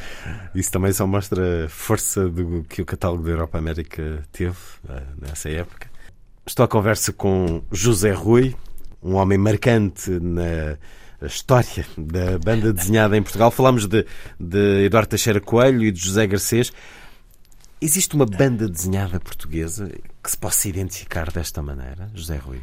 [0.54, 4.56] Isso também só mostra a força do, que o catálogo da Europa América teve
[4.90, 5.88] eh, nessa época.
[6.46, 8.56] Estou à conversa com José Rui,
[9.04, 10.78] um homem marcante na
[11.26, 13.52] história da banda desenhada em Portugal.
[13.52, 14.06] Falámos de,
[14.40, 16.72] de Eduardo Teixeira Coelho e de José Garcês.
[17.80, 19.92] Existe uma banda desenhada portuguesa
[20.24, 22.60] que se possa identificar desta maneira, José Rui?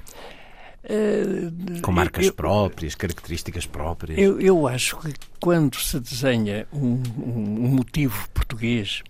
[0.86, 4.18] Eh, Com marcas eu- próprias, características próprias?
[4.18, 9.02] Eu, eu acho que quando se desenha um, um- motivo português,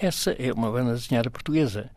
[0.00, 1.88] essa é uma banda desenhada portuguesa.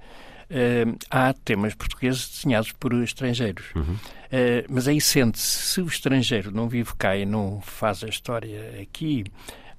[0.49, 3.65] Eh, há temas portugueses desenhados por estrangeiros.
[3.75, 3.95] Uhum.
[4.31, 8.79] Eh, mas aí sente-se, se o estrangeiro não vive cá e não faz a história
[8.81, 9.23] aqui,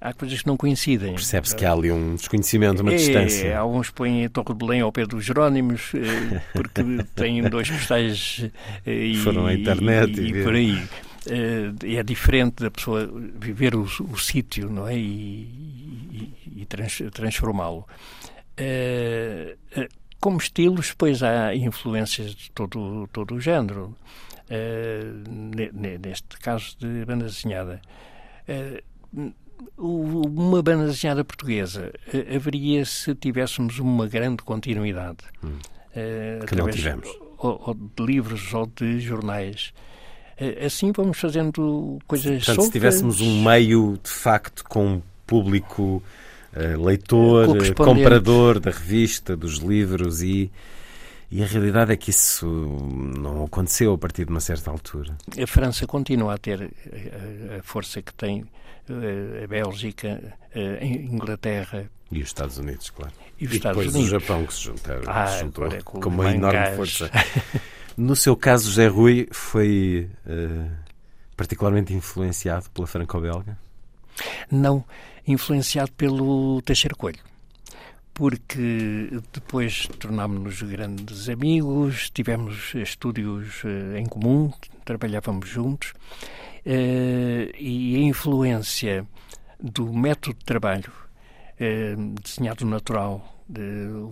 [0.05, 1.15] há coisas que não coincidem.
[1.15, 3.59] Percebe-se que há ali um desconhecimento, uma É, distância.
[3.59, 6.83] Alguns põem a Torre de Belém ao pé dos Jerónimos, eh, porque
[7.17, 8.49] têm dois postais
[8.87, 10.83] eh, e, Foram à internet e, e e por aí.
[11.27, 13.11] Eh, É diferente da pessoa
[13.41, 14.97] viver o, o sítio não é?
[14.97, 17.87] e, e- trans- transformá-lo.
[20.21, 23.95] Como estilos, pois há influências de todo, todo o género.
[24.51, 27.81] Ne- ne- neste caso de banda desenhada.
[29.77, 35.19] Uma banda desenhada portuguesa eh, haveria se tivéssemos uma grande continuidade.
[35.95, 37.09] eh, Que não tivemos.
[37.39, 39.73] Ou, ou de livros ou de jornais.
[40.39, 42.73] Eh, assim vamos fazendo coisas Portanto, se soltas.
[42.73, 46.03] tivéssemos um meio de facto com um público
[46.53, 50.51] eh, leitor, comprador da revista, dos livros e,
[51.31, 55.17] e a realidade é que isso não aconteceu a partir de uma certa altura.
[55.41, 56.63] A França continua a ter
[57.59, 58.45] a, força que tem,
[58.93, 61.91] a Bélgica, eh, a Inglaterra.
[62.11, 63.13] E os Estados Unidos, claro.
[63.41, 64.13] E os Estados depois Unidos.
[64.13, 66.77] o Japão que se juntaram, Ah, se juntou é com com uma enorme mangás.
[66.77, 67.11] força.
[67.97, 70.69] No seu caso, José Rui foi eh,
[71.37, 73.57] particularmente influenciado pela franco-belga?
[74.51, 74.85] Não
[75.27, 77.21] influenciado pelo Teixeira Coelho.
[78.13, 84.53] Porque depois tornámos-nos grandes amigos, tivemos estúdios eh, em comum,
[84.85, 85.93] trabalhávamos juntos,
[86.53, 89.07] eh, e a influência
[89.61, 90.93] do método de trabalho
[91.59, 93.61] eh, desenhado natural, de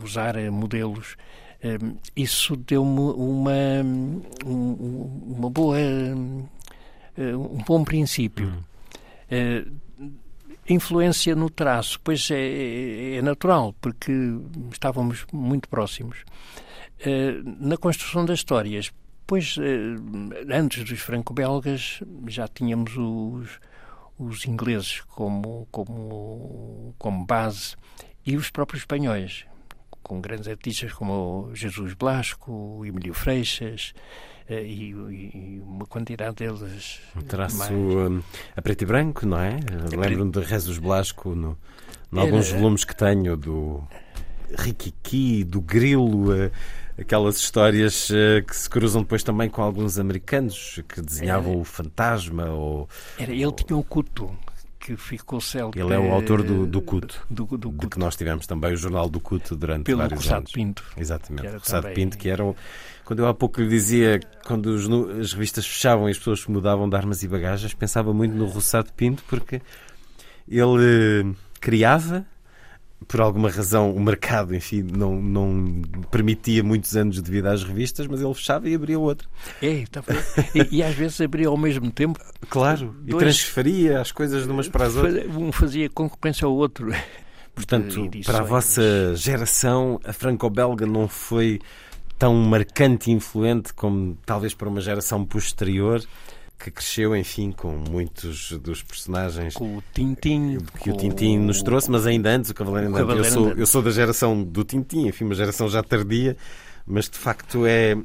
[0.02, 1.16] usar eh, modelos,
[1.62, 1.78] eh,
[2.14, 3.52] isso deu-me uma,
[4.44, 6.14] um- uma boa, eh,
[7.36, 8.52] um bom princípio.
[9.30, 9.64] Eh,
[10.68, 14.12] influência no traço, pois é, é natural, porque
[14.70, 16.18] estávamos muito próximos.
[17.00, 18.92] Eh, na construção das histórias,
[19.26, 23.60] pois eh, antes dos franco-belgas já tínhamos os,
[24.18, 27.76] os ingleses como, como, como base
[28.24, 29.44] e os próprios espanhóis,
[30.02, 33.94] com grandes artistas como Jesus Blasco, Emílio Freixas
[34.48, 37.00] eh, e, e uma quantidade deles.
[37.16, 37.70] Um traço mais.
[37.70, 38.22] hum,
[38.56, 39.56] a preto e branco, não é?
[39.96, 41.58] Lembro-me de Rezos Blasco no,
[42.12, 43.82] em alguns volumes que tenho do
[44.58, 46.50] Rikiki, do Grilo, eh,
[46.98, 52.46] aquelas histórias eh, que se cruzam depois também com alguns americanos que desenhavam o fantasma
[52.50, 52.88] ou
[53.18, 54.34] Era, ele tinha o culto
[54.78, 55.80] que ficou célebre.
[55.80, 58.76] ele é o autor do, do Cuto, do, do de que nós tivemos também o
[58.76, 60.50] jornal do Cuto durante Pelo vários Roçado anos.
[60.52, 62.56] Pinto, Exatamente, era Roçado também- Pinto, que era o,
[63.04, 64.88] quando eu há pouco lhe dizia, quando os
[65.20, 68.92] as revistas fechavam e as pessoas mudavam de armas e bagagens, pensava muito no Roçado
[68.92, 69.62] Pinto, porque
[70.48, 72.26] ele eh, criava,
[73.08, 78.06] por alguma razão, o mercado, enfim, não, não permitia muitos anos de vida às revistas,
[78.06, 79.28] mas ele fechava e abria outra.
[79.60, 80.12] É, estava-
[80.54, 82.18] e, e às vezes abria ao mesmo tempo.
[82.48, 85.26] Claro, e dois- transferia as coisas de umas para as outras.
[85.36, 86.92] Um fazia concorrência ao outro.
[87.54, 91.60] Portanto, para a vossa geração, a franco-belga não foi
[92.18, 96.02] tão marcante e influente como talvez para uma geração posterior
[96.62, 100.58] que cresceu, enfim, com muitos dos personagens Com o Tintin.
[100.80, 103.18] que o Tintin nos trouxe, mas ainda antes o Cavaleiro Andante.
[103.18, 106.36] Eu sou, eu sou da geração do Tintin, enfim, uma geração já tardia,
[106.86, 107.96] mas de facto é.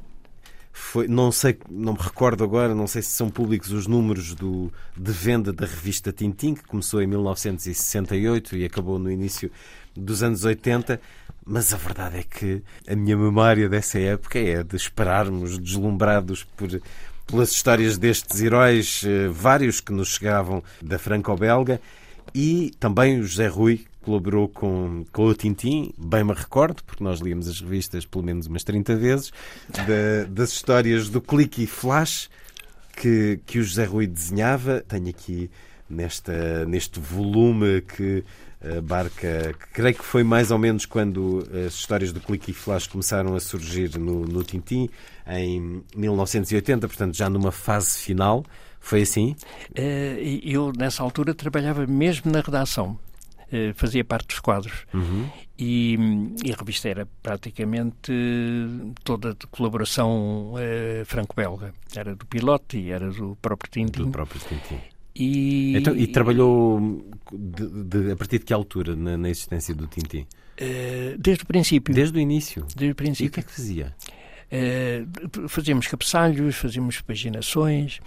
[0.74, 4.72] Foi, não sei, não me recordo agora, não sei se são públicos os números do,
[4.96, 9.52] de venda da revista Tintin, que começou em 1968 e acabou no início
[9.96, 11.02] dos anos 80,
[11.44, 16.70] mas a verdade é que a minha memória dessa época é de esperarmos deslumbrados por,
[17.28, 21.80] pelas histórias destes heróis, eh, vários que nos chegavam da franco-belga,
[22.34, 27.20] e também o José Rui, colaborou com, com o Tintim, bem me recordo, porque nós
[27.20, 29.34] líamos as revistas pelo menos umas 30 vezes,
[29.70, 32.30] da, das histórias do Clique e Flash
[32.96, 34.82] que, que o José Rui desenhava.
[34.88, 35.52] Tenho aqui
[35.90, 38.24] nesta, neste volume que
[38.78, 42.88] abarca, que creio que foi mais ou menos quando as histórias do Clique e Flash
[42.88, 44.90] começaram a surgir no, no Tintim,
[45.30, 48.46] em 1980, portanto já numa fase final.
[48.80, 49.36] Foi assim?
[49.76, 52.98] Eh, eu, nessa altura, trabalhava mesmo na redação.
[53.52, 54.86] Eh, fazia parte dos quadros.
[54.94, 55.28] Uhum.
[55.60, 55.98] E,
[56.44, 58.14] e, a revista era praticamente
[59.04, 61.74] toda de colaboração uh, franco-belga.
[61.96, 64.04] Era do Pilote e era do próprio Tintin.
[64.04, 64.80] Do próprio Tintin.
[65.16, 69.88] E, então, e trabalhou de, de, a partir de que altura na, na existência do
[69.88, 70.28] Tintin?
[71.18, 71.94] Desde o princípio.
[71.94, 72.66] Desde o início?
[72.76, 73.26] Desde o princípio.
[73.26, 73.96] E o que é que fazia?
[74.52, 78.00] Uh, fazíamos cabeçalhos, fazíamos paginações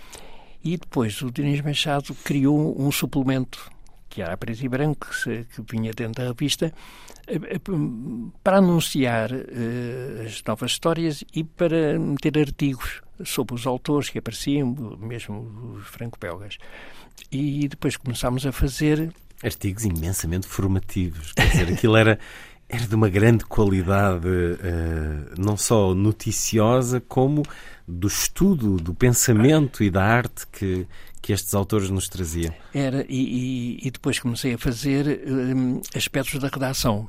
[0.64, 3.70] e depois o Diniz Machado criou um suplemento
[4.10, 6.74] que era a preto e branco, que, que vinha dentro da revista,
[8.42, 14.74] para anunciar uh, as novas histórias e para meter artigos sobre os autores que apareciam,
[14.98, 16.58] mesmo os franco-belgas.
[17.30, 19.12] E depois começámos a fazer.
[19.44, 21.32] Artigos imensamente formativos.
[21.32, 22.18] Quer dizer, aquilo era,
[22.70, 27.42] era de uma grande qualidade, uh, não só noticiosa, como
[27.86, 30.86] do estudo, do pensamento e da arte que,
[31.20, 32.54] que estes autores nos traziam.
[32.72, 37.08] Era, e, e, depois comecei a fazer um, aspectos da redação.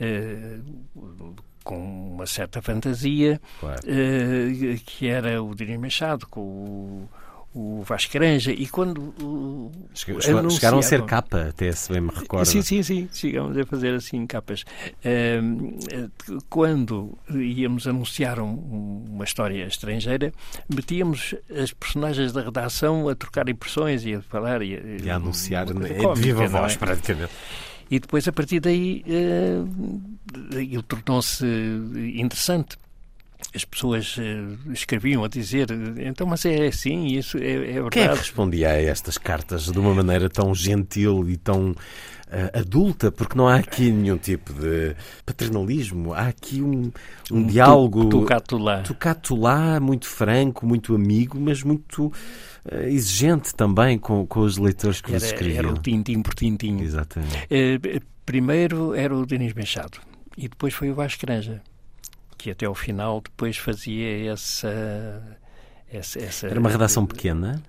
[0.00, 3.80] Uh, com uma certa fantasia, claro.
[3.82, 7.08] uh, que era o Diniz Machado, com o
[7.54, 12.10] o Vasco Granja e quando o, chegaram, chegaram a ser capa até se bem me
[12.14, 12.44] recordo.
[12.44, 14.64] Sim, sim, sim chegamos a fazer assim capas.
[16.48, 20.32] Quando íamos anunciar um, uma história estrangeira
[20.72, 25.16] metíamos as personagens da redação a trocar impressões e a falar e a, e a
[25.16, 26.76] anunciar é de viva voz é?
[26.76, 27.32] praticamente.
[27.90, 31.46] E depois a partir daí uh, ele tornou-se
[32.14, 32.76] interessante
[33.58, 35.66] as pessoas uh, escreviam a dizer
[35.98, 37.90] então, mas é assim, isso é, é verdade.
[37.90, 41.76] Quem é que respondia a estas cartas de uma maneira tão gentil e tão uh,
[42.58, 43.10] adulta?
[43.10, 44.94] Porque não há aqui nenhum tipo de
[45.26, 46.92] paternalismo, há aqui um,
[47.32, 48.08] um, um diálogo.
[48.08, 48.82] Tocato lá.
[48.82, 52.12] Tocato lá, muito franco, muito amigo, mas muito uh,
[52.86, 55.58] exigente também com, com os leitores que era, vos escreviam.
[55.58, 56.78] Era o tintim por tintim.
[56.80, 57.48] Exatamente.
[58.24, 59.98] primeiro era o Denis Machado
[60.36, 61.60] e depois foi o Vasco Granja
[62.38, 65.22] que até ao final depois fazia essa,
[65.92, 67.60] essa, essa Era uma redação pequena?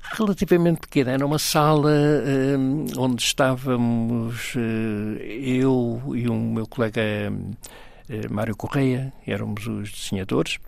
[0.00, 1.10] Relativamente pequena.
[1.10, 4.58] Era uma sala um, onde estávamos uh,
[5.20, 7.02] eu e o meu colega
[7.32, 10.58] uh, Mário Correia, éramos os desenhadores.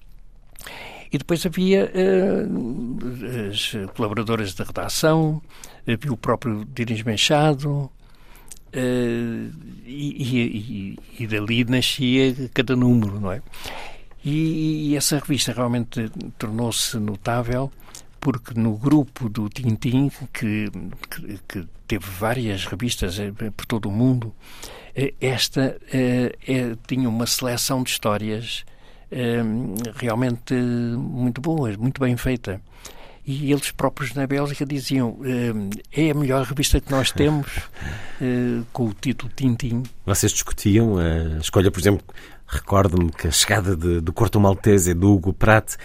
[1.12, 5.40] E depois havia uh, as colaboradoras da redação,
[5.86, 7.90] havia o próprio Diniz Machado,
[8.74, 9.52] Uh,
[9.86, 13.40] e, e, e, dali nascia cada número, não é?
[14.24, 17.70] E, e essa revista realmente tornou-se notável
[18.18, 20.70] porque no grupo do Tintim, que,
[21.10, 24.34] que, que, teve várias revistas eh, por todo o mundo,
[24.96, 26.34] eh, esta é,
[26.86, 28.64] tinha uma seleção de histórias
[29.94, 32.60] realmente muito boas, muito bem feita
[33.26, 35.18] e eles próprios na Bélgica diziam
[35.92, 37.46] é a melhor revista que nós temos
[38.20, 39.82] eh, com o título Tintim.
[40.04, 42.04] Vocês discutiam a escolha, por exemplo,
[42.46, 45.76] recordo-me que a chegada de, do Corto Maltese do Hugo Pratt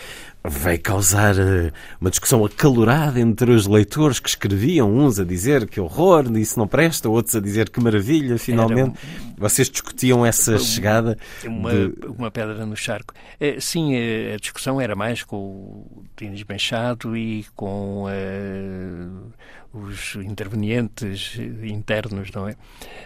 [0.48, 5.80] veio causar uh, uma discussão acalorada entre os leitores que escreviam, uns a dizer que
[5.80, 8.92] horror, isso não presta, outros a dizer que maravilha, finalmente.
[8.92, 11.18] Um, Vocês discutiam essa chegada?
[11.44, 11.94] Uma, de...
[12.08, 13.14] uma pedra no charco.
[13.40, 13.94] É, sim,
[14.34, 19.34] a discussão era mais com o Dinis Benchado e com uh,
[19.74, 22.56] os intervenientes internos, não é?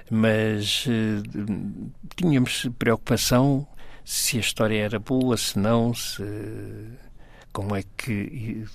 [0.10, 3.68] Mas uh, tínhamos preocupação
[4.06, 6.22] se a história era boa, se não, se
[7.54, 8.66] como é que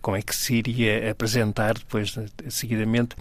[0.00, 2.14] como é que se iria apresentar depois
[2.48, 3.16] seguidamente.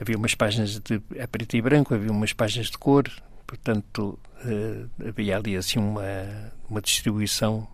[0.00, 3.10] Havia umas páginas de a preto e branco havia umas páginas de cor
[3.46, 7.66] portanto uh, havia ali assim uma uma distribuição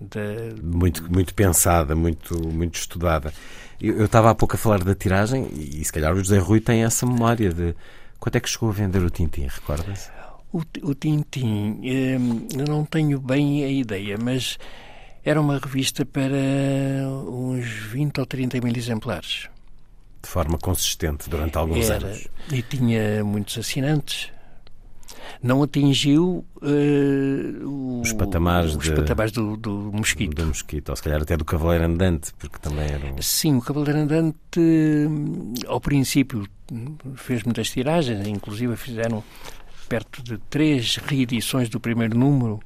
[0.00, 0.60] de...
[0.62, 3.32] muito muito pensada muito muito estudada.
[3.80, 6.38] Eu, eu estava há pouco a falar da tiragem e, e se calhar o José
[6.38, 7.74] Rui tem essa memória de
[8.20, 10.10] quanto é que chegou a vender o Tintim recorda-se?
[10.52, 12.18] O, o Tintim eh,
[12.58, 14.58] eu não tenho bem a ideia mas
[15.26, 16.30] era uma revista para
[17.28, 19.48] uns 20 ou 30 mil exemplares.
[20.22, 22.28] De forma consistente durante alguns Era, anos.
[22.52, 24.30] E tinha muitos assinantes.
[25.42, 30.32] não atingiu uh, os patamares, os de, patamares do, do, mosquito.
[30.32, 33.20] Do mosquito, ou se calhar até do cavaleiro andante, porque também era um...
[33.20, 34.60] Sim, o cavaleiro andante,
[35.66, 36.48] ao princípio,
[37.16, 39.24] fez muitas tiragens, inclusive fizeram
[39.88, 42.60] perto de três reedições do primeiro número,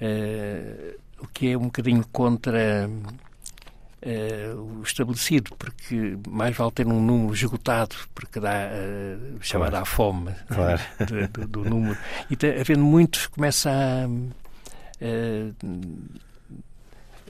[0.00, 7.00] uh, o que é um bocadinho contra uh, o estabelecido, porque mais vale ter um
[7.00, 9.82] número esgotado, porque dá uh, chamada claro.
[9.82, 10.80] à fome claro.
[11.48, 11.98] do, número.
[12.30, 14.04] E te, havendo muitos, começa a,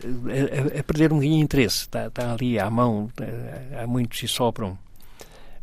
[0.04, 1.82] a, a perder um bocadinho de interesse.
[1.82, 3.10] Está, está, ali à mão,
[3.80, 4.78] há muitos e sobram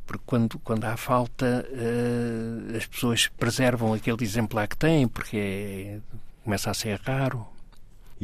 [0.06, 6.00] porque quando, quando há falta uh, as pessoas preservam aquele exemplar que têm porque é,
[6.44, 7.46] começa a ser raro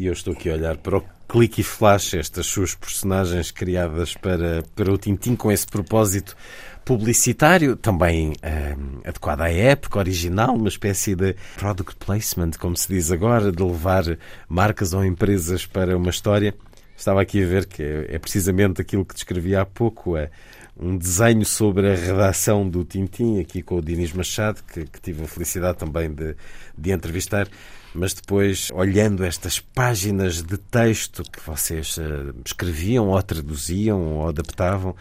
[0.02, 4.16] e eu estou aqui a olhar para o clique e flash, estas suas personagens criadas
[4.16, 6.36] para, para o Tintim com esse propósito
[6.84, 8.76] publicitário, também eh,
[9.06, 14.04] adequado à época, original, uma espécie de product placement, como se diz agora, de levar
[14.50, 16.56] marcas ou empresas para uma história.
[16.98, 20.32] Estava aqui a ver que é precisamente aquilo que descrevi há pouco, é
[20.76, 25.24] um desenho sobre a redação do Tintim, aqui com o Dinis Machado, que, que tive
[25.26, 26.36] a felicidade também de,
[26.76, 27.48] de entrevistar
[27.94, 34.96] mas depois, olhando estas páginas de texto que vocês uh, escreviam ou traduziam ou adaptavam,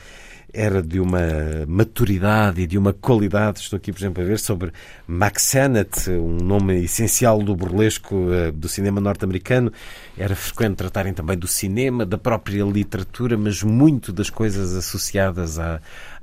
[0.53, 1.21] era de uma
[1.67, 3.61] maturidade e de uma qualidade.
[3.61, 4.73] Estou aqui, por exemplo, a ver sobre
[5.07, 9.73] Max Sennett, um nome essencial do burlesco uh, do cinema norte-americano.
[10.19, 15.81] Era frequente tratarem também do cinema, da própria literatura, mas muito das coisas associadas à,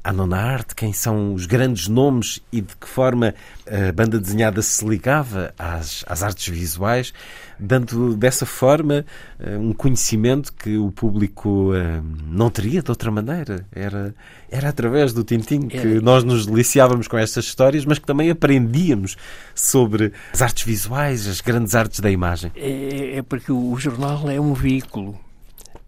[0.07, 3.35] à nona arte, quem são os grandes nomes e de que forma
[3.69, 7.13] a banda desenhada se ligava às, às artes visuais,
[7.59, 9.05] dando dessa forma
[9.38, 13.65] eh, um conhecimento que o público eh, não teria de outra maneira.
[13.69, 14.15] Era,
[14.49, 15.99] era através do Tintim que era.
[15.99, 19.17] nós nos deliciávamos com estas histórias, mas que também aprendíamos
[19.53, 22.49] sobre as artes visuais, as grandes artes da imagem.
[22.55, 25.19] É, é porque o jornal é um veículo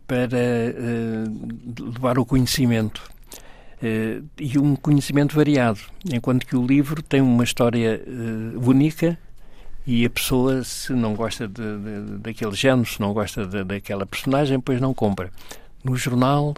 [0.06, 3.02] para uh, levar o conhecimento
[4.38, 5.80] e um conhecimento variado,
[6.12, 9.18] enquanto que o livro tem uma história uh, única
[9.88, 14.06] e a pessoa, se não gosta de, de, daquele género, se não gosta de, daquela
[14.06, 15.32] personagem, pois não compra.
[15.84, 16.54] No jornal,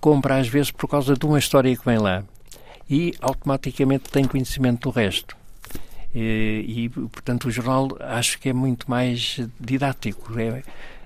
[0.00, 2.22] compra às vezes por causa de uma história que vem lá
[2.88, 5.36] e automaticamente tem conhecimento do resto.
[6.14, 10.62] E, e portanto, o jornal acho que é muito mais didático, é,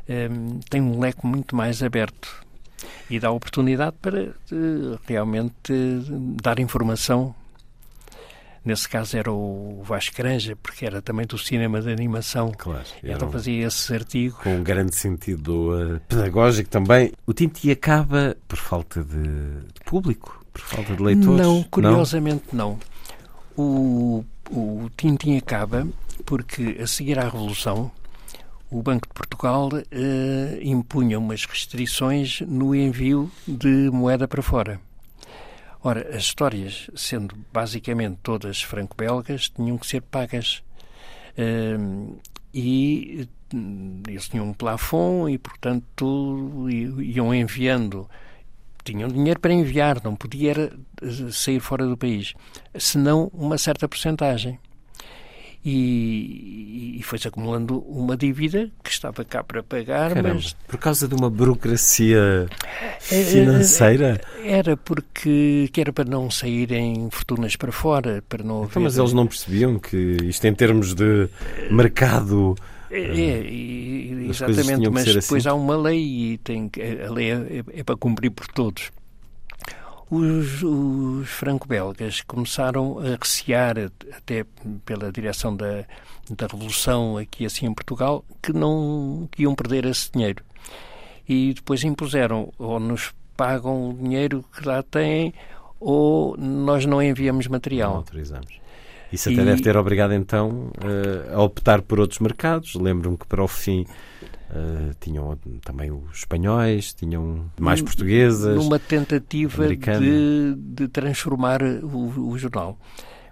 [0.09, 0.29] é,
[0.69, 2.47] tem um leque muito mais aberto
[3.11, 5.73] e dá oportunidade para uh, realmente
[6.43, 7.35] dar informação.
[8.65, 12.53] Nesse caso era o Vasco Granja, porque era também do cinema de animação.
[12.57, 12.85] Claro.
[13.03, 14.39] Então fazia esses artigos.
[14.43, 17.13] Com um grande sentido uh, pedagógico também.
[17.27, 21.41] O Tinti acaba por falta de, público, por falta de leitores?
[21.41, 22.79] Não, curiosamente não.
[23.57, 23.65] não.
[23.65, 25.87] O, o Tintin acaba
[26.25, 27.91] porque, a seguir à Revolução,
[28.71, 34.81] o Banco de Portugal eh, impunha umas restrições no envio de moeda para fora.
[35.83, 40.63] Ora, as histórias, sendo basicamente todas franco-belgas, tinham que ser pagas.
[41.37, 41.79] Eh,
[42.53, 46.69] e hum, eles tinham um plafond e, portanto,
[47.01, 48.09] iam enviando.
[48.85, 50.73] Tinham dinheiro para enviar, não podia
[51.03, 52.35] eh, sair fora do país,
[52.79, 54.59] senão uma certa porcentagem
[55.65, 60.53] e, e foi-se acumulando uma dívida que estava cá para pagar, Caramba, mas...
[60.67, 62.49] Por causa de uma burocracia
[63.01, 64.21] financeira?
[64.45, 69.13] Era porque que era para não saírem fortunas para fora, para não então, Mas eles
[69.13, 71.29] não percebiam que isto em termos de
[71.71, 72.57] mercado...
[72.91, 73.47] É, é
[74.31, 75.49] exatamente, mas depois assim.
[75.49, 76.71] há uma lei e tem,
[77.07, 78.91] a lei é, é para cumprir por todos
[80.11, 83.77] os, os franco-belgas começaram a recear,
[84.13, 84.45] até
[84.85, 85.85] pela direção da,
[86.31, 90.43] da Revolução aqui assim em Portugal, que não que iam perder esse dinheiro.
[91.29, 95.35] E depois impuseram, ou nos pagam o dinheiro que lá têm,
[95.79, 97.91] ou nós não enviamos material.
[97.91, 98.59] Não autorizamos.
[99.13, 99.45] Isso até e...
[99.45, 102.75] deve ter obrigado então eh, a optar por outros mercados.
[102.75, 103.87] Lembro-me que para o fim
[104.51, 108.57] Uh, tinham também os espanhóis, tinham mais portuguesas.
[108.57, 112.79] Numa tentativa de, de, transformar o, o, jornal.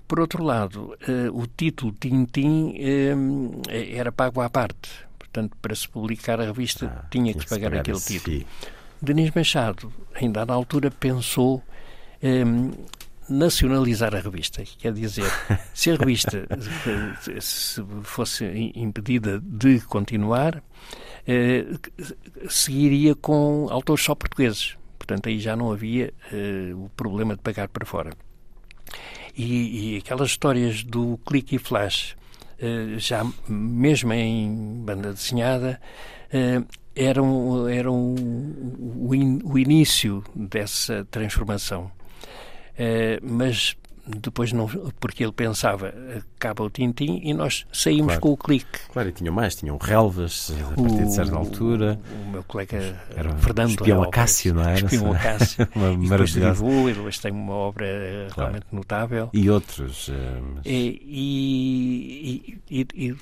[0.06, 4.90] Por outro lado, uh, o título Tintim uh, era pago à parte.
[5.18, 8.36] Portanto, para se publicar a revista ah, tinha que se pagar, pagar aquele título.
[8.36, 8.46] Fio.
[9.00, 11.62] Denis Machado, ainda na altura, pensou
[12.22, 12.70] um,
[13.28, 14.62] nacionalizar a revista.
[14.78, 15.30] Quer dizer,
[15.74, 16.46] se a revista
[17.40, 20.62] se fosse impedida de continuar,
[21.26, 21.66] eh,
[22.48, 24.76] seguiria com autores só portugueses.
[24.98, 28.10] Portanto, aí já não havia eh, o problema de pagar para fora.
[29.36, 32.16] E, e aquelas histórias do clique e flash,
[32.58, 35.78] uh, já mesmo em banda desenhada,
[36.32, 41.90] uh, eram, eram o, in, o início dessa transformação.
[43.22, 43.76] Mas
[44.06, 44.68] depois não,
[45.00, 45.92] porque ele pensava,
[46.36, 48.20] acaba o Tintim e nós saímos claro.
[48.20, 48.78] com o clique.
[48.92, 51.98] Claro, e tinham mais, tinham relvas a partir de certa altura.
[52.08, 54.78] O, o meu colega era Fernando Espião Acácio, não era?
[54.78, 55.68] Espião Acácio.
[55.74, 57.86] uma e depois derivou, ele hoje tem uma obra
[58.32, 58.34] claro.
[58.36, 59.28] realmente notável.
[59.32, 60.06] E outros.
[60.08, 60.12] Uh,
[60.54, 60.64] mas...
[60.64, 63.16] e, e, e, e,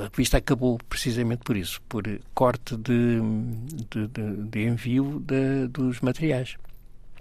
[0.00, 2.04] a revista acabou precisamente por isso, por
[2.34, 3.20] corte de,
[3.90, 5.22] de, de, de envio
[5.70, 6.56] dos materiais.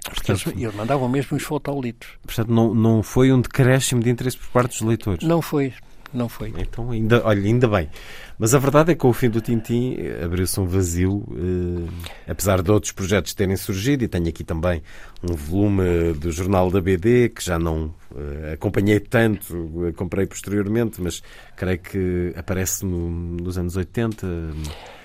[0.03, 2.07] Porque eles, eles mandavam mesmo os fotolitos.
[2.23, 5.27] Portanto, não, não foi um decréscimo de interesse por parte dos leitores?
[5.27, 5.73] Não foi,
[6.13, 6.53] não foi.
[6.57, 7.89] Então, ainda, olha, ainda bem.
[8.37, 12.61] Mas a verdade é que com o fim do Tintim abriu-se um vazio, eh, apesar
[12.61, 14.81] de outros projetos terem surgido, e tenho aqui também
[15.21, 20.99] um volume do jornal da BD, que já não eh, acompanhei tanto, eh, comprei posteriormente,
[20.99, 21.21] mas
[21.55, 24.27] creio que aparece no, nos anos 80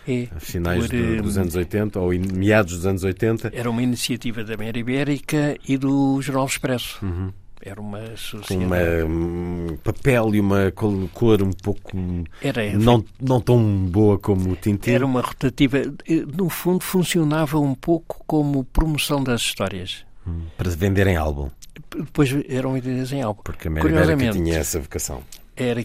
[0.08, 3.50] é, finais por, do, dos anos 80 ou meados dos anos 80.
[3.52, 7.04] Era uma iniciativa da Mera Ibérica e do Jornal Expresso.
[7.04, 7.32] Uhum.
[7.66, 10.72] Era uma uma, um papel e uma
[11.12, 11.90] cor um pouco
[12.40, 14.92] era, não, não tão boa como o Tintin.
[14.92, 15.78] Era uma rotativa.
[16.32, 20.04] No fundo, funcionava um pouco como promoção das histórias.
[20.24, 21.50] Hum, para venderem álbum.
[21.90, 23.42] Depois eram vendidas em álbum.
[23.42, 25.24] Porque a Mera Ibérica tinha essa vocação.
[25.58, 25.82] Era,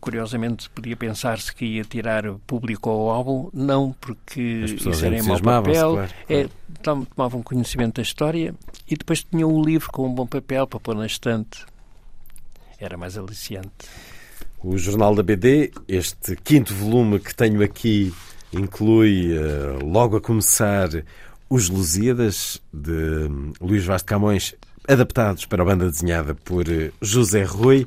[0.00, 5.38] curiosamente, podia pensar-se que ia tirar público ao álbum, não, porque isso era em mau
[5.38, 6.48] papel, claro, é,
[6.82, 8.54] tomavam conhecimento da história
[8.88, 11.66] e depois tinham o livro com um bom papel para pôr na estante.
[12.78, 13.68] Era mais aliciante.
[14.64, 18.14] O Jornal da BD, este quinto volume que tenho aqui,
[18.50, 20.88] inclui, uh, logo a começar,
[21.48, 23.28] Os Lusíadas, de
[23.60, 24.54] Luís Vaz de Camões,
[24.88, 26.64] adaptados para a banda desenhada por
[27.02, 27.86] José Rui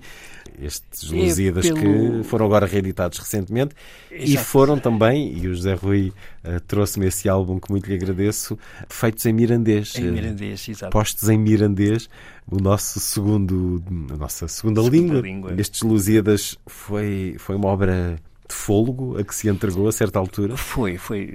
[0.66, 2.22] estes Lusíadas pelo...
[2.22, 3.76] que foram agora reeditados recentemente
[4.12, 4.32] Exato.
[4.32, 6.14] e foram também, e o José Rui
[6.44, 8.58] uh, trouxe-me esse álbum que muito lhe agradeço,
[8.88, 9.96] feitos em mirandês.
[9.96, 10.92] Em mirandês, exato.
[10.92, 12.10] Postos em mirandês,
[12.50, 15.22] o nosso segundo, a nossa segunda, segunda língua.
[15.22, 15.56] língua.
[15.58, 18.18] Estes Lusíadas foi, foi uma obra
[18.48, 20.58] de fôlego a que se entregou a certa altura?
[20.58, 21.30] Foi, foi.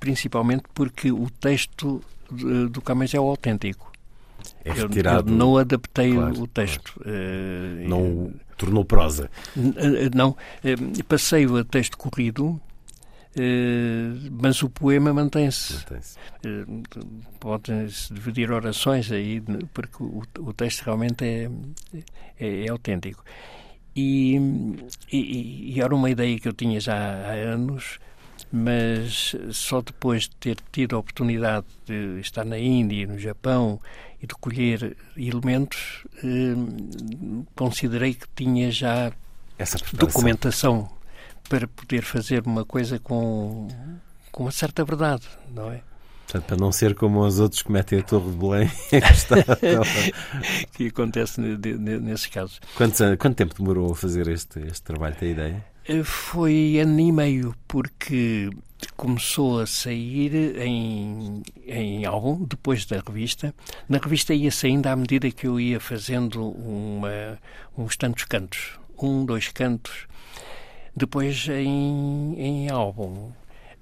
[0.00, 2.02] Principalmente porque o texto
[2.70, 3.92] do Camões é o autêntico.
[4.66, 5.28] É retirado.
[5.28, 6.94] Eu, eu não adaptei claro, o texto.
[6.94, 7.10] Claro.
[7.10, 9.30] Uh, não o tornou prosa?
[10.14, 10.30] Não.
[10.30, 12.60] Uh, passei-o a texto corrido,
[14.30, 15.74] mas o poema mantém-se.
[15.74, 16.82] Mantém
[17.38, 21.50] Podem-se dividir orações aí, porque o, o texto realmente é,
[22.40, 23.22] é, é autêntico.
[23.94, 24.36] E,
[25.10, 27.98] e, e, era uma ideia que eu tinha já há anos,
[28.52, 33.80] mas só depois de ter tido a oportunidade de estar na Índia e no Japão
[34.22, 36.54] e de colher elementos, eh,
[37.54, 39.12] considerei que tinha já
[39.94, 40.88] documentação
[41.48, 43.68] para poder fazer uma coisa com,
[44.32, 45.82] com uma certa verdade, não é?
[46.26, 48.70] Portanto, para não ser como os outros que metem a Torre de Belém,
[50.72, 52.60] que acontece nesses casos.
[52.74, 55.14] Quanto, quanto tempo demorou a fazer este, este trabalho?
[55.14, 55.64] Tem ideia?
[55.88, 58.50] Eh, foi ano e meio, porque
[58.96, 63.54] começou a sair em, em álbum, depois da revista.
[63.88, 67.38] Na revista ia saindo à medida que eu ia fazendo uma,
[67.78, 68.78] uns tantos cantos.
[69.00, 70.08] Um, dois cantos.
[70.96, 73.30] Depois em, em álbum.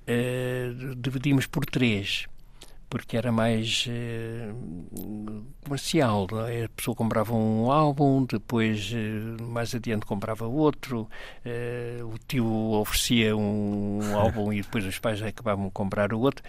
[0.07, 2.27] Uh, dividimos por três
[2.95, 6.29] porque era mais uh, comercial.
[6.49, 6.67] É?
[6.67, 11.09] A pessoa comprava um álbum, depois uh, mais adiante comprava outro,
[11.45, 16.45] uh, o tio oferecia um álbum e depois os pais acabavam de comprar o outro.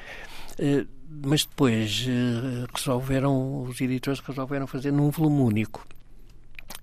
[1.09, 2.05] mas depois
[2.71, 5.87] resolveram, os editores resolveram fazer num volume único.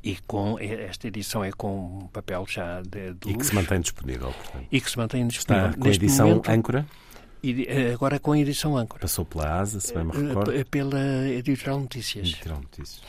[0.02, 4.32] E com esta edição é com papel já de, de E que se mantém disponível.
[4.32, 4.66] Portanto.
[4.72, 5.68] E que se mantém disponível.
[5.68, 6.86] Está com a edição momento, âncora?
[7.44, 9.00] Eh, agora com a edição âncora.
[9.00, 10.52] Passou pela ASA, se bem me recordo?
[10.52, 12.28] Eh, pela Editorial Notícias.
[12.28, 13.02] Editorial Notícias.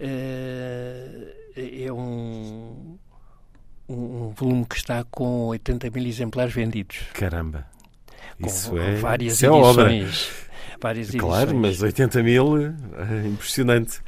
[0.00, 2.96] Eh, é um,
[3.86, 6.96] um volume que está com 80 mil exemplares vendidos.
[7.12, 7.66] Caramba!
[8.40, 10.28] Com isso é, várias isso edições.
[10.50, 10.76] É.
[10.80, 11.60] Várias claro, edições.
[11.60, 14.00] mas 80 mil é impressionante.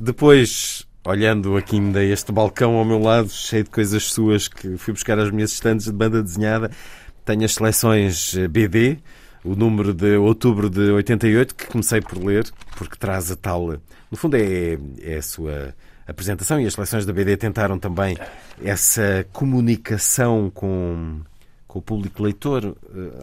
[0.00, 4.94] Depois, olhando aqui ainda este balcão ao meu lado, cheio de coisas suas que fui
[4.94, 6.70] buscar às minhas estantes de banda desenhada,
[7.24, 8.98] tenho as seleções BD,
[9.44, 13.68] o número de outubro de 88, que comecei por ler, porque traz a tal.
[14.10, 15.74] No fundo, é, é a sua
[16.06, 18.16] apresentação e as seleções da BD tentaram também
[18.62, 21.20] essa comunicação com,
[21.66, 22.76] com o público leitor.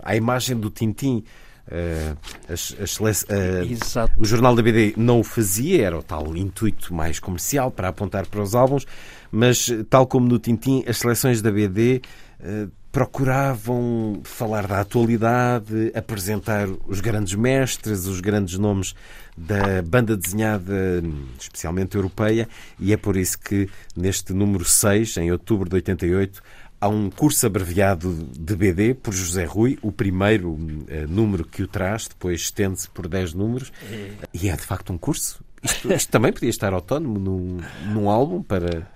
[0.04, 1.24] À imagem do Tintim,
[1.66, 2.16] Uh,
[2.48, 7.20] as, as, uh, o jornal da BD não o fazia, era o tal intuito mais
[7.20, 8.86] comercial para apontar para os álbuns,
[9.32, 12.04] mas tal como no Tintim, as seleções da BD
[12.40, 18.96] uh, procuravam falar da atualidade, apresentar os grandes mestres, os grandes nomes
[19.36, 21.04] da banda desenhada,
[21.38, 22.48] especialmente europeia,
[22.80, 26.42] e é por isso que neste número 6, em outubro de 88,
[26.80, 31.68] há um curso abreviado de BD por José Rui, o primeiro uh, número que o
[31.68, 34.12] traz, depois estende-se por 10 números, é.
[34.34, 35.44] e é de facto um curso.
[35.62, 37.58] Isto, isto também podia estar autónomo num,
[37.88, 38.90] num álbum para,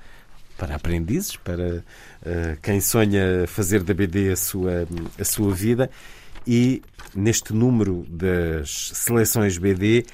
[0.59, 4.85] para aprendizes, para uh, quem sonha fazer da BD a sua,
[5.17, 5.89] a sua vida.
[6.45, 6.81] E
[7.15, 10.05] neste número das seleções BD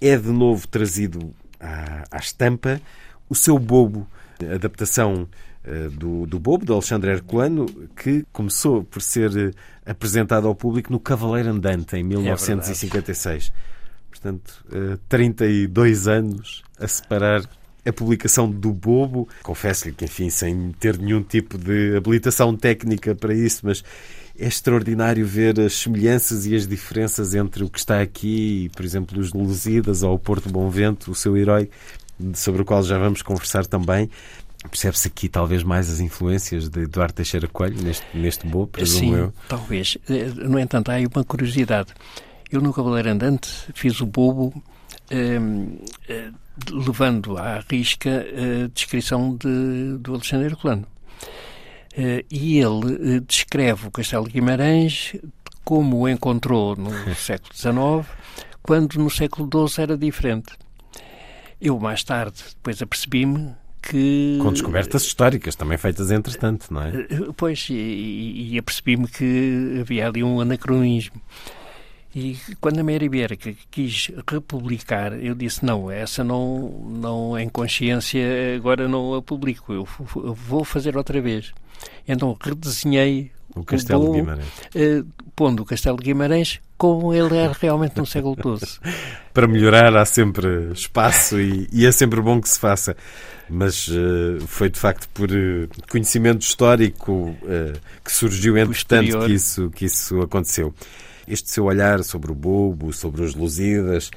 [0.00, 2.80] é de novo trazido à, à estampa
[3.28, 4.08] o seu Bobo,
[4.52, 5.28] adaptação
[5.66, 9.54] uh, do, do Bobo, de Alexandre Herculano, que começou por ser uh,
[9.84, 13.52] apresentado ao público no Cavaleiro Andante, em 1956.
[13.54, 13.70] É
[14.08, 17.42] Portanto, uh, 32 anos a separar
[17.84, 19.28] a publicação do Bobo.
[19.42, 23.82] Confesso-lhe que, enfim, sem ter nenhum tipo de habilitação técnica para isso, mas
[24.38, 29.20] é extraordinário ver as semelhanças e as diferenças entre o que está aqui, por exemplo,
[29.20, 31.68] os Lusíadas ou o Porto Bom Vento, o seu herói,
[32.34, 34.08] sobre o qual já vamos conversar também.
[34.70, 39.14] Percebe-se aqui talvez mais as influências de Eduardo Teixeira Coelho neste, neste Bobo, presumo Sim,
[39.14, 39.34] eu.
[39.48, 39.96] talvez.
[40.08, 41.94] Eh, no entanto, há aí uma curiosidade.
[42.52, 44.62] Eu no Cavaleiro Andante fiz o Bobo
[45.10, 45.38] eh,
[46.70, 50.86] levando à risca a descrição de, do Alexandre Herculano.
[51.92, 55.16] Uh, e ele uh, descreve o Castelo de Guimarães
[55.64, 58.16] como o encontrou no século XIX,
[58.62, 60.52] quando no século XII era diferente.
[61.60, 64.38] Eu, mais tarde, depois apercebi-me que...
[64.40, 66.92] Com descobertas históricas também feitas entretanto, não é?
[67.36, 71.20] Pois, e, e apercebi-me que havia ali um anacronismo.
[72.14, 78.20] E quando a Mary Ibérica quis republicar, eu disse, não, essa não, não em consciência,
[78.56, 79.86] agora não a publico, eu,
[80.34, 81.52] vou fazer outra vez.
[82.06, 84.46] Então redesenhei o Castelo o de Guimarães.
[84.74, 85.06] Uh,
[85.36, 88.78] pondo o Castelo de Guimarães como ele era realmente no século XII.
[89.32, 92.96] Para melhorar há sempre espaço e, e, é sempre bom que se faça.
[93.48, 97.36] Mas uh, foi de facto por uh, conhecimento histórico
[98.04, 100.74] que surgiu entretanto que isso, que isso aconteceu.
[101.26, 104.10] Este seu olhar sobre o Bobo, sobre os Lusíadas,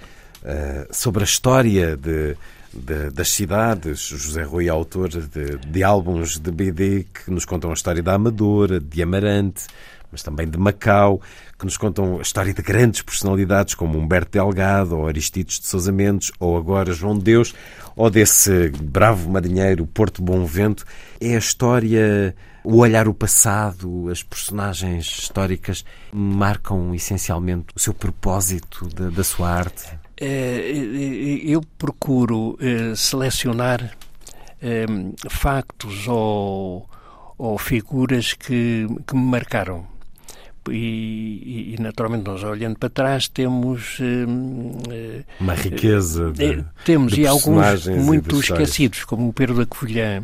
[0.91, 2.35] sobre a história de,
[2.73, 3.99] de, das cidades.
[4.01, 8.13] José Rui é autor de, de álbuns de BD que nos contam a história da
[8.13, 9.67] Amadora, de Amarante,
[10.13, 11.19] mas também de Macau,
[11.57, 15.91] que nos contam a história de grandes personalidades como Humberto Delgado, ou Aristides de Sousa
[15.91, 17.55] Mendes, ou agora João de Deus,
[17.95, 20.85] ou desse bravo marinheiro Porto Bom Vento.
[21.19, 25.83] É a história, o olhar o passado, as personagens históricas
[26.13, 29.89] marcam essencialmente o seu propósito da, da sua arte.
[30.21, 33.97] Eh, eu procuro eh, selecionar
[35.29, 36.87] factos ou,
[37.37, 39.85] ou figuras que, que me marcaram.
[40.69, 43.97] E, e, naturalmente nós olhando para trás temos
[45.39, 50.23] uma riqueza de, temos de e alguns muito esquecidos como o Pedro da Covilhã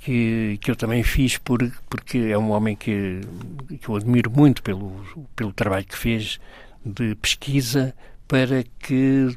[0.00, 3.20] que, que eu também fiz por, porque é um homem que,
[3.80, 5.04] que eu admiro muito pelo,
[5.36, 6.40] pelo trabalho que fez
[6.84, 7.94] de pesquisa
[8.26, 9.36] para que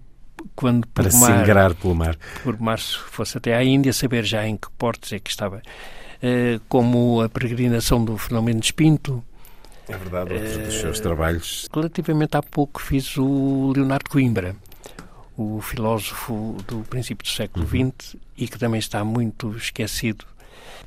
[0.56, 2.18] quando para se ingrar pelo mar.
[2.44, 5.62] Por março fosse até à Índia, saber já em que portos é que estava.
[6.18, 9.24] Uh, como a peregrinação do fenómeno de Espinto.
[9.88, 11.68] É verdade, outros dos seus trabalhos.
[11.74, 14.56] Relativamente há pouco fiz o Leonardo Coimbra,
[15.38, 18.20] o filósofo do princípio do século XX uhum.
[18.38, 20.26] e que também está muito esquecido.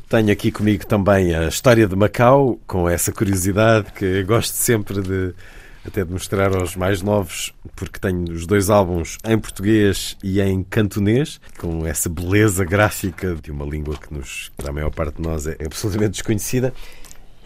[0.08, 5.34] Tenho aqui comigo também a história de Macau, com essa curiosidade que gosto sempre de
[5.86, 10.62] até de mostrar aos mais novos, porque tenho os dois álbuns em português e em
[10.62, 15.22] cantonês, com essa beleza gráfica de uma língua que, nos, para a maior parte de
[15.22, 16.74] nós, é absolutamente desconhecida.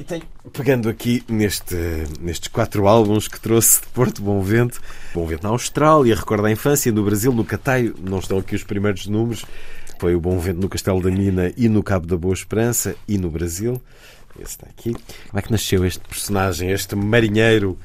[0.01, 0.22] E tenho,
[0.55, 1.77] pegando aqui neste,
[2.18, 4.81] nestes quatro álbuns que trouxe de Porto Bom Vento,
[5.12, 8.64] Bom Vento na Austrália, Recorda a Infância, no Brasil, no Cataio, não estão aqui os
[8.64, 9.44] primeiros números,
[9.98, 13.18] foi o Bom Vento no Castelo da Mina e no Cabo da Boa Esperança e
[13.18, 13.78] no Brasil.
[14.36, 14.94] Esse está aqui.
[14.94, 17.78] Como é que nasceu este personagem, este marinheiro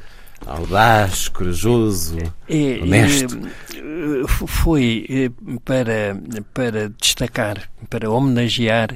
[0.45, 2.17] audaz, corajoso,
[2.47, 3.37] é, honesto.
[3.45, 5.29] É, foi é,
[5.65, 6.17] para,
[6.53, 8.95] para destacar, para homenagear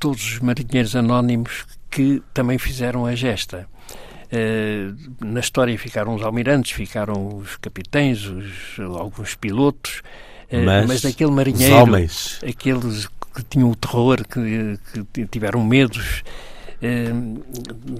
[0.00, 3.68] todos os marinheiros anónimos que também fizeram a gesta.
[5.20, 10.02] Na história ficaram os almirantes, ficaram os capitães, os, alguns pilotos,
[10.50, 11.74] mas, mas daquele marinheiro,
[12.48, 14.78] aqueles que tinham o terror, que,
[15.12, 16.24] que tiveram medos,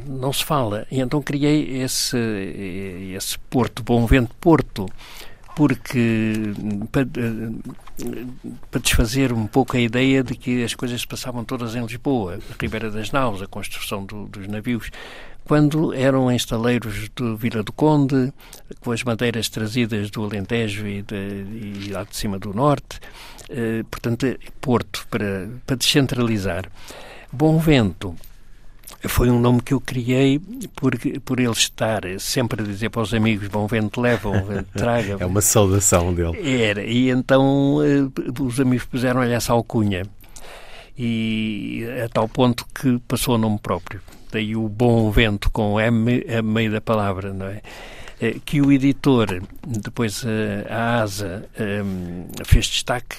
[0.06, 0.86] não se fala.
[0.90, 2.16] E então criei esse,
[3.14, 4.86] esse Porto, Bom Vento Porto,
[5.55, 6.53] porque
[6.91, 7.07] para,
[8.70, 12.39] para, desfazer um pouco a ideia de que as coisas se passavam todas em Lisboa,
[12.51, 14.91] a Ribeira das Naus, a construção do, dos navios,
[15.45, 18.33] quando eram estaleiros de Vila do Conde,
[18.81, 23.01] com as madeiras trazidas do Alentejo e, de, e lá de cima do Norte,
[23.51, 24.27] eh, portanto,
[24.61, 26.70] Porto, para, para descentralizar.
[27.33, 28.15] Bom Vento
[29.09, 30.41] foi um nome que eu criei
[30.77, 30.93] por,
[31.24, 35.16] por ele estar sempre a dizer para os amigos: Bom vento leva, bom vento traga.
[35.19, 36.62] é uma saudação dele.
[36.62, 38.09] Era, e então eh,
[38.41, 40.05] os amigos puseram-lhe essa alcunha.
[40.97, 44.01] E a tal ponto que passou a nome próprio.
[44.31, 47.61] Daí o bom vento com M a meio da palavra, não é?
[48.20, 51.49] Eh, que o editor, depois eh, a ASA,
[52.45, 53.16] fez destaque,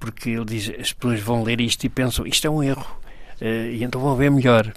[0.00, 2.86] porque ele diz: as pessoas vão ler isto e pensam, isto é um erro,
[3.40, 4.72] e então vão ver melhor.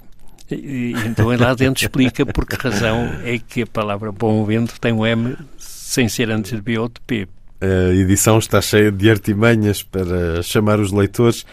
[1.06, 5.06] Então lá dentro explica por que razão é que a palavra bom vento tem um
[5.06, 7.28] M sem ser antes de B ou de P.
[7.60, 11.46] A edição está cheia de artimanhas para chamar os leitores.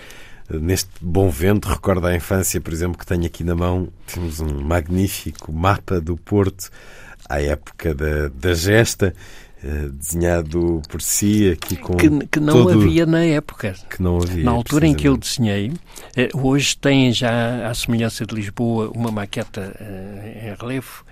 [0.50, 3.90] Neste bom vento, recorda a infância, por exemplo, que tenho aqui na mão.
[4.12, 6.72] Temos um magnífico mapa do Porto
[7.30, 9.14] à época da, da gesta
[9.94, 12.81] desenhado por si aqui com que, que não todo...
[12.81, 15.73] havia na época que não havia na altura em que eu desenhei
[16.15, 21.03] eh, hoje tem já à semelhança de Lisboa uma maqueta eh, em relevo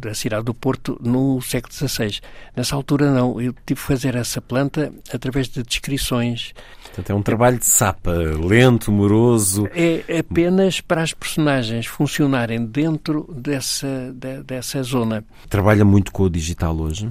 [0.00, 2.20] da, cidade do Porto no século XVI.
[2.56, 6.52] Nessa altura não, eu tive que fazer essa planta através de descrições.
[6.84, 9.68] Portanto, é um trabalho de sapa, lento, moroso.
[9.72, 15.24] É apenas para as personagens funcionarem dentro dessa, de, dessa zona.
[15.48, 17.08] Trabalha muito com o digital hoje?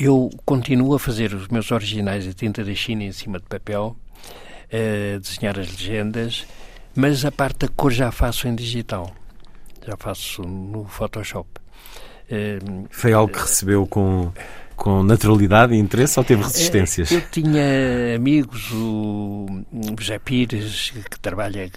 [0.00, 3.96] Eu continuo a fazer os meus originais de tinta da China em cima de papel,
[4.72, 6.46] a desenhar as legendas,
[6.94, 9.12] mas a parte da cor já faço em digital.
[9.84, 11.48] Já faço no Photoshop.
[12.90, 14.30] Foi algo que recebeu com
[14.78, 17.10] com naturalidade e interesse ou teve resistências?
[17.10, 19.46] Eu tinha amigos, o
[19.98, 21.70] José Pires, que trabalha eh,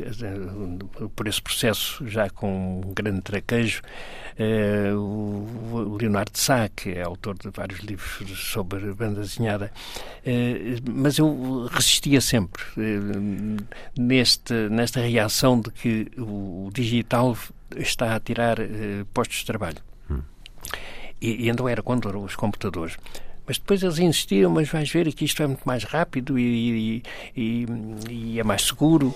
[1.15, 3.81] por esse processo já com um grande traquejo,
[4.37, 9.71] eh, o Leonardo Sá, que é autor de vários livros sobre banda desenhada,
[10.23, 12.63] eh, mas eu resistia sempre
[13.97, 17.35] neste, nesta reação de que o digital
[17.75, 18.57] está a tirar
[19.11, 19.90] postos de trabalho.
[21.21, 22.97] E, e então era quando eram os computadores.
[23.47, 27.03] Mas depois eles insistiam, mas vais ver que isto é muito mais rápido e,
[27.35, 27.65] e,
[28.07, 29.13] e, é mais seguro.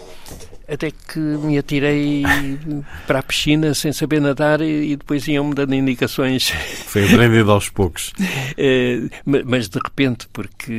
[0.68, 2.24] Até que me atirei
[3.06, 6.50] para a piscina sem saber nadar e, depois iam-me dando indicações.
[6.50, 8.14] Foi aprendido aos poucos.
[8.58, 10.72] Eh, mas de repente, porque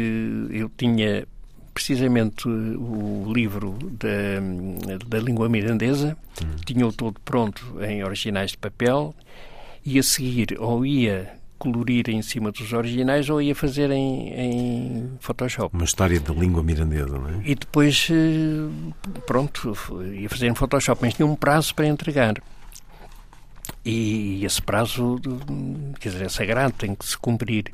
[0.50, 1.26] eu tinha
[1.74, 6.56] precisamente o livro da, da língua mirandesa, hum.
[6.64, 9.14] tinha-o todo pronto em originais de papel
[9.86, 15.10] e a seguir ou ia colorir em cima dos originais ou ia fazer em, em
[15.20, 15.74] Photoshop.
[15.74, 17.40] Uma história da língua mirandesa, não é?
[17.44, 18.68] E depois, eh,
[19.26, 19.72] pronto,
[20.12, 22.34] ia fazer em Photoshop, mas tinha um prazo para entregar.
[23.84, 25.20] E esse prazo,
[26.00, 27.72] quer dizer, é sagrado, tem que se cumprir.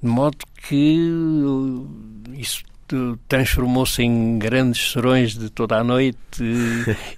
[0.00, 0.38] De modo
[0.68, 0.96] que
[2.34, 2.62] isso
[3.28, 6.18] transformou-se em grandes serões de toda a noite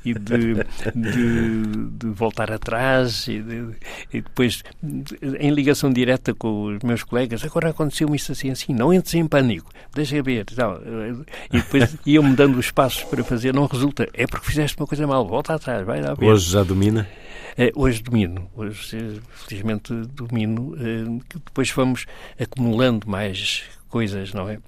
[0.05, 0.55] e de,
[0.94, 3.68] de, de voltar atrás e, de,
[4.12, 4.62] e depois
[5.38, 9.26] em ligação direta com os meus colegas agora aconteceu-me isso assim assim não entres em
[9.26, 10.80] pânico deixa ver tal.
[11.52, 15.06] e depois iam-me dando os passos para fazer não resulta é porque fizeste uma coisa
[15.06, 16.26] mal volta atrás vai lá ver.
[16.26, 17.06] hoje já domina
[17.59, 20.76] é, hoje domino, hoje felizmente domino,
[21.26, 22.05] que depois vamos
[22.38, 24.59] acumulando mais coisas, não é?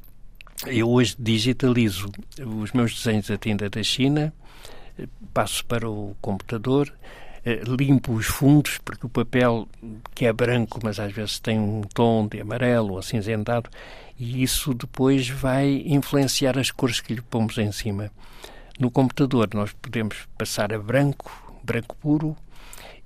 [0.66, 2.10] Eu hoje digitalizo
[2.44, 4.32] os meus desenhos a tinta da China,
[5.32, 6.93] passo para o computador,
[7.44, 9.68] eh, limpo os fundos, porque o papel
[10.14, 13.70] que é branco, mas às vezes tem um tom de amarelo ou acinzentado,
[14.18, 18.10] e isso depois vai influenciar as cores que lhe pomos em cima.
[18.78, 21.30] No computador nós podemos passar a branco,
[21.62, 22.36] branco puro,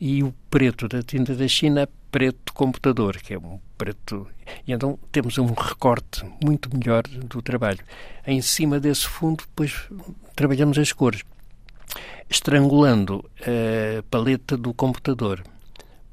[0.04, 4.26] e o preto da tinta da China preto computador, que é um preto.
[4.66, 7.78] E então temos um recorte muito melhor do trabalho.
[8.26, 9.88] Em cima desse fundo, depois
[10.34, 11.22] trabalhamos as cores,
[12.28, 15.44] estrangulando a paleta do computador.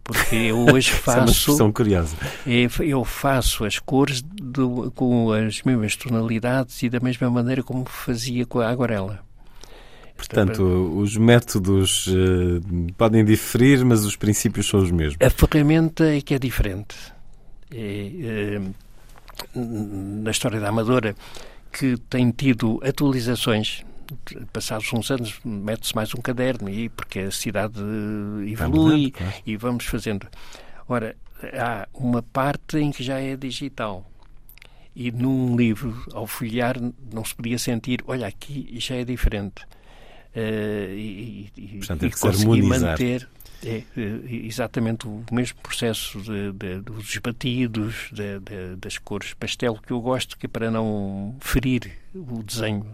[0.04, 1.60] Porque eu hoje faço.
[1.60, 2.16] é uma curiosa.
[2.46, 8.46] Eu faço as cores do, com as mesmas tonalidades e da mesma maneira como fazia
[8.46, 9.28] com a aguarela.
[10.20, 10.62] Portanto,
[10.98, 12.62] os métodos uh,
[12.98, 15.18] podem diferir, mas os princípios são os mesmos.
[15.22, 16.96] A ferramenta é que é diferente.
[17.72, 18.62] É, é,
[19.56, 21.16] na história da Amadora,
[21.72, 23.86] que tem tido atualizações
[24.52, 27.80] passados uns anos, mete-se mais um caderno, e porque a cidade
[28.46, 29.34] evolui claro.
[29.46, 30.28] e vamos fazendo.
[30.88, 31.16] Ora,
[31.54, 34.06] há uma parte em que já é digital.
[34.94, 36.76] E num livro, ao folhear,
[37.14, 39.66] não se podia sentir, olha, aqui já é diferente.
[40.40, 43.28] Uh, e, Portanto, e conseguir manter
[43.66, 43.84] é,
[44.26, 50.38] exatamente o mesmo processo de, de, dos batidos, de, das cores pastel que eu gosto,
[50.38, 52.86] que é para não ferir o desenho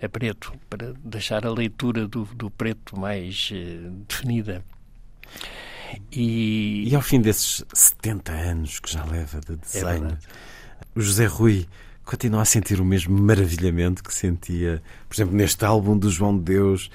[0.00, 4.62] a preto, para deixar a leitura do, do preto mais uh, definida.
[6.12, 6.88] E...
[6.88, 10.18] e ao fim desses 70 anos que já leva de é desenho, é
[10.94, 11.66] o José Rui
[12.06, 16.44] continua a sentir o mesmo maravilhamento que sentia, por exemplo, neste álbum do João de
[16.44, 16.90] Deus,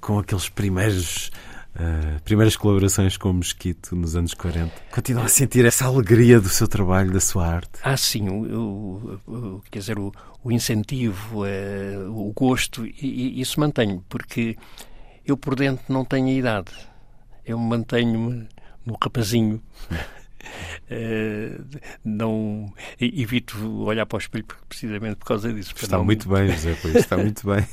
[0.00, 1.30] com aqueles primeiros
[1.74, 4.70] Uh, primeiras colaborações com o Mosquito nos anos 40.
[4.90, 7.80] Continua a sentir essa alegria do seu trabalho, da sua arte?
[7.82, 8.28] Ah, sim.
[8.28, 10.12] O, o, o quer dizer, o,
[10.44, 14.54] o incentivo, uh, o gosto, e, e, isso mantenho, porque
[15.24, 16.72] eu por dentro não tenho a idade.
[17.42, 18.46] Eu mantenho-me
[18.84, 19.58] no rapazinho.
[20.90, 21.64] Uh,
[22.04, 25.74] não evito olhar para o espelho precisamente por causa disso.
[25.76, 26.04] Está não...
[26.04, 27.66] muito bem, José está muito bem.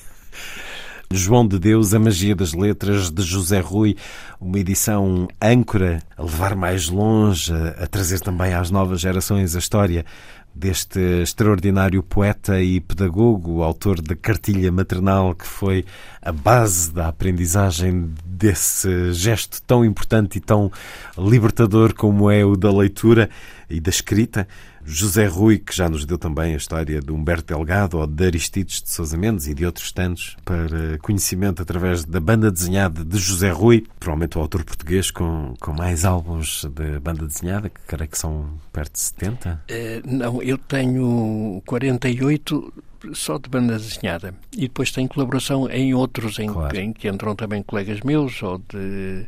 [1.11, 3.95] João de Deus, A Magia das Letras, de José Rui,
[4.39, 10.05] uma edição âncora, a levar mais longe, a trazer também às novas gerações a história
[10.53, 15.83] deste extraordinário poeta e pedagogo, autor da Cartilha Maternal, que foi
[16.21, 20.72] a base da aprendizagem desse gesto tão importante e tão
[21.18, 23.30] libertador como é o da leitura
[23.70, 24.48] e da escrita.
[24.86, 28.82] José Rui, que já nos deu também a história de Humberto Delgado ou de Aristides
[28.82, 33.52] de Sousa Mendes e de outros tantos, para conhecimento através da banda desenhada de José
[33.52, 38.18] Rui, provavelmente o autor português com, com mais álbuns de banda desenhada, que creio que
[38.18, 39.49] são perto de 70.
[39.49, 42.74] Uh, eh, não, eu tenho 48
[43.13, 44.34] só de banda desenhada.
[44.53, 46.77] E depois tem colaboração em outros, em, claro.
[46.77, 49.27] em que entram também colegas meus ou de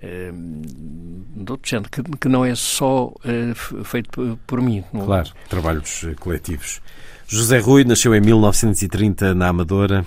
[0.00, 4.84] eh, de outro género, que, que não é só uh, feito por mim.
[4.92, 5.04] Não...
[5.06, 6.80] Claro, trabalhos eh, coletivos.
[7.26, 10.06] José Rui nasceu em 1930 na Amadora,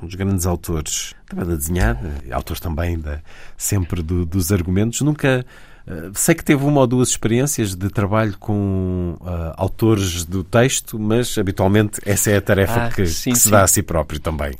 [0.00, 3.20] um dos grandes autores da banda desenhada, autor também da,
[3.56, 5.00] sempre do, dos argumentos.
[5.00, 5.44] Nunca.
[5.86, 10.98] Uh, sei que teve uma ou duas experiências de trabalho com uh, autores do texto,
[10.98, 13.50] mas habitualmente essa é a tarefa ah, que, sim, que se sim.
[13.50, 14.52] dá a si próprio também,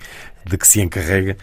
[0.45, 1.37] de que se encarrega.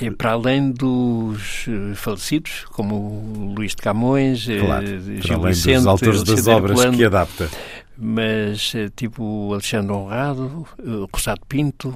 [0.00, 5.52] E para além dos eh, falecidos, como o Luís de Camões, eh, claro, Gil além
[5.52, 7.50] Vicente, dos autores das obras Plano, que adapta.
[7.96, 10.66] Mas eh, tipo Alexandre Honrado,
[11.12, 11.88] Rossado Pinto,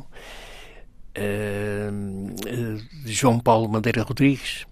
[1.16, 1.92] uh,
[3.06, 4.66] João Paulo Madeira Rodrigues,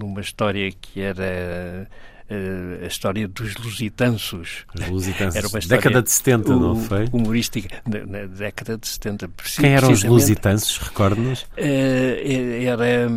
[0.00, 1.88] numa história que era
[2.30, 4.64] uh, a história dos lusitâncios.
[4.90, 5.08] Os.
[5.08, 7.08] Era uma história, década de 70, uh, não foi?
[7.12, 9.30] Humorística, na, na década de 70.
[9.56, 11.42] Quem eram os lusitâncios, recorde-nos?
[11.42, 13.08] Uh, era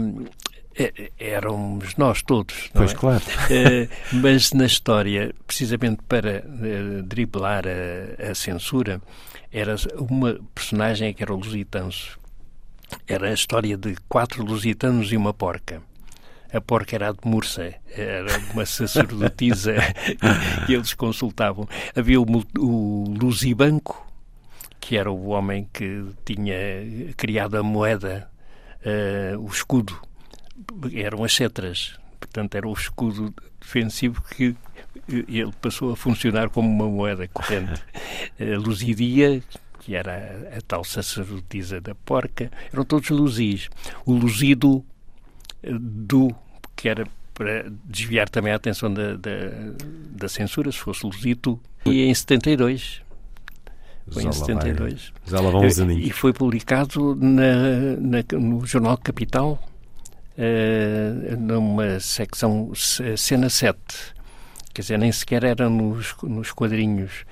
[1.20, 2.70] éramos nós todos.
[2.74, 2.96] pois, é?
[2.96, 3.24] claro.
[3.26, 6.42] Uh, mas na história, precisamente para
[7.04, 9.02] driblar a, a, censura,
[9.52, 12.18] era uma personagem que era o Lusitâncio.
[13.06, 15.82] Era a história de quatro lusitanos e uma porca
[16.52, 19.76] a porca era a de Mursa, era uma sacerdotisa
[20.66, 21.68] que eles consultavam.
[21.96, 22.26] Havia o,
[22.58, 24.08] o Luzibanco,
[24.80, 26.56] que era o homem que tinha
[27.16, 28.30] criado a moeda,
[28.86, 30.00] uh, o escudo,
[30.94, 34.56] eram as cetras, portanto era o escudo defensivo que
[35.08, 37.82] ele passou a funcionar como uma moeda corrente.
[38.40, 39.42] A Luzidia,
[39.80, 43.70] que era a tal sacerdotisa da porca, eram todos luzis.
[44.06, 44.86] O luzido
[45.64, 46.34] do
[46.76, 49.30] que era para desviar também a atenção da, da,
[50.11, 53.02] da censura, se fosse Lusito, e em 72.
[54.11, 55.14] Foi em 72.
[55.26, 59.61] Vai, já lá vão uns E foi publicado na, na, no Jornal Capital,
[60.38, 62.72] uh, numa secção
[63.15, 63.77] Cena 7.
[64.73, 67.26] Quer dizer, nem sequer era nos, nos quadrinhos.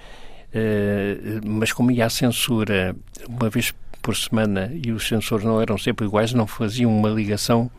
[0.53, 2.95] Uh, mas como ia a censura
[3.27, 7.69] uma vez por semana e os censores não eram sempre iguais, não faziam uma ligação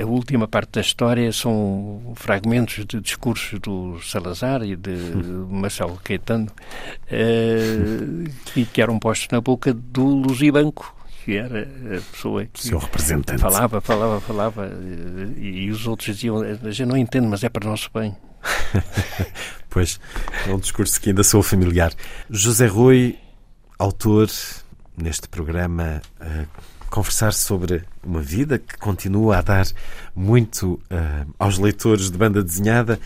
[0.00, 4.92] a última parte da história são fragmentos de discursos do Salazar e de
[5.50, 6.50] Marcelo Caetano
[7.10, 10.94] uh, que eram postos na boca do Luzibanco,
[11.24, 13.40] que era a pessoa que Seu representante.
[13.40, 14.70] falava, falava, falava
[15.36, 18.16] e, e os outros diziam, a gente não entende, mas é para o nosso bem.
[19.68, 19.98] pois,
[20.46, 21.92] é um discurso que ainda sou familiar.
[22.30, 23.18] José Rui,
[23.78, 24.28] autor
[24.96, 26.46] neste programa uh,
[26.88, 29.66] conversar sobre uma vida que continua a dar
[30.14, 32.98] muito uh, aos leitores de banda desenhada.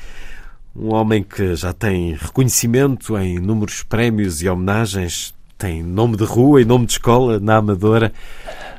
[0.74, 6.62] Um homem que já tem reconhecimento em inúmeros prémios e homenagens, tem nome de rua
[6.62, 8.12] e nome de escola na Amadora.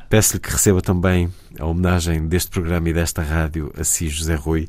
[0.09, 4.67] Peço-lhe que receba também a homenagem deste programa e desta rádio a si, José Rui.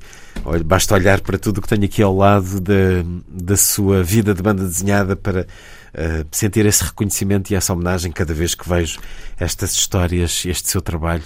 [0.64, 4.42] Basta olhar para tudo o que tenho aqui ao lado da, da sua vida de
[4.42, 5.46] banda desenhada para
[5.94, 9.00] uh, sentir esse reconhecimento e essa homenagem cada vez que vejo
[9.38, 11.24] estas histórias, este seu trabalho.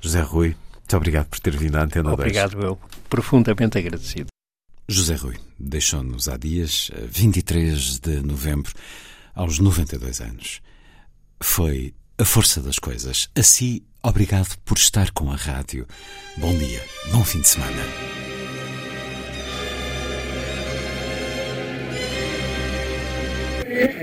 [0.00, 2.64] José Rui, muito obrigado por ter vindo à Antena obrigado, 2.
[2.64, 3.00] Obrigado, eu.
[3.08, 4.26] Profundamente agradecido.
[4.88, 8.72] José Rui deixou-nos há dias, 23 de novembro,
[9.34, 10.60] aos 92 anos.
[11.40, 13.30] Foi a força das coisas.
[13.36, 15.86] Assim, obrigado por estar com a rádio.
[16.36, 18.19] Bom dia, bom fim de semana.